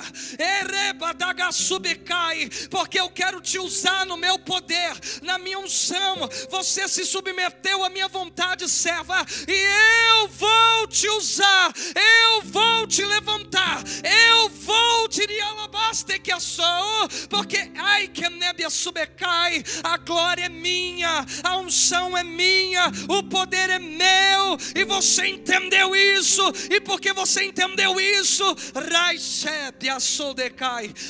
Porque 2.72 3.00
eu 3.00 3.12
quero 3.12 3.40
te 3.40 3.60
usar 3.60 4.08
no 4.08 4.18
meu 4.18 4.40
poder, 4.40 4.94
na 5.22 5.38
minha 5.38 5.60
unção. 5.60 6.28
Você 6.50 6.88
se 6.88 7.06
submeteu 7.06 7.84
à 7.84 7.90
minha 7.90 8.08
vontade, 8.08 8.68
serva, 8.68 9.24
e 9.48 10.20
eu 10.22 10.28
vou 10.30 10.88
te 10.88 11.08
usar. 11.10 11.72
Eu 11.96 12.42
vou 12.42 12.88
te 12.88 13.06
levantar. 13.06 13.84
Eu 14.04 14.50
vou 14.50 15.08
te 15.08 15.22
alabaste 15.42 16.18
que 16.20 16.40
sou. 16.40 17.08
Porque 17.30 17.72
ai 17.78 18.08
que 18.08 18.28
nébia 18.30 18.70
subecai, 18.80 19.64
a 19.84 19.98
glória 19.98 20.46
é 20.46 20.50
minha, 20.50 21.26
a 21.44 21.58
unção 21.58 22.18
é 22.18 22.24
minha, 22.24 22.88
o 23.10 23.24
poder 23.24 23.70
é 23.70 23.80
meu, 23.80 24.58
e 24.76 24.84
você 24.86 25.28
entendeu 25.28 25.96
isso, 25.96 26.42
e 26.72 26.80
porque 26.80 27.12
você 27.14 27.44
entendeu 27.44 28.00
isso, 28.00 28.44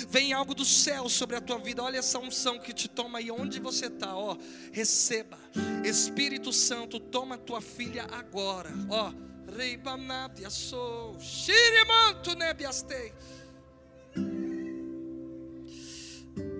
vem 0.10 0.34
algo 0.34 0.56
do 0.56 0.66
céu 0.66 1.08
sobre 1.08 1.36
a 1.36 1.42
tua 1.42 1.60
vida, 1.60 1.84
olha 1.84 2.00
essa 2.00 2.20
unção 2.20 2.60
que 2.60 2.74
te 2.74 2.88
toma 2.88 3.20
aí 3.20 3.30
onde 3.30 3.60
você 3.60 3.86
está, 3.86 4.16
ó, 4.16 4.36
receba, 4.72 5.38
Espírito 5.84 6.52
Santo, 6.52 7.00
toma 7.00 7.38
tua 7.38 7.62
filha 7.62 8.08
agora, 8.12 8.72
ó, 8.90 9.12
Reibanadia 9.56 10.50
sou, 10.50 11.20
Shirimanto 11.20 12.36
nebiastei. 12.36 13.14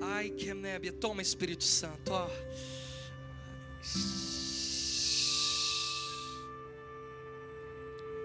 Ai, 0.02 0.30
que 0.30 0.54
nébia. 0.54 0.92
Toma, 0.92 1.22
Espírito 1.22 1.64
Santo, 1.64 2.12
ó. 2.12 2.30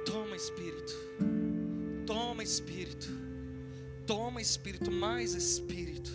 Toma, 0.04 0.36
Espírito. 0.36 0.92
Toma, 2.06 2.42
Espírito. 2.42 3.08
Toma, 4.06 4.40
Espírito. 4.40 4.90
Mais 4.90 5.34
Espírito. 5.34 6.10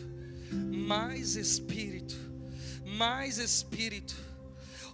Mais 0.51 1.36
Espírito. 1.36 2.16
Mais 2.86 3.38
Espírito. 3.38 4.16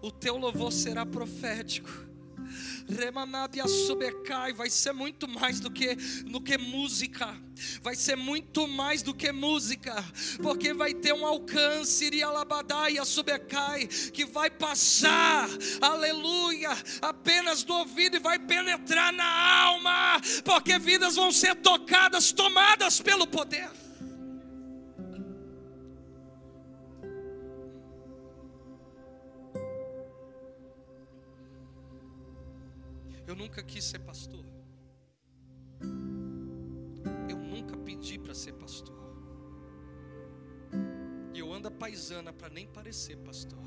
O 0.02 0.12
teu 0.12 0.38
louvor 0.38 0.72
será 0.72 1.06
profético 1.06 2.05
Remanabia 2.88 3.68
subecai, 3.68 4.54
vai 4.54 4.70
ser 4.70 4.94
muito 4.94 5.28
mais 5.28 5.60
do 5.60 5.72
que, 5.72 5.96
do 6.26 6.40
que 6.40 6.58
música, 6.58 7.36
vai 7.82 7.96
ser 7.96 8.16
muito 8.16 8.68
mais 8.68 9.02
do 9.02 9.14
que 9.14 9.32
música, 9.32 9.96
porque 10.42 10.74
vai 10.74 10.94
ter 10.94 11.14
um 11.14 11.26
alcance, 11.26 12.06
Irialabadaia 12.06 13.04
subecai, 13.04 13.88
que 13.88 14.26
vai 14.26 14.50
passar, 14.50 15.50
aleluia, 15.82 16.70
apenas 17.02 17.64
do 17.64 17.74
ouvido 17.74 18.18
e 18.18 18.20
vai 18.20 18.38
penetrar 18.38 19.12
na 19.12 19.64
alma, 19.64 20.22
porque 20.44 20.78
vidas 20.78 21.16
vão 21.16 21.32
ser 21.32 21.56
tocadas, 21.56 22.32
tomadas 22.32 23.02
pelo 23.02 23.26
poder. 23.26 23.85
Quis 33.76 33.84
ser 33.84 34.00
pastor. 34.00 34.46
Eu 37.30 37.38
nunca 37.38 37.76
pedi 37.76 38.18
para 38.18 38.34
ser 38.34 38.54
pastor. 38.54 38.96
E 41.34 41.40
eu 41.40 41.52
ando 41.52 41.68
a 41.68 41.72
paisana 41.72 42.32
para 42.32 42.48
nem 42.48 42.66
parecer 42.66 43.18
pastor. 43.18 43.60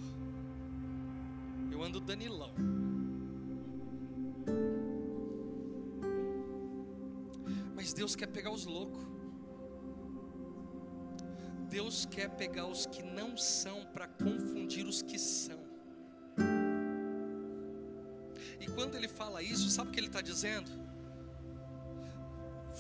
Eu 1.71 1.83
ando 1.83 2.01
Danilão. 2.01 2.55
Mas 7.77 7.93
Deus 7.93 8.17
quer 8.17 8.29
pegar 8.29 8.51
os 8.51 8.65
loucos. 8.65 9.05
Deus 11.69 12.07
quer 12.07 12.31
pegar 12.31 12.67
os 12.67 12.87
que 12.87 13.03
não 13.03 13.37
são 13.37 13.85
para 13.93 14.09
confundir 14.09 14.87
os 14.87 15.03
que 15.03 15.19
são. 15.19 15.68
E 18.61 18.67
quando 18.67 18.95
ele 18.97 19.09
fala 19.09 19.43
isso, 19.43 19.71
sabe 19.71 19.91
o 19.91 19.93
que 19.93 20.01
ele 20.01 20.09
está 20.09 20.21
dizendo? 20.21 20.71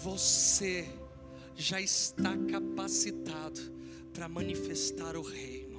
Você 0.02 0.88
já 1.56 1.80
está 1.80 2.36
capacitado 2.50 3.60
para 4.12 4.28
manifestar 4.28 5.16
o 5.16 5.22
reino. 5.22 5.78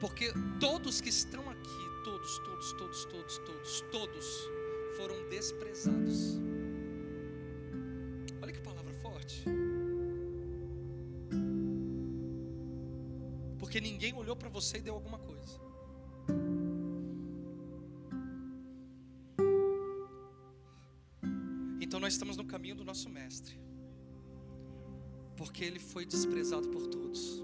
Porque 0.00 0.32
todos 0.60 1.00
que 1.00 1.08
estão 1.08 1.48
aqui, 1.48 2.04
todos, 2.04 2.38
todos, 2.40 2.72
todos, 2.74 3.04
todos, 3.04 3.38
todos, 3.38 3.80
todos 3.90 4.50
foram 4.96 5.28
desprezados. 5.28 6.38
Olha 8.42 8.52
que 8.52 8.60
palavra 8.60 8.92
forte. 8.94 9.44
Porque 13.58 13.80
ninguém 13.80 14.14
olhou 14.14 14.36
para 14.36 14.48
você 14.48 14.78
e 14.78 14.82
deu 14.82 14.94
alguma 14.94 15.18
coisa. 15.18 15.65
Nós 22.06 22.12
estamos 22.12 22.36
no 22.36 22.44
caminho 22.44 22.76
do 22.76 22.84
nosso 22.84 23.10
Mestre, 23.10 23.58
porque 25.36 25.64
Ele 25.64 25.80
foi 25.80 26.06
desprezado 26.06 26.68
por 26.68 26.86
todos, 26.86 27.42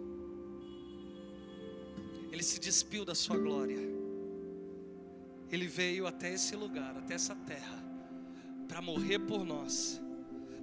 Ele 2.31 2.45
se 2.45 2.61
despiu 2.61 3.05
da 3.05 3.13
Sua 3.13 3.37
glória, 3.37 3.81
Ele 5.51 5.67
veio 5.67 6.07
até 6.07 6.33
esse 6.33 6.55
lugar, 6.55 6.97
até 6.97 7.15
essa 7.15 7.35
terra, 7.35 7.83
para 8.69 8.81
morrer 8.81 9.19
por 9.19 9.45
nós, 9.45 10.01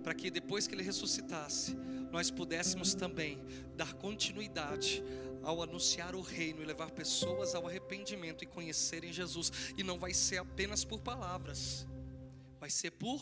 para 0.01 0.13
que 0.13 0.31
depois 0.31 0.65
que 0.65 0.73
Ele 0.73 0.83
ressuscitasse, 0.83 1.75
nós 2.09 2.31
pudéssemos 2.31 2.93
também 2.93 3.37
dar 3.75 3.93
continuidade 3.95 5.03
ao 5.43 5.61
anunciar 5.61 6.15
o 6.15 6.21
reino 6.21 6.61
e 6.61 6.65
levar 6.65 6.91
pessoas 6.91 7.53
ao 7.53 7.67
arrependimento 7.67 8.45
e 8.45 8.47
conhecerem 8.47 9.11
Jesus. 9.11 9.51
E 9.77 9.83
não 9.83 9.99
vai 9.99 10.13
ser 10.13 10.37
apenas 10.37 10.85
por 10.85 11.01
palavras, 11.01 11.85
vai 12.61 12.69
ser 12.69 12.91
por 12.91 13.21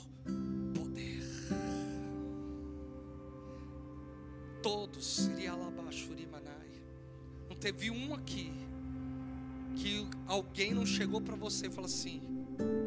não 7.57 7.61
teve 7.61 7.89
um 7.89 8.13
aqui 8.13 8.53
que 9.75 10.07
alguém 10.27 10.75
não 10.75 10.85
chegou 10.85 11.19
para 11.19 11.35
você 11.35 11.65
e 11.65 11.69
falou 11.71 11.85
assim: 11.85 12.21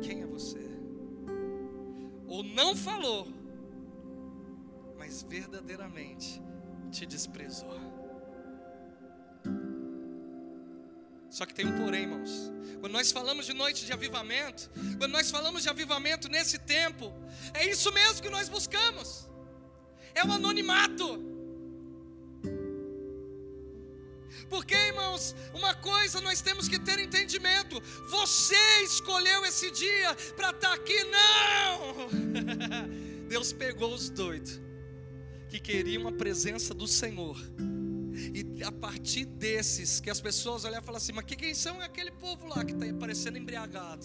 quem 0.01 0.23
é 0.23 0.27
você? 0.27 0.65
Ou 2.29 2.45
não 2.45 2.77
falou, 2.77 3.27
mas 4.97 5.23
verdadeiramente 5.23 6.41
te 6.93 7.05
desprezou. 7.05 7.81
Só 11.29 11.47
que 11.47 11.55
tem 11.55 11.67
um 11.67 11.77
porém, 11.77 12.03
irmãos. 12.03 12.53
Quando 12.81 12.93
nós 12.93 13.11
falamos 13.11 13.47
de 13.47 13.53
noite 13.53 13.87
de 13.87 13.93
avivamento, 13.93 14.71
quando 14.99 15.13
nós 15.13 15.31
falamos 15.31 15.63
de 15.63 15.69
avivamento 15.69 16.29
nesse 16.29 16.59
tempo, 16.59 17.13
é 17.55 17.69
isso 17.69 17.93
mesmo 17.93 18.23
que 18.23 18.31
nós 18.31 18.49
buscamos. 18.49 19.29
É 20.15 20.25
o 20.25 20.33
anonimato. 20.33 21.30
Porque, 24.51 24.75
irmãos, 24.75 25.35
uma 25.55 25.75
coisa 25.75 26.21
nós 26.21 26.43
temos 26.43 26.69
que 26.69 26.79
ter 26.79 26.99
entendimento: 26.99 27.81
você 28.09 28.83
escolheu 28.83 29.45
esse 29.45 29.71
dia 29.71 30.15
para 30.37 30.51
estar 30.51 30.71
tá 30.71 30.75
aqui, 30.75 31.05
não! 31.05 32.09
Deus 33.29 33.53
pegou 33.53 33.95
os 33.95 34.11
doidos 34.11 34.61
que 35.49 35.61
queriam 35.61 36.07
a 36.09 36.13
presença 36.13 36.75
do 36.75 36.87
Senhor. 36.87 37.39
E 38.35 38.63
a 38.63 38.73
partir 38.73 39.25
desses, 39.25 40.01
que 40.01 40.11
as 40.11 40.21
pessoas 40.21 40.65
olham 40.65 40.81
e 40.81 40.83
falam 40.83 40.99
assim: 40.99 41.13
Mas 41.13 41.25
quem 41.25 41.55
são 41.55 41.81
aquele 41.81 42.11
povo 42.11 42.47
lá 42.49 42.65
que 42.65 42.73
está 42.73 42.87
parecendo 42.99 43.39
embriagado? 43.39 44.05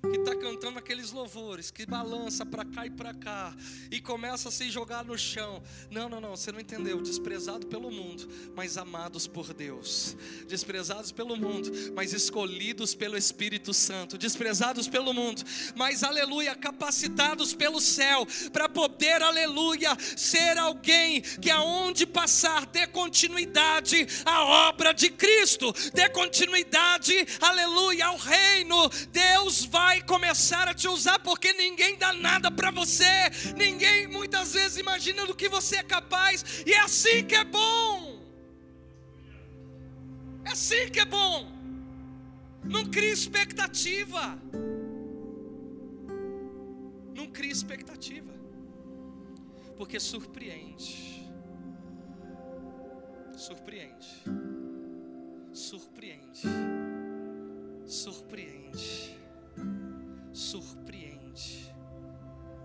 Que 0.00 0.16
está 0.16 0.34
cantando 0.36 0.78
aqueles 0.78 1.10
louvores, 1.10 1.70
que 1.70 1.84
balança 1.84 2.46
para 2.46 2.64
cá 2.64 2.86
e 2.86 2.90
para 2.90 3.12
cá 3.12 3.54
e 3.90 4.00
começa 4.00 4.48
a 4.48 4.52
se 4.52 4.70
jogar 4.70 5.04
no 5.04 5.18
chão. 5.18 5.62
Não, 5.90 6.08
não, 6.08 6.20
não, 6.20 6.30
você 6.30 6.52
não 6.52 6.60
entendeu. 6.60 7.02
Desprezado 7.02 7.66
pelo 7.66 7.90
mundo, 7.90 8.28
mas 8.54 8.78
amados 8.78 9.26
por 9.26 9.52
Deus. 9.52 10.16
Desprezados 10.46 11.10
pelo 11.10 11.36
mundo, 11.36 11.70
mas 11.94 12.12
escolhidos 12.12 12.94
pelo 12.94 13.16
Espírito 13.16 13.74
Santo. 13.74 14.16
Desprezados 14.16 14.86
pelo 14.86 15.12
mundo, 15.12 15.42
mas 15.74 16.04
aleluia, 16.04 16.54
capacitados 16.54 17.52
pelo 17.54 17.80
céu 17.80 18.26
para 18.52 18.68
poder, 18.68 19.22
aleluia, 19.22 19.96
ser 20.16 20.56
alguém 20.58 21.20
que 21.20 21.50
aonde 21.50 22.06
passar 22.06 22.66
dê 22.66 22.86
continuidade 22.86 24.06
à 24.24 24.68
obra 24.68 24.92
de 24.92 25.10
Cristo, 25.10 25.72
dê 25.92 26.08
continuidade, 26.08 27.14
aleluia, 27.40 28.06
ao 28.06 28.16
reino. 28.16 28.88
Deus 29.10 29.64
vai 29.64 29.87
começar 30.02 30.68
a 30.68 30.74
te 30.74 30.88
usar 30.88 31.18
porque 31.18 31.52
ninguém 31.52 31.96
dá 31.96 32.12
nada 32.12 32.50
para 32.50 32.70
você. 32.70 33.04
Ninguém 33.56 34.06
muitas 34.06 34.52
vezes 34.52 34.78
imagina 34.78 35.26
do 35.26 35.34
que 35.34 35.48
você 35.48 35.76
é 35.76 35.82
capaz 35.82 36.62
e 36.66 36.72
é 36.72 36.80
assim 36.80 37.24
que 37.24 37.34
é 37.34 37.44
bom. 37.44 38.22
É 40.44 40.50
assim 40.52 40.88
que 40.90 41.00
é 41.00 41.04
bom. 41.04 41.50
Não 42.64 42.84
crie 42.86 43.10
expectativa. 43.10 44.38
Não 47.14 47.26
crie 47.26 47.50
expectativa. 47.50 48.32
Porque 49.76 49.98
surpreende. 49.98 51.26
Surpreende. 53.36 54.24
Surpreende. 55.52 56.42
Surpreende 57.86 59.17
surpreende. 60.32 61.74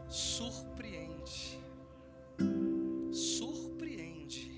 Surpreende. 0.08 1.60
Surpreende. 3.12 4.52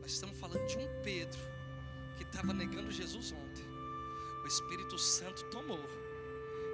Nós 0.00 0.12
estamos 0.12 0.38
falando 0.38 0.66
de 0.66 0.78
um 0.78 1.02
Pedro 1.02 1.40
que 2.16 2.24
estava 2.24 2.52
negando 2.52 2.90
Jesus 2.90 3.32
ontem. 3.32 3.64
O 4.44 4.46
Espírito 4.46 4.98
Santo 4.98 5.44
tomou 5.50 5.80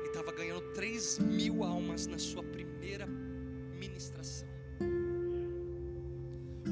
e 0.04 0.06
estava 0.06 0.32
ganhando 0.32 0.72
3 0.72 1.18
mil 1.18 1.62
almas 1.64 2.06
na 2.06 2.18
sua 2.18 2.42
primeira 2.42 3.06
ministração. 3.06 4.48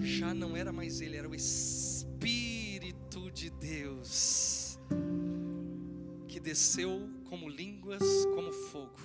Já 0.00 0.32
não 0.32 0.56
era 0.56 0.72
mais 0.72 1.00
ele, 1.00 1.16
era 1.16 1.28
o 1.28 1.34
Espírito 1.34 3.30
de 3.30 3.50
Deus 3.50 4.51
desceu 6.43 7.09
como 7.30 7.49
línguas, 7.49 8.03
como 8.34 8.53
fogo. 8.53 9.01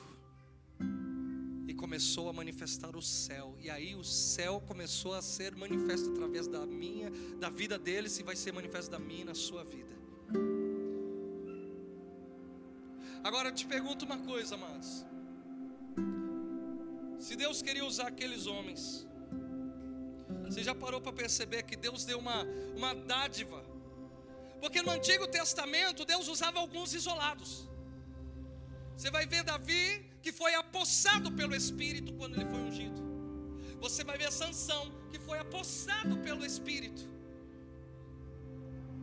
E 1.68 1.74
começou 1.74 2.28
a 2.30 2.34
manifestar 2.34 2.96
o 2.96 3.02
céu. 3.02 3.56
E 3.60 3.70
aí 3.70 3.96
o 3.96 4.04
céu 4.04 4.62
começou 4.68 5.14
a 5.14 5.22
ser 5.22 5.56
manifesto 5.56 6.10
através 6.12 6.48
da 6.48 6.66
minha, 6.66 7.12
da 7.40 7.50
vida 7.50 7.78
deles 7.78 8.20
e 8.20 8.24
vai 8.24 8.36
ser 8.36 8.52
manifesto 8.52 8.92
da 8.92 9.00
minha 9.00 9.26
na 9.26 9.36
sua 9.36 9.64
vida. 9.64 9.96
Agora 13.24 13.50
eu 13.50 13.54
te 13.54 13.66
pergunto 13.66 14.06
uma 14.06 14.18
coisa, 14.18 14.56
amados. 14.56 15.06
Se 17.20 17.36
Deus 17.36 17.62
queria 17.62 17.86
usar 17.86 18.08
aqueles 18.08 18.46
homens, 18.48 19.08
você 20.46 20.64
já 20.64 20.74
parou 20.74 21.02
para 21.02 21.12
perceber 21.12 21.64
que 21.64 21.76
Deus 21.76 22.06
deu 22.06 22.20
uma, 22.20 22.46
uma 22.76 22.94
dádiva? 22.94 23.77
Porque 24.60 24.82
no 24.82 24.92
Antigo 24.92 25.28
Testamento 25.28 26.06
Deus 26.06 26.28
usava 26.28 26.60
alguns 26.60 26.94
isolados. 26.94 27.70
Você 28.96 29.12
vai 29.12 29.26
ver 29.26 29.44
Davi 29.44 30.06
que 30.22 30.32
foi 30.32 30.54
apossado 30.56 31.32
pelo 31.32 31.56
Espírito 31.56 32.14
quando 32.14 32.36
ele 32.36 32.50
foi 32.50 32.60
ungido. 32.60 33.02
Você 33.80 34.04
vai 34.04 34.18
ver 34.18 34.32
Sansão 34.32 34.92
que 35.12 35.20
foi 35.20 35.38
apossado 35.38 36.18
pelo 36.18 36.46
Espírito. 36.46 37.08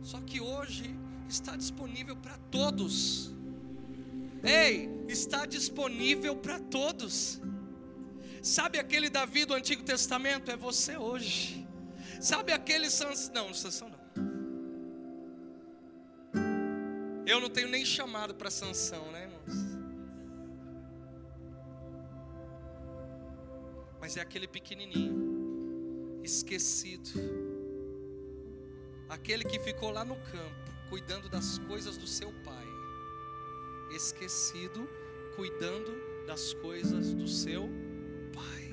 Só 0.03 0.19
que 0.21 0.39
hoje 0.41 0.93
está 1.27 1.55
disponível 1.55 2.15
para 2.15 2.37
todos. 2.51 3.31
Ei, 4.43 4.89
está 5.07 5.45
disponível 5.45 6.35
para 6.35 6.59
todos. 6.59 7.41
Sabe 8.43 8.77
aquele 8.77 9.09
Davi 9.09 9.45
do 9.45 9.55
Antigo 9.55 9.81
Testamento? 9.81 10.51
É 10.51 10.57
você 10.57 10.97
hoje. 10.97 11.65
Sabe 12.21 12.51
aquele 12.51 12.89
Sansão? 12.89 13.33
Não, 13.33 13.53
Sansão 13.53 13.89
não. 13.89 14.04
Eu 17.27 17.39
não 17.39 17.49
tenho 17.49 17.67
nem 17.67 17.83
chamado 17.85 18.35
para 18.35 18.51
Sansão, 18.51 19.11
né, 19.11 19.23
irmãos? 19.23 19.75
mas 24.05 24.17
é 24.17 24.21
aquele 24.21 24.47
pequenininho, 24.47 26.21
esquecido, 26.23 27.09
aquele 29.09 29.43
que 29.43 29.57
ficou 29.57 29.89
lá 29.89 30.05
no 30.05 30.15
campo, 30.15 30.71
cuidando 30.91 31.27
das 31.27 31.57
coisas 31.57 31.97
do 31.97 32.05
seu 32.05 32.31
pai, 32.43 32.67
esquecido, 33.95 34.87
cuidando 35.35 35.91
das 36.27 36.53
coisas 36.53 37.15
do 37.15 37.27
seu 37.27 37.67
pai. 38.31 38.69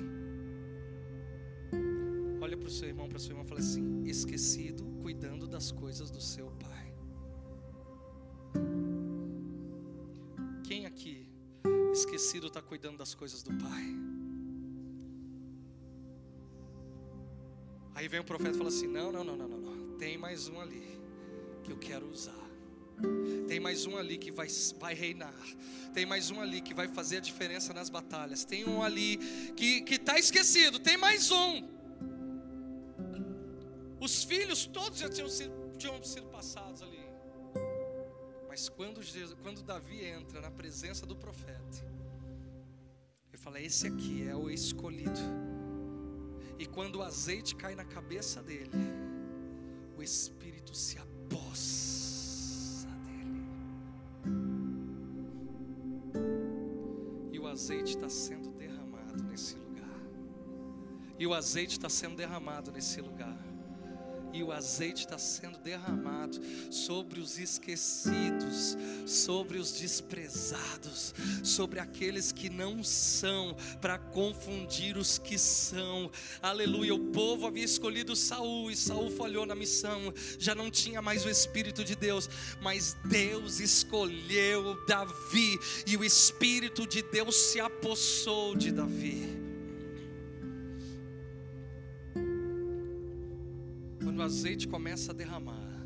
Olha 2.39 2.55
para 2.55 2.67
o 2.67 2.71
seu 2.71 2.87
irmão, 2.87 3.09
para 3.09 3.17
sua 3.17 3.31
irmã 3.31 3.43
e 3.43 3.47
fala 3.47 3.59
assim: 3.59 4.03
esquecido, 4.05 4.83
cuidando 5.01 5.47
das 5.47 5.71
coisas 5.71 6.11
do 6.11 6.21
seu 6.21 6.51
pai. 6.59 6.82
Quem 10.63 10.85
aqui, 10.85 11.27
esquecido, 11.91 12.47
está 12.47 12.61
cuidando 12.61 12.97
das 12.97 13.13
coisas 13.13 13.43
do 13.43 13.53
pai? 13.55 13.85
Aí 17.95 18.07
vem 18.07 18.19
o 18.19 18.23
profeta 18.23 18.51
e 18.51 18.57
fala 18.57 18.69
assim: 18.69 18.87
não, 18.87 19.11
não, 19.11 19.23
não, 19.23 19.35
não, 19.35 19.47
não, 19.47 19.57
não. 19.59 19.97
Tem 19.97 20.17
mais 20.17 20.47
um 20.47 20.59
ali 20.59 20.99
que 21.63 21.71
eu 21.71 21.77
quero 21.77 22.09
usar. 22.09 22.43
Tem 23.47 23.59
mais 23.59 23.85
um 23.85 23.97
ali 23.97 24.17
que 24.17 24.31
vai, 24.31 24.47
vai 24.79 24.93
reinar. 24.93 25.35
Tem 25.93 26.05
mais 26.05 26.31
um 26.31 26.39
ali 26.39 26.61
que 26.61 26.73
vai 26.73 26.87
fazer 26.87 27.17
a 27.17 27.19
diferença 27.19 27.73
nas 27.73 27.89
batalhas. 27.89 28.45
Tem 28.45 28.67
um 28.67 28.81
ali 28.81 29.17
que 29.55 29.83
está 29.89 30.17
esquecido. 30.17 30.79
Tem 30.79 30.97
mais 30.97 31.29
um. 31.29 31.67
Os 33.99 34.23
filhos 34.23 34.65
todos 34.65 34.99
já 34.99 35.09
tinham 35.09 35.29
sido, 35.29 35.53
tinham 35.77 36.01
sido 36.03 36.27
passados 36.27 36.81
ali. 36.81 37.02
Mas 38.53 38.69
quando, 38.69 39.01
Jesus, 39.01 39.35
quando 39.41 39.63
Davi 39.63 40.05
entra 40.05 40.39
na 40.39 40.51
presença 40.51 41.07
do 41.07 41.15
profeta, 41.15 41.83
ele 43.29 43.37
fala: 43.39 43.59
Esse 43.59 43.87
aqui 43.87 44.27
é 44.27 44.35
o 44.35 44.47
escolhido 44.47 45.19
e 46.59 46.67
quando 46.67 46.97
o 46.97 47.01
azeite 47.01 47.55
cai 47.55 47.73
na 47.73 47.83
cabeça 47.83 48.43
dele, 48.43 48.69
o 49.97 50.03
Espírito 50.03 50.75
se 50.75 50.99
apossa 50.99 52.87
dele. 53.07 53.43
E 57.31 57.39
o 57.39 57.47
azeite 57.47 57.95
está 57.95 58.07
sendo 58.07 58.51
derramado 58.51 59.23
nesse 59.23 59.55
lugar. 59.55 59.99
E 61.17 61.25
o 61.25 61.33
azeite 61.33 61.71
está 61.71 61.89
sendo 61.89 62.17
derramado 62.17 62.71
nesse 62.71 63.01
lugar 63.01 63.42
e 64.33 64.41
o 64.41 64.51
azeite 64.51 65.01
está 65.03 65.17
sendo 65.17 65.59
derramado 65.59 66.41
sobre 66.71 67.19
os 67.19 67.37
esquecidos, 67.37 68.75
sobre 69.05 69.59
os 69.59 69.71
desprezados, 69.71 71.13
sobre 71.43 71.79
aqueles 71.79 72.31
que 72.31 72.49
não 72.49 72.83
são, 72.83 73.55
para 73.79 73.99
confundir 73.99 74.97
os 74.97 75.19
que 75.19 75.37
são. 75.37 76.09
Aleluia. 76.41 76.95
O 76.95 77.11
povo 77.11 77.45
havia 77.45 77.63
escolhido 77.63 78.15
Saul 78.15 78.71
e 78.71 78.75
Saul 78.75 79.11
falhou 79.11 79.45
na 79.45 79.53
missão, 79.55 80.11
já 80.39 80.55
não 80.55 80.71
tinha 80.71 81.01
mais 81.01 81.23
o 81.25 81.29
Espírito 81.29 81.83
de 81.83 81.95
Deus, 81.95 82.27
mas 82.59 82.97
Deus 83.05 83.59
escolheu 83.59 84.83
Davi 84.87 85.59
e 85.85 85.95
o 85.95 86.03
Espírito 86.03 86.87
de 86.87 87.03
Deus 87.03 87.35
se 87.35 87.59
apossou 87.59 88.55
de 88.55 88.71
Davi. 88.71 89.32
O 94.23 94.25
azeite 94.25 94.67
começa 94.69 95.11
a 95.11 95.13
derramar, 95.13 95.85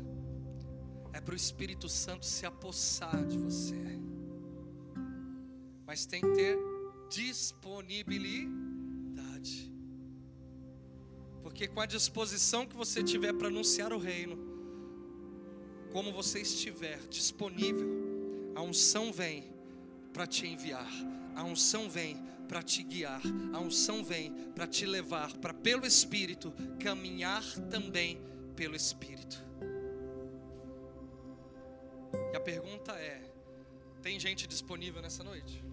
é 1.12 1.20
para 1.20 1.32
o 1.32 1.36
Espírito 1.36 1.88
Santo 1.88 2.24
se 2.24 2.46
apossar 2.46 3.26
de 3.26 3.36
você. 3.36 3.98
Mas 5.84 6.06
tem 6.06 6.20
que 6.20 6.32
ter 6.34 6.56
disponibilidade. 7.10 9.72
Porque 11.42 11.66
com 11.66 11.80
a 11.80 11.86
disposição 11.86 12.64
que 12.64 12.76
você 12.76 13.02
tiver 13.02 13.32
para 13.32 13.48
anunciar 13.48 13.92
o 13.92 13.98
reino, 13.98 14.38
como 15.90 16.12
você 16.12 16.40
estiver 16.40 17.00
disponível, 17.08 17.90
a 18.54 18.62
unção 18.62 19.12
vem 19.12 19.52
para 20.12 20.28
te 20.28 20.46
enviar, 20.46 20.92
a 21.34 21.42
unção 21.42 21.90
vem 21.90 22.16
para 22.46 22.62
te 22.62 22.84
guiar, 22.84 23.20
a 23.52 23.58
unção 23.58 24.04
vem 24.04 24.32
para 24.54 24.68
te 24.68 24.86
levar 24.86 25.36
para 25.38 25.52
pelo 25.52 25.84
Espírito 25.84 26.54
caminhar 26.78 27.42
também 27.68 28.27
pelo 28.58 28.74
Espírito. 28.74 29.38
E 32.32 32.36
a 32.36 32.40
pergunta 32.40 32.92
é: 32.92 33.22
Tem 34.02 34.18
gente 34.18 34.48
disponível 34.48 35.00
nessa 35.00 35.22
noite? 35.22 35.67